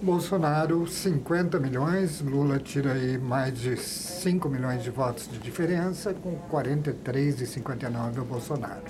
Bolsonaro, 0.00 0.86
50 0.86 1.58
milhões, 1.58 2.20
Lula 2.20 2.58
tira 2.58 2.92
aí 2.92 3.16
mais 3.16 3.58
de 3.58 3.78
5 3.78 4.46
milhões 4.48 4.82
de 4.82 4.90
votos 4.90 5.26
de 5.26 5.38
diferença, 5.38 6.12
com 6.12 6.36
43,59 6.50 8.18
o 8.18 8.24
Bolsonaro. 8.24 8.84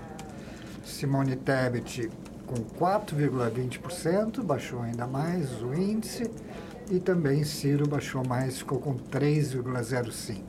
Simone 0.85 1.37
Tebet 1.37 2.11
com 2.47 2.57
4,20%, 2.79 4.43
baixou 4.43 4.81
ainda 4.83 5.07
mais 5.07 5.63
o 5.63 5.75
índice, 5.75 6.31
e 6.91 7.01
também 7.01 7.45
Ciro 7.45 7.89
baixou 7.89 8.25
mais, 8.27 8.59
ficou 8.59 8.79
com 8.79 8.95
3,05%. 8.95 10.43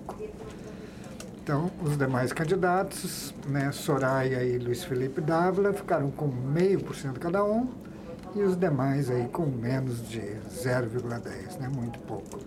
Então, 1.44 1.72
os 1.82 1.98
demais 1.98 2.34
candidatos, 2.34 3.34
né, 3.48 3.72
Soraya 3.72 4.44
e 4.44 4.58
Luiz 4.58 4.84
Felipe 4.84 5.22
Dávila, 5.22 5.72
ficaram 5.72 6.12
com 6.12 6.28
meio 6.28 6.82
por 6.82 6.94
cento 6.94 7.20
cada 7.22 7.44
um, 7.44 7.70
e 8.36 8.42
os 8.42 8.58
demais 8.58 9.10
aí 9.10 9.30
com 9.30 9.46
menos 9.46 10.10
de 10.10 10.20
0,10, 10.20 11.58
né, 11.58 11.70
muito 11.74 12.00
pouco. 12.00 12.40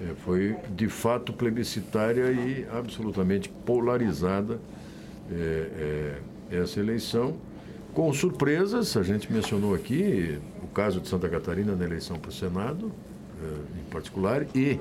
É, 0.00 0.14
foi 0.24 0.56
de 0.74 0.88
fato 0.88 1.32
plebiscitária 1.32 2.30
e 2.32 2.66
absolutamente 2.72 3.48
polarizada 3.48 4.58
é, 5.30 6.18
é, 6.50 6.56
essa 6.58 6.80
eleição, 6.80 7.36
com 7.92 8.12
surpresas, 8.12 8.96
a 8.96 9.02
gente 9.02 9.32
mencionou 9.32 9.74
aqui 9.74 10.38
caso 10.76 11.00
de 11.00 11.08
Santa 11.08 11.26
Catarina 11.26 11.74
na 11.74 11.86
eleição 11.86 12.18
para 12.18 12.28
o 12.28 12.32
Senado, 12.32 12.92
é, 13.42 13.80
em 13.80 13.90
particular, 13.90 14.46
e 14.54 14.78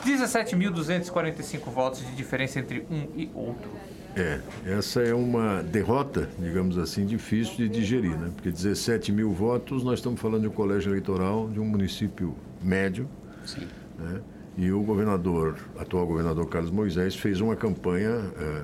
17.245 0.05 1.69
votos 1.69 2.05
de 2.05 2.13
diferença 2.15 2.59
entre 2.59 2.85
um 2.91 3.07
e 3.15 3.31
outro. 3.33 3.71
É, 4.15 4.39
essa 4.65 5.01
é 5.01 5.13
uma 5.13 5.63
derrota, 5.63 6.29
digamos 6.37 6.77
assim, 6.77 7.05
difícil 7.05 7.55
de 7.57 7.69
digerir, 7.69 8.15
né? 8.15 8.31
Porque 8.35 8.51
17 8.51 9.11
mil 9.11 9.31
votos, 9.31 9.83
nós 9.83 9.99
estamos 9.99 10.21
falando 10.21 10.41
de 10.43 10.47
um 10.47 10.51
colégio 10.51 10.91
eleitoral 10.91 11.49
de 11.49 11.59
um 11.59 11.65
município 11.65 12.35
médio, 12.61 13.09
Sim. 13.43 13.67
né? 13.97 14.21
E 14.55 14.71
o 14.71 14.83
governador, 14.83 15.57
atual 15.79 16.05
governador 16.05 16.47
Carlos 16.47 16.69
Moisés, 16.69 17.15
fez 17.15 17.41
uma 17.41 17.55
campanha 17.55 18.31
é, 18.37 18.61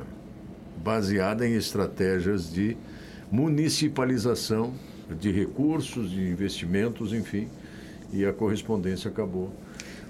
baseada 0.84 1.48
em 1.48 1.56
estratégias 1.56 2.54
de 2.54 2.78
municipalização 3.32 4.74
de 5.20 5.32
recursos, 5.32 6.12
de 6.12 6.30
investimentos, 6.30 7.12
enfim, 7.12 7.48
e 8.14 8.24
a 8.24 8.32
correspondência 8.32 9.10
acabou. 9.10 9.52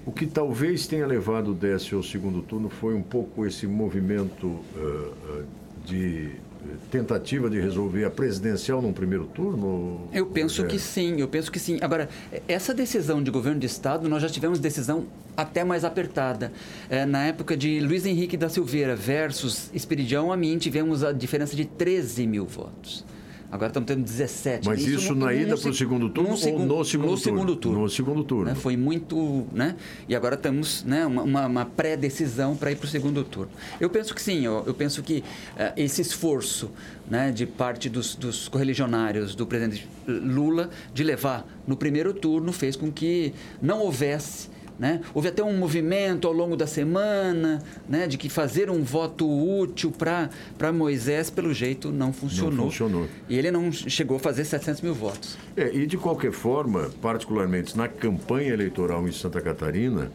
O 0.06 0.12
que 0.12 0.26
talvez 0.26 0.86
tenha 0.86 1.06
levado 1.06 1.50
o 1.50 1.54
Décio 1.54 1.98
ao 1.98 2.02
segundo 2.02 2.40
turno 2.42 2.70
foi 2.70 2.94
um 2.94 3.02
pouco 3.02 3.46
esse 3.46 3.66
movimento 3.66 4.58
eh, 4.76 5.42
de 5.84 6.26
eh, 6.26 6.74
tentativa 6.90 7.50
de 7.50 7.60
resolver 7.60 8.04
a 8.04 8.10
presidencial 8.10 8.80
num 8.80 8.94
primeiro 8.94 9.26
turno? 9.26 10.08
Eu 10.12 10.26
penso 10.26 10.62
Rogério? 10.62 10.70
que 10.70 10.78
sim, 10.78 11.20
eu 11.20 11.28
penso 11.28 11.52
que 11.52 11.58
sim. 11.58 11.78
Agora, 11.82 12.08
essa 12.48 12.72
decisão 12.72 13.22
de 13.22 13.30
governo 13.30 13.60
de 13.60 13.66
Estado, 13.66 14.08
nós 14.08 14.22
já 14.22 14.28
tivemos 14.28 14.58
decisão 14.58 15.06
até 15.36 15.64
mais 15.64 15.84
apertada. 15.84 16.50
É, 16.88 17.04
na 17.04 17.26
época 17.26 17.54
de 17.54 17.78
Luiz 17.80 18.06
Henrique 18.06 18.38
da 18.38 18.48
Silveira 18.48 18.96
versus 18.96 19.70
Esperidião 19.74 20.32
Amin, 20.32 20.56
tivemos 20.56 21.04
a 21.04 21.12
diferença 21.12 21.54
de 21.54 21.66
13 21.66 22.26
mil 22.26 22.46
votos. 22.46 23.04
Agora 23.50 23.68
estamos 23.68 23.86
tendo 23.86 24.04
17. 24.04 24.66
Mas 24.66 24.86
isso, 24.86 25.14
na 25.14 25.34
ida 25.34 25.56
para 25.56 25.70
o 25.70 25.74
segundo 25.74 26.08
turno 26.08 26.30
no 26.30 26.34
ou 26.34 26.38
no 26.38 26.42
segundo 26.42 26.66
no 26.68 26.84
turno? 26.84 27.18
segundo 27.18 27.56
turno. 27.56 27.80
No 27.80 27.90
segundo 27.90 28.24
turno. 28.24 28.44
Né? 28.44 28.54
Foi 28.54 28.76
muito, 28.76 29.46
né? 29.52 29.76
E 30.08 30.14
agora 30.14 30.36
temos 30.36 30.84
né, 30.84 31.04
uma, 31.04 31.46
uma- 31.46 31.64
pré-decisão 31.64 32.56
para 32.56 32.70
ir 32.70 32.76
para 32.76 32.86
o 32.86 32.88
segundo 32.88 33.24
turno. 33.24 33.50
Eu 33.80 33.90
penso 33.90 34.14
que 34.14 34.22
sim, 34.22 34.44
eu, 34.44 34.62
eu 34.66 34.74
penso 34.74 35.02
que 35.02 35.24
eh, 35.56 35.72
esse 35.76 36.00
esforço 36.00 36.70
né, 37.08 37.32
de 37.32 37.44
parte 37.44 37.88
dos, 37.88 38.14
dos 38.14 38.48
correligionários 38.48 39.34
do 39.34 39.46
presidente 39.46 39.88
Lula 40.06 40.70
de 40.94 41.02
levar 41.02 41.46
no 41.66 41.76
primeiro 41.76 42.14
turno 42.14 42.52
fez 42.52 42.76
com 42.76 42.90
que 42.90 43.32
não 43.60 43.80
houvesse 43.80 44.48
né? 44.80 45.02
Houve 45.12 45.28
até 45.28 45.44
um 45.44 45.56
movimento 45.58 46.26
ao 46.26 46.32
longo 46.32 46.56
da 46.56 46.66
semana 46.66 47.62
né, 47.86 48.06
de 48.06 48.16
que 48.16 48.30
fazer 48.30 48.70
um 48.70 48.82
voto 48.82 49.28
útil 49.28 49.92
para 49.92 50.72
Moisés, 50.72 51.28
pelo 51.28 51.52
jeito, 51.52 51.92
não 51.92 52.14
funcionou. 52.14 52.70
funcionou. 52.70 53.06
E 53.28 53.36
ele 53.36 53.50
não 53.50 53.70
chegou 53.70 54.16
a 54.16 54.20
fazer 54.20 54.46
700 54.46 54.80
mil 54.80 54.94
votos. 54.94 55.36
É, 55.54 55.70
e 55.74 55.86
de 55.86 55.98
qualquer 55.98 56.32
forma, 56.32 56.90
particularmente 57.02 57.76
na 57.76 57.88
campanha 57.88 58.54
eleitoral 58.54 59.06
em 59.06 59.12
Santa 59.12 59.38
Catarina, 59.42 60.10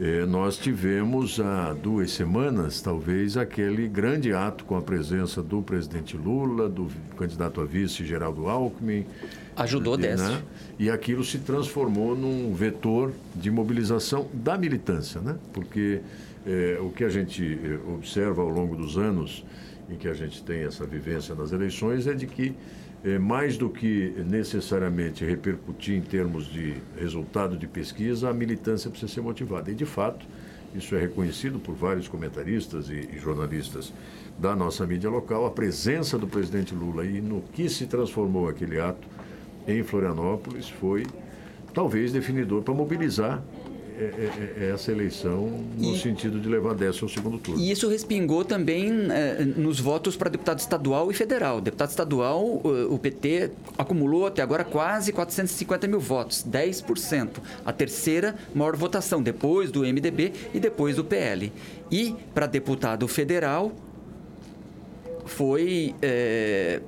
eh, 0.00 0.26
nós 0.26 0.56
tivemos 0.56 1.38
há 1.38 1.72
duas 1.72 2.10
semanas, 2.10 2.80
talvez, 2.80 3.36
aquele 3.36 3.86
grande 3.86 4.32
ato 4.32 4.64
com 4.64 4.76
a 4.76 4.82
presença 4.82 5.40
do 5.40 5.62
presidente 5.62 6.16
Lula, 6.16 6.68
do 6.68 6.88
candidato 7.16 7.60
a 7.60 7.64
vice 7.64 8.04
Geraldo 8.04 8.48
Alckmin. 8.48 9.06
Ajudou 9.56 9.94
eh, 9.94 9.98
Décio. 9.98 10.42
E 10.78 10.90
aquilo 10.90 11.24
se 11.24 11.38
transformou 11.38 12.16
num 12.16 12.54
vetor 12.54 13.12
de 13.34 13.50
mobilização 13.50 14.28
da 14.32 14.58
militância, 14.58 15.20
né? 15.20 15.36
Porque 15.52 16.00
eh, 16.46 16.78
o 16.80 16.90
que 16.90 17.04
a 17.04 17.08
gente 17.08 17.58
eh, 17.62 17.78
observa 17.92 18.42
ao 18.42 18.48
longo 18.48 18.76
dos 18.76 18.98
anos 18.98 19.44
em 19.88 19.96
que 19.96 20.08
a 20.08 20.14
gente 20.14 20.42
tem 20.42 20.62
essa 20.64 20.84
vivência 20.84 21.34
nas 21.34 21.52
eleições 21.52 22.06
é 22.06 22.14
de 22.14 22.26
que, 22.26 22.54
eh, 23.04 23.18
mais 23.18 23.56
do 23.56 23.70
que 23.70 24.14
necessariamente 24.26 25.24
repercutir 25.24 25.96
em 25.96 26.02
termos 26.02 26.46
de 26.46 26.74
resultado 26.98 27.56
de 27.56 27.66
pesquisa, 27.66 28.28
a 28.28 28.34
militância 28.34 28.90
precisa 28.90 29.12
ser 29.12 29.20
motivada. 29.22 29.70
E, 29.70 29.74
de 29.74 29.86
fato, 29.86 30.26
isso 30.74 30.94
é 30.94 30.98
reconhecido 30.98 31.58
por 31.58 31.74
vários 31.74 32.08
comentaristas 32.08 32.90
e, 32.90 33.08
e 33.14 33.18
jornalistas 33.18 33.92
da 34.38 34.54
nossa 34.56 34.86
mídia 34.86 35.08
local, 35.08 35.46
a 35.46 35.50
presença 35.50 36.18
do 36.18 36.26
presidente 36.26 36.74
Lula 36.74 37.06
e 37.06 37.20
no 37.20 37.40
que 37.40 37.68
se 37.68 37.86
transformou 37.86 38.48
aquele 38.48 38.80
ato 38.80 39.06
em 39.66 39.82
Florianópolis 39.82 40.68
foi 40.68 41.04
talvez 41.72 42.12
definidor 42.12 42.62
para 42.62 42.74
mobilizar 42.74 43.42
é, 43.96 44.02
é, 44.02 44.64
é, 44.64 44.70
essa 44.70 44.90
eleição 44.90 45.64
no 45.78 45.94
e, 45.94 45.98
sentido 46.00 46.40
de 46.40 46.48
levar 46.48 46.74
dessa 46.74 47.04
ao 47.04 47.08
segundo 47.08 47.38
turno. 47.38 47.60
E 47.60 47.70
isso 47.70 47.88
respingou 47.88 48.44
também 48.44 48.90
é, 49.12 49.44
nos 49.44 49.78
votos 49.78 50.16
para 50.16 50.28
deputado 50.28 50.58
estadual 50.58 51.12
e 51.12 51.14
federal. 51.14 51.60
Deputado 51.60 51.90
estadual, 51.90 52.44
o 52.44 52.98
PT 52.98 53.52
acumulou 53.78 54.26
até 54.26 54.42
agora 54.42 54.64
quase 54.64 55.12
450 55.12 55.86
mil 55.86 56.00
votos, 56.00 56.44
10%. 56.44 57.36
A 57.64 57.72
terceira 57.72 58.34
maior 58.52 58.74
votação, 58.74 59.22
depois 59.22 59.70
do 59.70 59.82
MDB 59.82 60.32
e 60.52 60.58
depois 60.58 60.96
do 60.96 61.04
PL. 61.04 61.52
E 61.88 62.16
para 62.34 62.46
deputado 62.46 63.06
federal, 63.06 63.70
foi 65.24 65.94
é, 66.02 66.80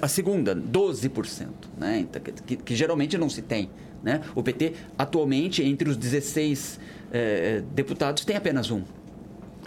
a 0.00 0.08
segunda, 0.08 0.54
12%, 0.54 1.48
né? 1.76 2.00
Então, 2.00 2.22
que, 2.46 2.56
que, 2.56 2.74
geralmente 2.74 3.18
não 3.18 3.28
se 3.28 3.42
tem. 3.42 3.68
Né? 4.02 4.20
O 4.34 4.42
PT, 4.42 4.74
atualmente, 4.96 5.62
entre 5.62 5.88
os 5.88 5.96
16 5.96 6.80
é, 7.12 7.62
deputados, 7.74 8.24
tem 8.24 8.36
apenas 8.36 8.70
um. 8.70 8.82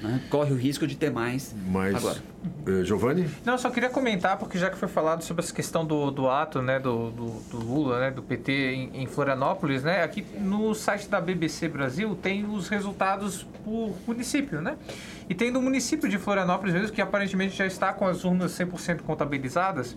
Né? 0.01 0.21
Corre 0.29 0.53
o 0.53 0.55
risco 0.55 0.87
de 0.87 0.95
ter 0.95 1.11
mais 1.11 1.53
Mas, 1.67 1.95
agora. 1.95 2.17
Eh, 2.65 2.83
Giovanni? 2.83 3.29
Não, 3.43 3.57
só 3.57 3.69
queria 3.69 3.89
comentar, 3.89 4.37
porque 4.37 4.57
já 4.57 4.69
que 4.69 4.77
foi 4.77 4.87
falado 4.87 5.23
sobre 5.23 5.43
essa 5.43 5.53
questão 5.53 5.85
do, 5.85 6.09
do 6.11 6.29
ato 6.29 6.61
né, 6.61 6.79
do, 6.79 7.11
do, 7.11 7.25
do 7.49 7.57
Lula, 7.57 7.99
né, 7.99 8.11
do 8.11 8.21
PT 8.21 8.51
em, 8.51 9.03
em, 9.03 9.05
Florianópolis, 9.05 9.83
né, 9.83 10.03
aqui 10.03 10.25
no 10.39 10.73
site 10.73 11.09
da 11.09 11.19
BBC 11.19 11.67
Brasil 11.67 12.15
tem 12.15 12.45
os 12.45 12.69
resultados 12.69 13.45
por 13.63 13.93
município, 14.07 14.61
né? 14.61 14.77
E 15.29 15.35
tem 15.35 15.51
do 15.51 15.61
município 15.61 16.09
de 16.09 16.17
Florianópolis 16.17 16.73
mesmo, 16.73 16.91
que 16.91 17.01
aparentemente 17.01 17.55
já 17.55 17.65
está 17.65 17.93
com 17.93 18.07
as 18.07 18.23
urnas 18.23 18.51
100% 18.51 19.01
contabilizadas. 19.01 19.95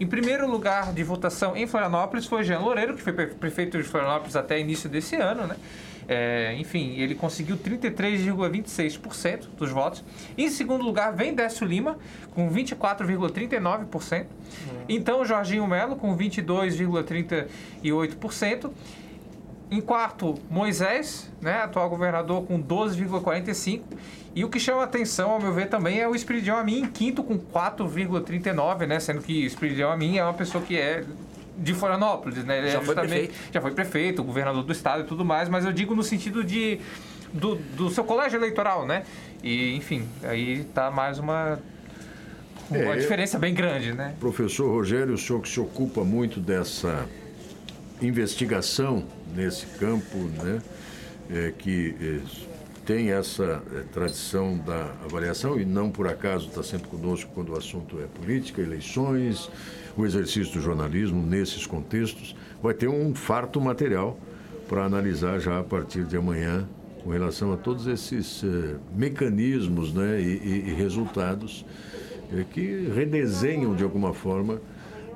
Em 0.00 0.06
primeiro 0.06 0.50
lugar 0.50 0.92
de 0.92 1.04
votação 1.04 1.56
em 1.56 1.66
Florianópolis 1.66 2.26
foi 2.26 2.42
Jean 2.42 2.58
Loureiro, 2.58 2.96
que 2.96 3.02
foi 3.02 3.12
prefeito 3.12 3.78
de 3.78 3.84
Florianópolis 3.84 4.34
até 4.34 4.58
início 4.58 4.88
desse 4.88 5.14
ano, 5.14 5.46
né? 5.46 5.56
É, 6.08 6.56
enfim, 6.58 6.96
ele 6.96 7.14
conseguiu 7.14 7.56
33,26% 7.56 9.46
dos 9.56 9.70
votos. 9.70 10.02
Em 10.36 10.50
segundo 10.50 10.84
lugar 10.84 11.14
vem 11.14 11.32
Décio 11.34 11.64
Lima, 11.66 11.96
com 12.34 12.50
24,39%. 12.50 14.22
Uhum. 14.22 14.26
Então, 14.88 15.24
Jorginho 15.24 15.66
Melo, 15.66 15.96
com 15.96 16.16
22,38%. 16.16 18.70
Em 19.70 19.80
quarto, 19.80 20.34
Moisés, 20.50 21.32
né, 21.40 21.62
atual 21.62 21.88
governador, 21.88 22.44
com 22.44 22.62
12,45%. 22.62 23.82
E 24.34 24.44
o 24.44 24.48
que 24.48 24.58
chama 24.58 24.82
atenção, 24.82 25.30
ao 25.30 25.40
meu 25.40 25.52
ver, 25.52 25.68
também 25.68 26.00
é 26.00 26.08
o 26.08 26.14
Espiridião 26.14 26.58
Amin 26.58 26.80
em 26.80 26.86
quinto, 26.86 27.22
com 27.22 27.38
4,39%, 27.38 28.86
né? 28.86 28.98
Sendo 28.98 29.22
que 29.22 29.46
Espiridião 29.46 29.92
Amin 29.92 30.18
é 30.18 30.24
uma 30.24 30.34
pessoa 30.34 30.62
que 30.62 30.76
é 30.76 31.04
de 31.56 31.74
Florianópolis, 31.74 32.44
né? 32.44 32.58
Ele 32.58 32.70
já 32.70 32.78
é 32.78 32.84
foi 32.84 32.94
prefeito. 32.94 33.34
Já 33.52 33.60
foi 33.60 33.70
prefeito, 33.72 34.24
governador 34.24 34.62
do 34.62 34.72
estado 34.72 35.02
e 35.02 35.06
tudo 35.06 35.24
mais, 35.24 35.48
mas 35.48 35.64
eu 35.64 35.72
digo 35.72 35.94
no 35.94 36.02
sentido 36.02 36.42
de 36.42 36.80
do, 37.32 37.56
do 37.56 37.90
seu 37.90 38.04
colégio 38.04 38.38
eleitoral, 38.38 38.86
né? 38.86 39.04
E, 39.42 39.74
enfim, 39.76 40.08
aí 40.22 40.60
está 40.60 40.90
mais 40.90 41.18
uma 41.18 41.58
uma 42.70 42.94
é, 42.94 42.96
diferença 42.96 43.38
bem 43.38 43.52
grande, 43.52 43.92
né? 43.92 44.14
Professor 44.18 44.70
Rogério, 44.70 45.14
o 45.14 45.18
senhor 45.18 45.40
que 45.42 45.48
se 45.48 45.60
ocupa 45.60 46.02
muito 46.02 46.40
dessa 46.40 47.06
investigação 48.00 49.04
nesse 49.34 49.66
campo, 49.66 50.16
né? 50.42 50.62
É, 51.30 51.52
que 51.56 51.94
é, 52.00 52.20
tem 52.84 53.10
essa 53.10 53.62
é, 53.74 53.80
tradição 53.92 54.58
da 54.58 54.92
avaliação 55.04 55.58
e 55.58 55.64
não 55.64 55.90
por 55.90 56.06
acaso 56.06 56.48
está 56.48 56.62
sempre 56.62 56.88
conosco 56.88 57.30
quando 57.34 57.50
o 57.50 57.56
assunto 57.56 57.98
é 58.00 58.06
política, 58.06 58.60
eleições, 58.60 59.50
o 59.96 60.04
exercício 60.04 60.52
do 60.54 60.60
jornalismo 60.60 61.22
nesses 61.24 61.66
contextos, 61.66 62.34
vai 62.62 62.74
ter 62.74 62.88
um 62.88 63.14
farto 63.14 63.60
material 63.60 64.18
para 64.68 64.84
analisar 64.84 65.38
já 65.38 65.58
a 65.58 65.62
partir 65.62 66.04
de 66.04 66.16
amanhã 66.16 66.66
com 67.04 67.10
relação 67.10 67.52
a 67.52 67.56
todos 67.56 67.86
esses 67.86 68.42
eh, 68.42 68.76
mecanismos 68.96 69.92
né, 69.92 70.20
e, 70.20 70.70
e, 70.70 70.74
resultados 70.74 71.64
eh, 72.32 72.44
que 72.50 72.88
redesenham 72.94 73.74
de 73.74 73.84
alguma 73.84 74.14
forma 74.14 74.60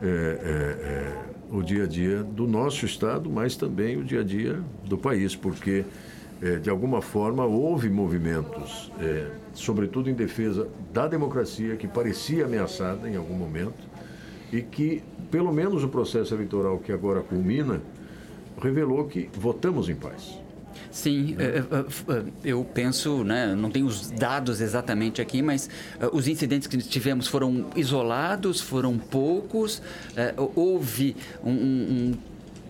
eh, 0.03 1.15
o 1.51 1.63
dia 1.63 1.85
a 1.85 1.87
dia 1.87 2.23
do 2.23 2.47
nosso 2.47 2.85
Estado, 2.85 3.31
mas 3.31 3.57
também 3.57 3.97
o 3.97 4.05
dia 4.05 4.21
a 4.21 4.23
dia 4.23 4.61
do 4.85 4.99
país, 4.99 5.35
porque 5.35 5.85
de 6.63 6.71
alguma 6.71 7.03
forma 7.03 7.45
houve 7.45 7.89
movimentos, 7.89 8.93
sobretudo 9.55 10.09
em 10.09 10.15
defesa 10.15 10.69
da 10.93 11.09
democracia, 11.09 11.75
que 11.75 11.89
parecia 11.89 12.45
ameaçada 12.45 13.09
em 13.11 13.17
algum 13.17 13.35
momento 13.35 13.88
e 14.53 14.63
que, 14.63 15.03
pelo 15.31 15.53
menos 15.53 15.85
o 15.85 15.89
processo 15.89 16.35
eleitoral 16.35 16.79
que 16.79 16.93
agora 16.93 17.21
culmina, 17.21 17.81
revelou 18.61 19.05
que 19.05 19.29
votamos 19.35 19.89
em 19.89 19.95
paz. 19.95 20.39
Sim, 20.91 21.37
é. 21.39 21.45
É, 21.45 22.15
é, 22.15 22.25
eu 22.45 22.65
penso, 22.65 23.25
né, 23.25 23.55
não 23.55 23.71
tenho 23.71 23.87
os 23.87 24.11
dados 24.11 24.61
exatamente 24.61 25.21
aqui, 25.21 25.43
mas 25.43 25.69
os 26.13 26.29
incidentes 26.29 26.67
que 26.67 26.79
tivemos 26.79 27.27
foram 27.27 27.67
isolados, 27.77 28.61
foram 28.61 28.97
poucos, 28.99 29.83
houve 30.55 31.17
um, 31.45 31.51
um 31.51 32.15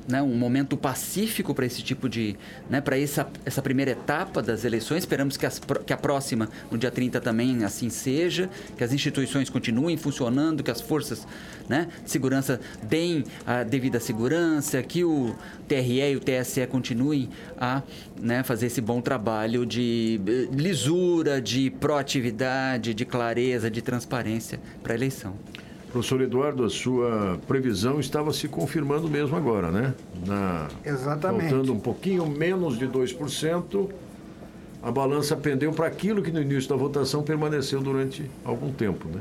né, 0.09 0.23
um 0.23 0.35
momento 0.35 0.77
pacífico 0.77 1.55
para 1.55 1.67
esse 1.67 1.83
tipo 1.83 2.09
de. 2.09 2.35
Né, 2.71 2.81
para 2.81 2.99
essa, 2.99 3.29
essa 3.45 3.61
primeira 3.61 3.91
etapa 3.91 4.43
das 4.43 4.65
eleições. 4.65 5.01
Esperamos 5.01 5.37
que, 5.37 5.45
as, 5.45 5.61
que 5.87 5.93
a 5.93 5.97
próxima, 5.97 6.49
no 6.71 6.79
dia 6.79 6.91
30, 6.91 7.21
também 7.21 7.63
assim 7.63 7.91
seja, 7.91 8.49
que 8.77 8.83
as 8.83 8.93
instituições 8.93 9.51
continuem 9.51 9.97
funcionando, 9.97 10.63
que 10.63 10.71
as 10.71 10.81
forças 10.81 11.27
né, 11.69 11.89
de 12.03 12.11
segurança 12.11 12.59
deem 12.83 13.25
a 13.47 13.63
devida 13.63 14.01
segurança, 14.01 14.83
que 14.83 15.05
o 15.05 15.37
TRE 15.69 16.01
e 16.01 16.17
o 16.17 16.21
TSE 16.21 16.67
continuem 16.67 17.29
a 17.61 17.83
né, 18.19 18.43
fazer 18.43 18.67
esse 18.67 18.81
bom 18.81 19.03
trabalho 19.03 19.67
de 19.67 20.19
lisura, 20.51 21.41
de 21.41 21.71
proatividade, 21.71 22.95
de 22.95 23.05
clareza, 23.05 23.71
de 23.71 23.83
transparência 23.83 24.59
para 24.83 24.95
a 24.95 24.97
eleição. 24.97 25.35
Professor 25.93 26.21
Eduardo, 26.21 26.65
a 26.65 26.71
sua 26.71 27.39
previsão 27.47 27.99
estava 27.99 28.33
se 28.33 28.47
confirmando 28.47 29.09
mesmo 29.09 29.35
agora, 29.37 29.71
né? 29.71 29.95
Na, 30.27 30.69
Exatamente. 30.85 31.49
Faltando 31.49 31.73
um 31.73 31.81
pouquinho 31.81 32.27
menos 32.27 32.79
de 32.79 32.87
2%, 32.87 33.89
a 34.83 34.91
balança 34.91 35.35
pendeu 35.35 35.73
para 35.73 35.87
aquilo 35.87 36.23
que 36.23 36.31
no 36.31 36.43
início 36.43 36.69
da 36.69 36.77
votação 36.77 37.23
permaneceu 37.23 37.81
durante 37.81 38.31
algum 38.45 38.71
tempo, 38.71 39.09
né? 39.09 39.21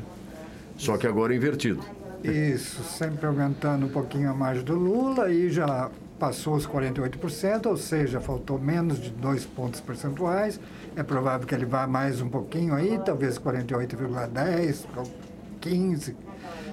Só 0.76 0.96
que 0.98 1.06
agora 1.06 1.32
é 1.32 1.36
invertido. 1.36 1.80
Isso, 2.22 2.82
sempre 2.82 3.26
aumentando 3.26 3.86
um 3.86 3.88
pouquinho 3.88 4.30
a 4.30 4.34
margem 4.34 4.64
do 4.64 4.74
Lula 4.74 5.30
e 5.30 5.50
já 5.50 5.90
passou 6.18 6.54
os 6.54 6.66
48%, 6.66 7.66
ou 7.66 7.76
seja, 7.76 8.20
faltou 8.20 8.58
menos 8.58 9.00
de 9.00 9.10
dois 9.10 9.44
pontos 9.44 9.80
percentuais. 9.80 10.60
É 10.94 11.02
provável 11.02 11.46
que 11.46 11.54
ele 11.54 11.64
vá 11.64 11.86
mais 11.86 12.20
um 12.20 12.28
pouquinho 12.28 12.74
aí, 12.74 13.00
talvez 13.04 13.38
48,10, 13.38 14.84
15 15.60 16.27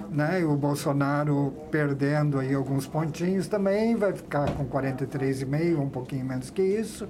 né? 0.09 0.41
E 0.41 0.45
o 0.45 0.55
Bolsonaro 0.55 1.53
perdendo 1.71 2.39
aí 2.39 2.53
alguns 2.53 2.87
pontinhos 2.87 3.47
também, 3.47 3.95
vai 3.95 4.13
ficar 4.13 4.49
com 4.51 4.65
43,5, 4.65 5.79
um 5.79 5.89
pouquinho 5.89 6.25
menos 6.25 6.49
que 6.49 6.61
isso. 6.61 7.07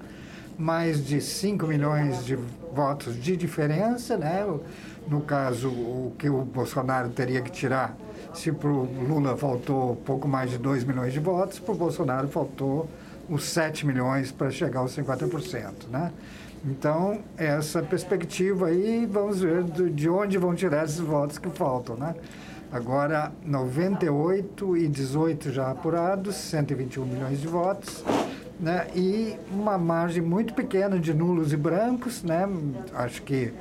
Mais 0.57 1.05
de 1.05 1.19
5 1.19 1.67
milhões 1.67 2.25
de 2.25 2.37
votos 2.73 3.21
de 3.21 3.35
diferença, 3.35 4.17
né? 4.17 4.45
No 5.07 5.21
caso, 5.21 5.69
o 5.69 6.13
que 6.17 6.29
o 6.29 6.43
Bolsonaro 6.43 7.09
teria 7.09 7.41
que 7.41 7.51
tirar, 7.51 7.95
se 8.33 8.51
para 8.51 8.69
o 8.69 8.83
Lula 9.07 9.35
faltou 9.37 9.97
pouco 9.97 10.27
mais 10.27 10.49
de 10.49 10.57
2 10.57 10.83
milhões 10.83 11.13
de 11.13 11.19
votos, 11.19 11.59
para 11.59 11.73
o 11.73 11.77
Bolsonaro 11.77 12.27
faltou 12.27 12.89
os 13.29 13.43
7 13.45 13.85
milhões 13.85 14.31
para 14.31 14.49
chegar 14.49 14.79
aos 14.79 14.95
50%, 14.95 15.89
né? 15.91 16.11
Então, 16.65 17.19
essa 17.37 17.83
perspectiva 17.83 18.67
aí, 18.67 19.05
vamos 19.05 19.41
ver 19.41 19.63
de 19.63 20.09
onde 20.09 20.37
vão 20.37 20.55
tirar 20.55 20.85
esses 20.85 20.99
votos 20.99 21.37
que 21.37 21.49
faltam, 21.49 21.95
né? 21.95 22.15
Agora, 22.71 23.31
98 23.45 24.77
e 24.77 24.87
18 24.87 25.51
já 25.51 25.71
apurados, 25.71 26.35
121 26.35 27.05
milhões 27.05 27.39
de 27.39 27.47
votos, 27.47 28.03
né? 28.59 28.87
E 28.95 29.37
uma 29.51 29.77
margem 29.77 30.21
muito 30.21 30.53
pequena 30.53 30.99
de 30.99 31.13
nulos 31.13 31.53
e 31.53 31.57
brancos, 31.57 32.23
né? 32.23 32.47
Acho 32.93 33.21
que 33.21 33.53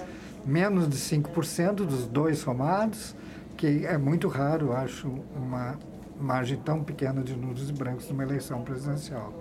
menos 0.44 0.88
de 0.88 0.96
5% 0.96 1.74
dos 1.76 2.06
dois 2.06 2.38
somados, 2.38 3.14
que 3.56 3.86
é 3.86 3.96
muito 3.96 4.28
raro, 4.28 4.72
acho, 4.72 5.08
uma 5.36 5.78
margem 6.20 6.56
tão 6.58 6.82
pequena 6.82 7.22
de 7.22 7.36
nulos 7.36 7.70
e 7.70 7.72
brancos 7.72 8.08
numa 8.08 8.22
eleição 8.22 8.62
presidencial. 8.62 9.32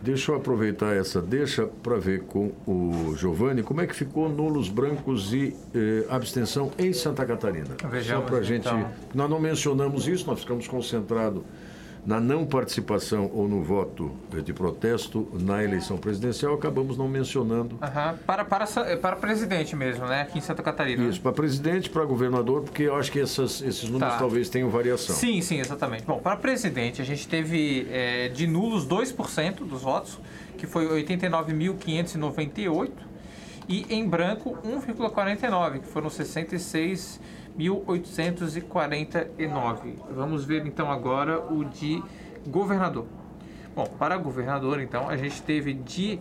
Deixa 0.00 0.30
eu 0.32 0.36
aproveitar 0.36 0.94
essa 0.94 1.20
deixa 1.20 1.66
para 1.82 1.96
ver 1.96 2.22
com 2.22 2.52
o 2.66 3.14
Giovanni 3.16 3.62
como 3.62 3.80
é 3.80 3.86
que 3.86 3.94
ficou 3.94 4.28
nulos 4.28 4.68
brancos 4.68 5.32
e 5.32 5.56
eh, 5.74 6.04
abstenção 6.08 6.70
em 6.78 6.92
Santa 6.92 7.26
Catarina. 7.26 7.76
Vejamos, 7.90 8.24
Só 8.24 8.30
para 8.30 8.38
a 8.38 8.42
gente. 8.42 8.66
então. 8.66 8.88
Nós 9.14 9.28
não 9.28 9.40
mencionamos 9.40 10.06
isso, 10.06 10.26
nós 10.26 10.40
ficamos 10.40 10.68
concentrados 10.68 11.42
na 12.08 12.18
não 12.18 12.46
participação 12.46 13.30
ou 13.34 13.46
no 13.46 13.62
voto 13.62 14.10
eh, 14.34 14.40
de 14.40 14.50
protesto 14.54 15.28
na 15.34 15.62
eleição 15.62 15.98
presidencial, 15.98 16.54
acabamos 16.54 16.96
não 16.96 17.06
mencionando 17.06 17.76
Aham. 17.82 18.18
Para, 18.26 18.46
para, 18.46 18.64
sa- 18.64 18.96
para 18.96 19.14
presidente 19.16 19.76
mesmo, 19.76 20.06
né? 20.06 20.22
Aqui 20.22 20.38
em 20.38 20.40
Santa 20.40 20.62
Catarina. 20.62 21.04
isso 21.06 21.20
para 21.20 21.32
presidente, 21.32 21.90
para 21.90 22.02
governador, 22.06 22.62
porque 22.62 22.84
eu 22.84 22.96
acho 22.96 23.12
que 23.12 23.20
essas- 23.20 23.60
esses 23.60 23.90
números 23.90 24.14
Tá. 24.14 24.18
talvez 24.18 24.48
tenham 24.48 24.70
variação. 24.70 25.14
Sim, 25.14 25.42
sim, 25.42 25.60
exatamente. 25.60 26.04
Bom, 26.06 26.18
para 26.18 26.34
presidente, 26.38 27.02
a 27.02 27.04
gente 27.04 27.28
teve 27.28 27.86
é, 27.90 28.28
de 28.30 28.46
nulos 28.46 28.86
2% 28.86 29.56
dos 29.66 29.82
votos, 29.82 30.18
que 30.56 30.66
foi 30.66 30.86
89.598, 31.04 32.90
e 33.68 33.84
em 33.90 34.08
branco 34.08 34.56
1,49, 34.64 35.80
que 35.80 35.86
foram 35.88 36.08
66.849. 37.58 39.94
Vamos 40.14 40.44
ver 40.44 40.66
então 40.66 40.90
agora 40.90 41.40
o 41.40 41.64
de 41.64 42.02
governador. 42.46 43.06
Bom, 43.74 43.86
para 43.98 44.16
governador, 44.16 44.80
então, 44.80 45.08
a 45.08 45.16
gente 45.16 45.42
teve 45.42 45.72
de 45.72 46.18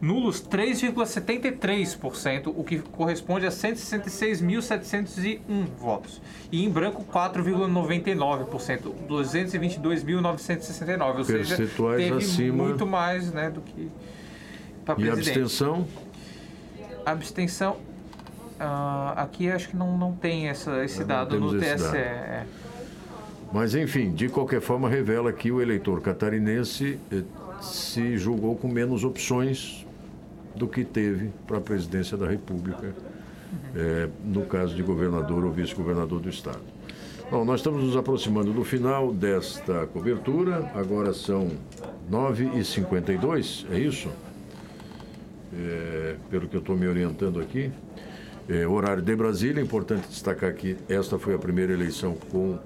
nulos 0.00 0.40
3,73%, 0.42 2.52
o 2.56 2.64
que 2.64 2.78
corresponde 2.80 3.46
a 3.46 3.50
166.701 3.50 5.38
votos. 5.78 6.20
E 6.50 6.64
em 6.64 6.70
branco 6.70 7.04
4,99%, 7.04 8.92
222.969, 9.08 11.18
ou 11.18 11.24
seja, 11.24 11.56
Percentuais 11.56 12.02
teve 12.02 12.16
acima. 12.16 12.64
muito 12.64 12.84
mais, 12.84 13.30
né, 13.32 13.48
do 13.50 13.60
que 13.60 13.88
para 14.84 14.94
E 14.94 14.96
presidente. 15.04 15.38
abstenção? 15.38 15.86
Abstenção, 17.06 17.76
ah, 18.62 19.14
aqui 19.16 19.50
acho 19.50 19.68
que 19.70 19.76
não, 19.76 19.96
não 19.96 20.12
tem 20.12 20.48
essa, 20.48 20.84
esse 20.84 21.04
dado 21.04 21.38
no 21.38 21.58
TSE. 21.58 21.76
dado. 21.76 21.96
é. 21.96 22.46
Mas, 23.52 23.74
enfim, 23.74 24.12
de 24.12 24.28
qualquer 24.28 24.62
forma, 24.62 24.88
revela 24.88 25.30
que 25.32 25.52
o 25.52 25.60
eleitor 25.60 26.00
catarinense 26.00 26.98
eh, 27.12 27.22
se 27.60 28.16
julgou 28.16 28.56
com 28.56 28.66
menos 28.66 29.04
opções 29.04 29.86
do 30.56 30.66
que 30.66 30.84
teve 30.84 31.30
para 31.46 31.58
a 31.58 31.60
presidência 31.60 32.16
da 32.16 32.26
República, 32.26 32.94
eh, 33.76 34.08
no 34.24 34.46
caso 34.46 34.74
de 34.74 34.82
governador 34.82 35.44
ou 35.44 35.52
vice-governador 35.52 36.20
do 36.20 36.30
Estado. 36.30 36.62
Bom, 37.30 37.44
nós 37.44 37.60
estamos 37.60 37.82
nos 37.82 37.96
aproximando 37.96 38.52
do 38.52 38.64
final 38.64 39.12
desta 39.12 39.86
cobertura, 39.86 40.70
agora 40.74 41.12
são 41.12 41.50
9h52, 42.10 43.66
é 43.70 43.78
isso? 43.78 44.08
É, 45.54 46.16
pelo 46.30 46.48
que 46.48 46.56
eu 46.56 46.60
estou 46.60 46.76
me 46.76 46.86
orientando 46.86 47.40
aqui. 47.40 47.70
É, 48.48 48.66
horário 48.66 49.02
de 49.02 49.14
Brasília, 49.14 49.60
é 49.60 49.64
importante 49.64 50.08
destacar 50.08 50.52
que 50.54 50.76
esta 50.88 51.18
foi 51.18 51.34
a 51.34 51.38
primeira 51.38 51.72
eleição 51.72 52.16
com 52.30 52.58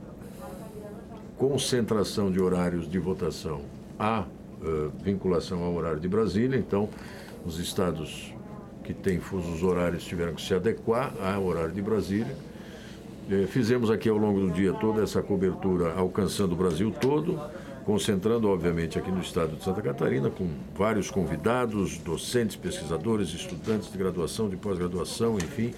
concentração 1.36 2.30
de 2.30 2.40
horários 2.40 2.90
de 2.90 2.98
votação 2.98 3.60
à 3.98 4.24
eh, 4.62 4.88
vinculação 5.04 5.62
ao 5.62 5.74
horário 5.74 6.00
de 6.00 6.08
Brasília. 6.08 6.58
Então, 6.58 6.88
os 7.44 7.58
estados 7.58 8.32
que 8.82 8.94
têm 8.94 9.20
fusos 9.20 9.62
horários 9.62 10.04
tiveram 10.04 10.34
que 10.34 10.40
se 10.40 10.54
adequar 10.54 11.12
ao 11.20 11.44
horário 11.44 11.72
de 11.72 11.82
Brasília. 11.82 12.34
Eh, 13.30 13.46
Fizemos 13.46 13.90
aqui 13.90 14.08
ao 14.08 14.16
longo 14.16 14.40
do 14.40 14.50
dia 14.50 14.72
toda 14.72 15.02
essa 15.02 15.22
cobertura 15.22 15.92
alcançando 15.92 16.52
o 16.52 16.56
Brasil 16.56 16.90
todo, 16.90 17.38
concentrando, 17.86 18.48
obviamente, 18.48 18.98
aqui 18.98 19.12
no 19.12 19.20
estado 19.20 19.56
de 19.56 19.62
Santa 19.62 19.80
Catarina, 19.80 20.28
com 20.28 20.48
vários 20.76 21.08
convidados, 21.08 21.96
docentes, 21.98 22.56
pesquisadores, 22.56 23.28
estudantes 23.28 23.90
de 23.92 23.96
graduação, 23.96 24.48
de 24.48 24.56
pós-graduação, 24.56 25.36
enfim, 25.36 25.72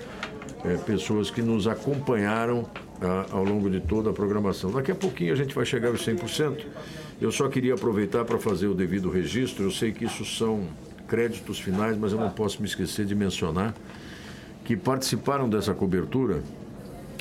eh, 0.65 0.79
pessoas 0.87 1.31
que 1.31 1.43
nos 1.43 1.69
acompanharam 1.69 2.67
ah, 3.03 3.27
ao 3.31 3.45
longo 3.45 3.69
de 3.69 3.79
toda 3.79 4.09
a 4.09 4.13
programação. 4.15 4.73
Daqui 4.73 4.91
a 4.91 4.95
pouquinho 4.95 5.35
a 5.35 5.37
gente 5.37 5.55
vai 5.55 5.67
chegar 5.67 5.89
aos 5.89 6.01
100%. 6.01 6.65
Eu 7.21 7.31
só 7.31 7.47
queria 7.47 7.75
aproveitar 7.75 8.25
para 8.25 8.39
fazer 8.39 8.69
o 8.69 8.75
devido 8.75 9.11
registro. 9.11 9.65
Eu 9.65 9.71
sei 9.71 9.93
que 9.93 10.07
isso 10.07 10.25
são 10.25 10.63
créditos 11.07 11.61
finais, 11.61 11.99
mas 11.99 12.13
eu 12.13 12.19
não 12.19 12.31
posso 12.31 12.63
me 12.63 12.67
esquecer 12.67 13.05
de 13.05 13.15
mencionar 13.15 13.75
que 14.65 14.77
participaram 14.77 15.47
dessa 15.49 15.75
cobertura 15.75 16.43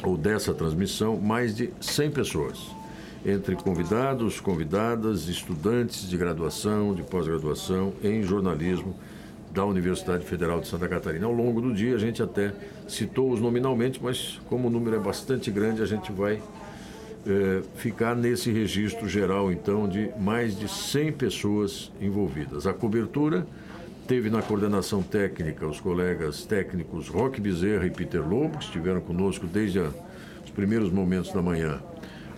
ou 0.03 0.15
dessa 0.15 0.53
transmissão 0.53 1.17
mais 1.17 1.55
de 1.55 1.71
100 1.81 2.11
pessoas, 2.11 2.76
entre 3.27 3.55
convidados, 3.57 4.39
convidadas, 4.39 5.27
estudantes 5.27 6.09
de 6.09 6.15
graduação, 6.17 6.95
de 6.95 7.03
pós-graduação 7.03 7.93
em 8.01 8.23
jornalismo 8.23 8.95
da 9.53 9.65
Universidade 9.65 10.25
Federal 10.25 10.61
de 10.61 10.67
Santa 10.67 10.87
Catarina. 10.87 11.25
Ao 11.25 11.33
longo 11.33 11.59
do 11.59 11.73
dia 11.73 11.95
a 11.95 11.97
gente 11.99 12.23
até 12.23 12.53
citou-os 12.87 13.41
nominalmente, 13.41 13.99
mas 14.01 14.39
como 14.47 14.69
o 14.69 14.71
número 14.71 14.95
é 14.95 14.99
bastante 14.99 15.51
grande, 15.51 15.81
a 15.81 15.85
gente 15.85 16.09
vai 16.11 16.41
eh, 17.27 17.61
ficar 17.75 18.15
nesse 18.15 18.49
registro 18.49 19.09
geral, 19.09 19.51
então, 19.51 19.89
de 19.89 20.09
mais 20.17 20.57
de 20.57 20.69
100 20.69 21.11
pessoas 21.11 21.91
envolvidas. 21.99 22.65
A 22.65 22.73
cobertura 22.73 23.45
teve 24.07 24.29
na 24.29 24.41
coordenação 24.41 25.03
técnica 25.03 25.67
os 25.67 25.81
colegas 25.81 26.45
técnicos 26.45 27.09
Roque 27.09 27.41
Bezerra 27.41 27.85
e 27.85 27.89
Peter 27.89 28.21
Lobo, 28.25 28.57
que 28.57 28.63
estiveram 28.63 29.01
conosco 29.01 29.45
desde 29.45 29.79
a- 29.79 29.89
os 30.45 30.51
primeiros 30.51 30.89
momentos 30.89 31.33
da 31.33 31.41
manhã 31.41 31.79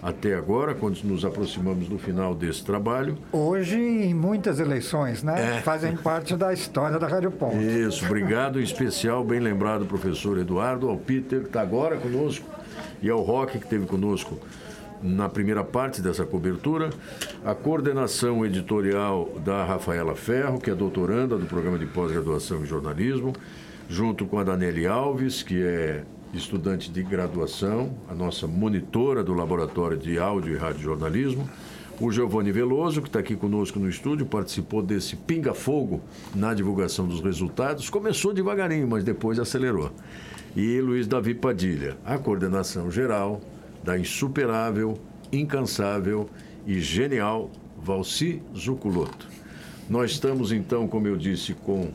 até 0.01 0.35
agora, 0.35 0.73
quando 0.73 1.01
nos 1.03 1.26
aproximamos 1.26 1.88
do 1.88 1.97
final 1.97 2.34
desse 2.34 2.63
trabalho. 2.63 3.17
Hoje, 3.31 3.77
em 3.77 4.13
muitas 4.13 4.59
eleições, 4.59 5.23
né? 5.23 5.57
É. 5.57 5.61
Fazem 5.61 5.95
parte 5.97 6.35
da 6.35 6.53
história 6.53 6.97
da 6.97 7.07
Rádio 7.07 7.31
Ponto. 7.31 7.57
Isso, 7.57 8.05
obrigado 8.05 8.59
em 8.59 8.63
especial, 8.63 9.23
bem 9.23 9.39
lembrado, 9.39 9.85
professor 9.85 10.38
Eduardo, 10.38 10.89
ao 10.89 10.97
Peter, 10.97 11.41
que 11.41 11.47
está 11.47 11.61
agora 11.61 11.97
conosco, 11.97 12.45
e 13.01 13.09
ao 13.09 13.21
Roque, 13.21 13.59
que 13.59 13.65
esteve 13.65 13.85
conosco 13.85 14.39
na 15.01 15.30
primeira 15.30 15.63
parte 15.63 16.01
dessa 16.01 16.26
cobertura, 16.26 16.89
a 17.45 17.55
coordenação 17.55 18.45
editorial 18.45 19.30
da 19.43 19.63
Rafaela 19.63 20.15
Ferro, 20.15 20.59
que 20.59 20.69
é 20.69 20.76
doutoranda 20.76 21.38
do 21.38 21.45
programa 21.45 21.77
de 21.80 21.85
pós-graduação 21.85 22.61
em 22.61 22.65
jornalismo, 22.65 23.34
junto 23.88 24.26
com 24.26 24.38
a 24.39 24.43
Daniele 24.43 24.85
Alves, 24.85 25.41
que 25.41 25.61
é 25.63 26.03
estudante 26.34 26.91
de 26.91 27.01
graduação, 27.01 27.93
a 28.07 28.14
nossa 28.14 28.47
monitora 28.47 29.23
do 29.23 29.34
laboratório 29.34 29.97
de 29.97 30.19
áudio 30.19 30.53
e 30.53 30.57
radiojornalismo, 30.57 31.49
o 31.99 32.11
Giovanni 32.11 32.51
Veloso, 32.51 33.01
que 33.01 33.10
está 33.10 33.19
aqui 33.19 33.35
conosco 33.35 33.77
no 33.77 33.89
estúdio, 33.89 34.26
participou 34.26 34.81
desse 34.81 35.18
pinga-fogo 35.18 36.01
na 36.34 36.53
divulgação 36.53 37.06
dos 37.06 37.19
resultados. 37.19 37.89
Começou 37.89 38.34
devagarinho, 38.34 38.88
mas 38.88 39.03
depois 39.03 39.38
acelerou. 39.38 39.91
E 40.56 40.80
Luiz 40.80 41.07
Davi 41.07 41.34
Padilha, 41.34 41.97
a 42.06 42.18
coordenação 42.18 42.89
geral 42.89 43.41
da 43.84 43.99
insuperável, 43.99 44.97
incansável 45.31 46.30
e 46.65 46.80
genial 46.80 47.51
Valci 47.77 48.41
Zuculoto. 48.56 49.27
Nós 49.89 50.11
estamos, 50.11 50.51
então, 50.51 50.88
como 50.88 51.07
eu 51.07 51.18
disse, 51.18 51.53
com 51.53 51.89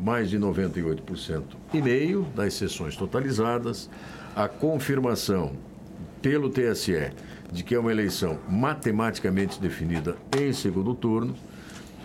mais 0.00 0.30
de 0.30 0.38
98% 0.38 1.42
e 1.74 1.82
meio 1.82 2.22
das 2.34 2.54
sessões 2.54 2.96
totalizadas, 2.96 3.90
a 4.34 4.48
confirmação 4.48 5.52
pelo 6.22 6.50
TSE 6.50 7.12
de 7.52 7.64
que 7.64 7.74
é 7.74 7.78
uma 7.78 7.90
eleição 7.90 8.38
matematicamente 8.48 9.60
definida 9.60 10.16
em 10.38 10.52
segundo 10.52 10.94
turno 10.94 11.34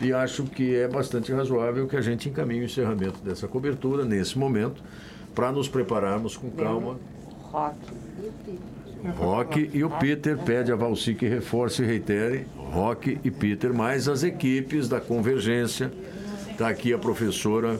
e 0.01 0.11
acho 0.11 0.43
que 0.43 0.75
é 0.75 0.87
bastante 0.87 1.31
razoável 1.31 1.87
que 1.87 1.95
a 1.95 2.01
gente 2.01 2.27
encaminhe 2.27 2.61
o 2.61 2.65
encerramento 2.65 3.19
dessa 3.23 3.47
cobertura 3.47 4.03
nesse 4.03 4.37
momento 4.37 4.83
para 5.33 5.51
nos 5.51 5.67
prepararmos 5.67 6.35
com 6.35 6.49
calma. 6.51 6.97
Rock 9.17 9.69
e 9.71 9.83
o 9.83 9.89
Peter 9.89 10.37
pede 10.37 10.71
a 10.71 10.75
Valci 10.75 11.13
que 11.13 11.27
reforce 11.27 11.83
e 11.83 11.85
reitere 11.85 12.47
Rock 12.57 13.19
e 13.23 13.31
Peter, 13.31 13.73
mais 13.73 14.07
as 14.07 14.23
equipes 14.23 14.89
da 14.89 14.99
Convergência. 14.99 15.91
Está 16.55 16.69
aqui 16.69 16.93
a 16.93 16.97
professora. 16.97 17.77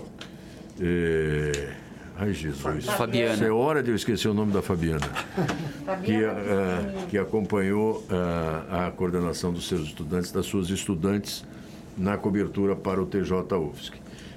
eh, 0.82 1.72
Ai, 2.18 2.34
Jesus. 2.34 2.86
Fabiana. 2.86 3.34
Isso 3.34 3.44
é 3.46 3.50
hora 3.52 3.82
de 3.82 3.90
eu 3.90 3.96
esquecer 3.96 4.28
o 4.28 4.34
nome 4.34 4.52
da 4.52 4.62
Fabiana. 4.62 5.08
que, 6.04 6.12
eh, 6.12 7.06
que 7.10 7.18
acompanhou 7.18 8.06
eh, 8.10 8.88
a 8.88 8.92
coordenação 8.92 9.54
dos 9.54 9.66
seus 9.70 9.84
estudantes, 9.88 10.30
das 10.30 10.46
suas 10.46 10.70
estudantes, 10.70 11.46
na 11.98 12.18
cobertura 12.18 12.76
para 12.76 13.02
o 13.02 13.06
TJ 13.06 13.56
UFSC. 13.58 13.94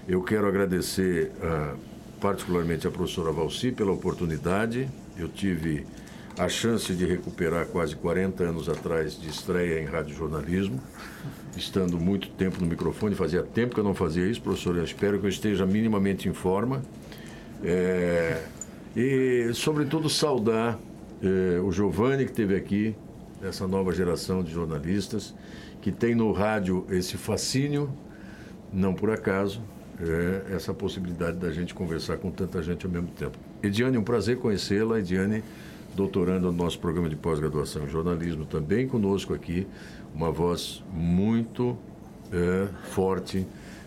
Eu 0.06 0.22
quero 0.22 0.46
agradecer 0.46 1.32
ah, 1.42 1.74
particularmente 2.20 2.86
a 2.86 2.90
professora 2.92 3.32
Valci 3.32 3.72
pela 3.72 3.90
oportunidade. 3.90 4.88
Eu 5.18 5.28
tive 5.28 5.84
a 6.38 6.48
chance 6.48 6.94
de 6.94 7.04
recuperar 7.04 7.66
quase 7.66 7.96
40 7.96 8.44
anos 8.44 8.68
atrás 8.68 9.20
de 9.20 9.28
estreia 9.28 9.80
em 9.80 9.84
radiojornalismo, 9.84 10.80
estando 11.56 11.98
muito 11.98 12.28
tempo 12.30 12.60
no 12.60 12.66
microfone, 12.66 13.14
fazia 13.14 13.42
tempo 13.42 13.74
que 13.74 13.80
eu 13.80 13.84
não 13.84 13.94
fazia 13.94 14.26
isso, 14.26 14.40
professor, 14.40 14.76
eu 14.76 14.84
espero 14.84 15.18
que 15.18 15.26
eu 15.26 15.30
esteja 15.30 15.66
minimamente 15.66 16.28
em 16.28 16.32
forma. 16.32 16.82
É, 17.62 18.42
e, 18.96 19.50
sobretudo, 19.52 20.08
saudar 20.08 20.78
é, 21.22 21.60
o 21.60 21.72
Giovanni, 21.72 22.24
que 22.24 22.30
esteve 22.30 22.54
aqui, 22.54 22.94
essa 23.42 23.66
nova 23.66 23.92
geração 23.92 24.42
de 24.42 24.52
jornalistas, 24.52 25.34
que 25.80 25.90
tem 25.90 26.14
no 26.14 26.32
rádio 26.32 26.86
esse 26.90 27.16
fascínio 27.16 27.92
não 28.72 28.94
por 28.94 29.10
acaso, 29.10 29.62
é 30.00 30.54
essa 30.54 30.72
possibilidade 30.72 31.38
da 31.38 31.50
gente 31.50 31.74
conversar 31.74 32.18
com 32.18 32.30
tanta 32.30 32.62
gente 32.62 32.86
ao 32.86 32.92
mesmo 32.92 33.08
tempo. 33.08 33.36
Ediane, 33.62 33.98
um 33.98 34.04
prazer 34.04 34.36
conhecê-la. 34.38 35.00
Ediane, 35.00 35.42
doutorando 35.98 36.52
no 36.52 36.56
nosso 36.56 36.78
programa 36.78 37.08
de 37.08 37.16
pós-graduação 37.16 37.82
em 37.82 37.88
jornalismo, 37.88 38.46
também 38.46 38.86
conosco 38.86 39.34
aqui, 39.34 39.66
uma 40.14 40.30
voz 40.30 40.80
muito 40.92 41.76
é, 42.32 42.68
forte, 42.90 43.44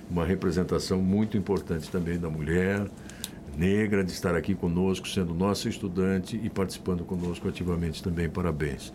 uma 0.09 0.25
representação 0.25 1.01
muito 1.01 1.37
importante 1.37 1.89
também 1.89 2.19
da 2.19 2.29
mulher 2.29 2.85
negra, 3.57 4.03
de 4.03 4.11
estar 4.11 4.35
aqui 4.35 4.53
conosco, 4.53 5.07
sendo 5.07 5.33
nossa 5.33 5.69
estudante 5.69 6.37
e 6.43 6.49
participando 6.49 7.05
conosco 7.05 7.47
ativamente 7.47 8.03
também. 8.03 8.27
Parabéns. 8.27 8.91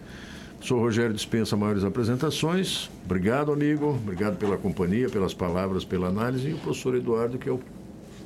Sou 0.60 0.78
Rogério 0.78 1.14
Dispensa 1.14 1.56
Maiores 1.56 1.84
Apresentações. 1.84 2.90
Obrigado, 3.02 3.51
amigo. 3.51 3.88
Obrigado 3.88 4.36
pela 4.36 4.59
companhia, 4.59 5.09
pelas 5.09 5.32
palavras, 5.32 5.86
pela 5.86 6.09
análise. 6.09 6.51
E 6.51 6.52
o 6.52 6.59
professor 6.59 6.94
Eduardo, 6.94 7.38
que 7.38 7.48
é 7.48 7.52
o 7.52 7.60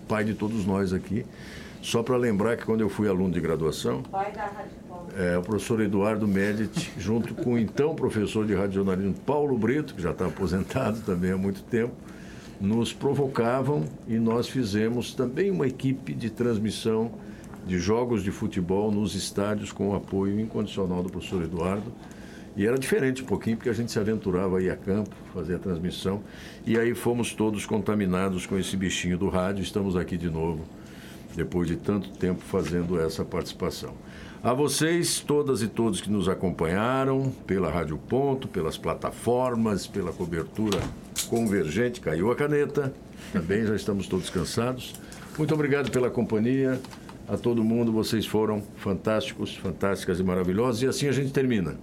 pai 0.09 0.25
de 0.25 0.35
todos 0.35 0.67
nós 0.67 0.93
aqui. 0.93 1.25
Só 1.82 2.02
para 2.02 2.16
lembrar 2.16 2.57
que 2.57 2.65
quando 2.65 2.82
eu 2.82 2.90
fui 2.90 3.09
aluno 3.09 3.32
de 3.32 3.40
graduação, 3.40 4.02
é, 5.16 5.39
o 5.39 5.43
professor 5.43 5.81
Eduardo 5.81 6.28
Medici, 6.28 6.90
junto 6.98 7.35
com 7.35 7.55
o 7.55 7.59
então 7.59 7.94
professor 7.94 8.47
de 8.47 8.55
radiojornalismo 8.55 9.15
Paulo 9.27 9.57
Brito, 9.57 9.94
que 9.94 10.02
já 10.02 10.11
está 10.11 10.27
aposentado 10.27 11.01
também 11.07 11.32
há 11.32 11.39
muito 11.39 11.62
tempo, 11.62 11.94
nos 12.61 12.93
provocavam 12.93 13.85
e 14.07 14.19
nós 14.19 14.47
fizemos 14.47 15.15
também 15.15 15.51
uma 15.51 15.66
equipe 15.66 16.12
de 16.12 16.28
transmissão 16.28 17.11
de 17.66 17.78
jogos 17.78 18.23
de 18.23 18.31
futebol 18.31 18.90
nos 18.90 19.15
estádios 19.15 19.73
com 19.73 19.90
o 19.90 19.94
apoio 19.94 20.39
incondicional 20.39 21.02
do 21.02 21.11
professor 21.11 21.43
Eduardo. 21.43 21.93
E 22.57 22.66
era 22.66 22.78
diferente 22.78 23.23
um 23.23 23.27
pouquinho, 23.27 23.57
porque 23.57 23.70
a 23.70 23.73
gente 23.73 23.93
se 23.93 23.98
aventurava 23.98 24.59
a 24.59 24.62
ir 24.62 24.70
a 24.70 24.77
campo, 24.77 25.15
fazer 25.32 25.55
a 25.55 25.59
transmissão. 25.59 26.20
E 26.66 26.78
aí 26.78 26.94
fomos 26.94 27.32
todos 27.32 27.65
contaminados 27.65 28.44
com 28.44 28.59
esse 28.59 28.77
bichinho 28.77 29.16
do 29.16 29.28
rádio. 29.28 29.62
Estamos 29.62 29.97
aqui 29.97 30.16
de 30.16 30.28
novo, 30.28 30.65
depois 31.35 31.69
de 31.69 31.77
tanto 31.77 32.11
tempo 32.11 32.40
fazendo 32.40 33.01
essa 33.01 33.24
participação. 33.24 33.94
A 34.43 34.55
vocês, 34.55 35.20
todas 35.20 35.61
e 35.61 35.69
todos 35.69 36.01
que 36.01 36.11
nos 36.11 36.28
acompanharam 36.28 37.31
pela 37.47 37.70
Rádio 37.70 37.98
Ponto, 37.98 38.48
pelas 38.48 38.78
plataformas, 38.78 39.86
pela 39.86 40.12
cobertura 40.12 40.81
convergente, 41.28 42.01
caiu 42.01 42.31
a 42.31 42.36
caneta. 42.36 42.93
Também 43.32 43.66
já 43.66 43.77
estamos 43.77 44.07
todos 44.07 44.31
cansados. 44.31 44.94
Muito 45.36 45.52
obrigado 45.52 45.90
pela 45.90 46.09
companhia. 46.09 46.81
A 47.28 47.36
todo 47.36 47.62
mundo, 47.62 47.93
vocês 47.93 48.27
foram 48.27 48.62
fantásticos, 48.77 49.55
fantásticas 49.55 50.19
e 50.19 50.23
maravilhosos. 50.23 50.82
E 50.82 50.86
assim 50.86 51.07
a 51.07 51.12
gente 51.12 51.32
termina. 51.32 51.77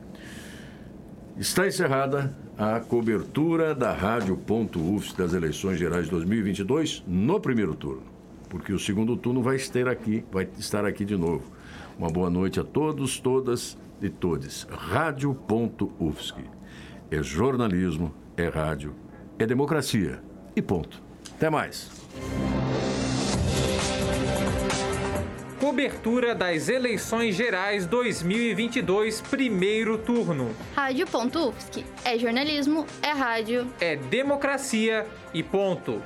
Está 1.38 1.68
encerrada 1.68 2.36
a 2.58 2.80
cobertura 2.80 3.76
da 3.76 3.94
Rádio 3.94 4.36
Ponto 4.36 4.80
UFS 4.80 5.14
das 5.14 5.34
eleições 5.34 5.78
gerais 5.78 6.06
de 6.06 6.12
2022 6.12 7.04
no 7.06 7.40
primeiro 7.40 7.76
turno, 7.76 8.02
porque 8.50 8.74
o 8.74 8.80
segundo 8.80 9.16
turno 9.16 9.42
vai 9.42 9.56
estar 9.56 9.88
aqui, 9.88 10.24
vai 10.32 10.48
estar 10.58 10.86
aqui 10.86 11.06
de 11.06 11.18
novo. 11.18 11.44
Uma 11.98 12.10
boa 12.10 12.30
noite 12.30 12.60
a 12.60 12.64
todos, 12.64 13.20
todas 13.20 13.78
e 14.02 14.10
todes. 14.10 14.68
Rádio 14.70 15.34
Ponto 15.34 15.92
UFSC. 16.00 16.44
É 17.10 17.24
jornalismo, 17.24 18.14
é 18.36 18.48
rádio, 18.48 18.94
é 19.40 19.46
democracia 19.46 20.22
e 20.56 20.62
ponto. 20.62 21.02
Até 21.36 21.50
mais. 21.50 21.90
Cobertura 25.60 26.36
das 26.36 26.70
eleições 26.70 27.36
gerais 27.36 27.86
2022, 27.88 29.22
primeiro 29.22 29.98
turno. 29.98 30.52
Rádio.UFSC. 30.76 31.84
É 32.06 32.18
jornalismo, 32.18 32.86
é 33.02 33.12
rádio. 33.12 33.68
É 33.80 33.96
democracia 33.96 35.06
e 35.34 35.42
ponto. 35.42 36.02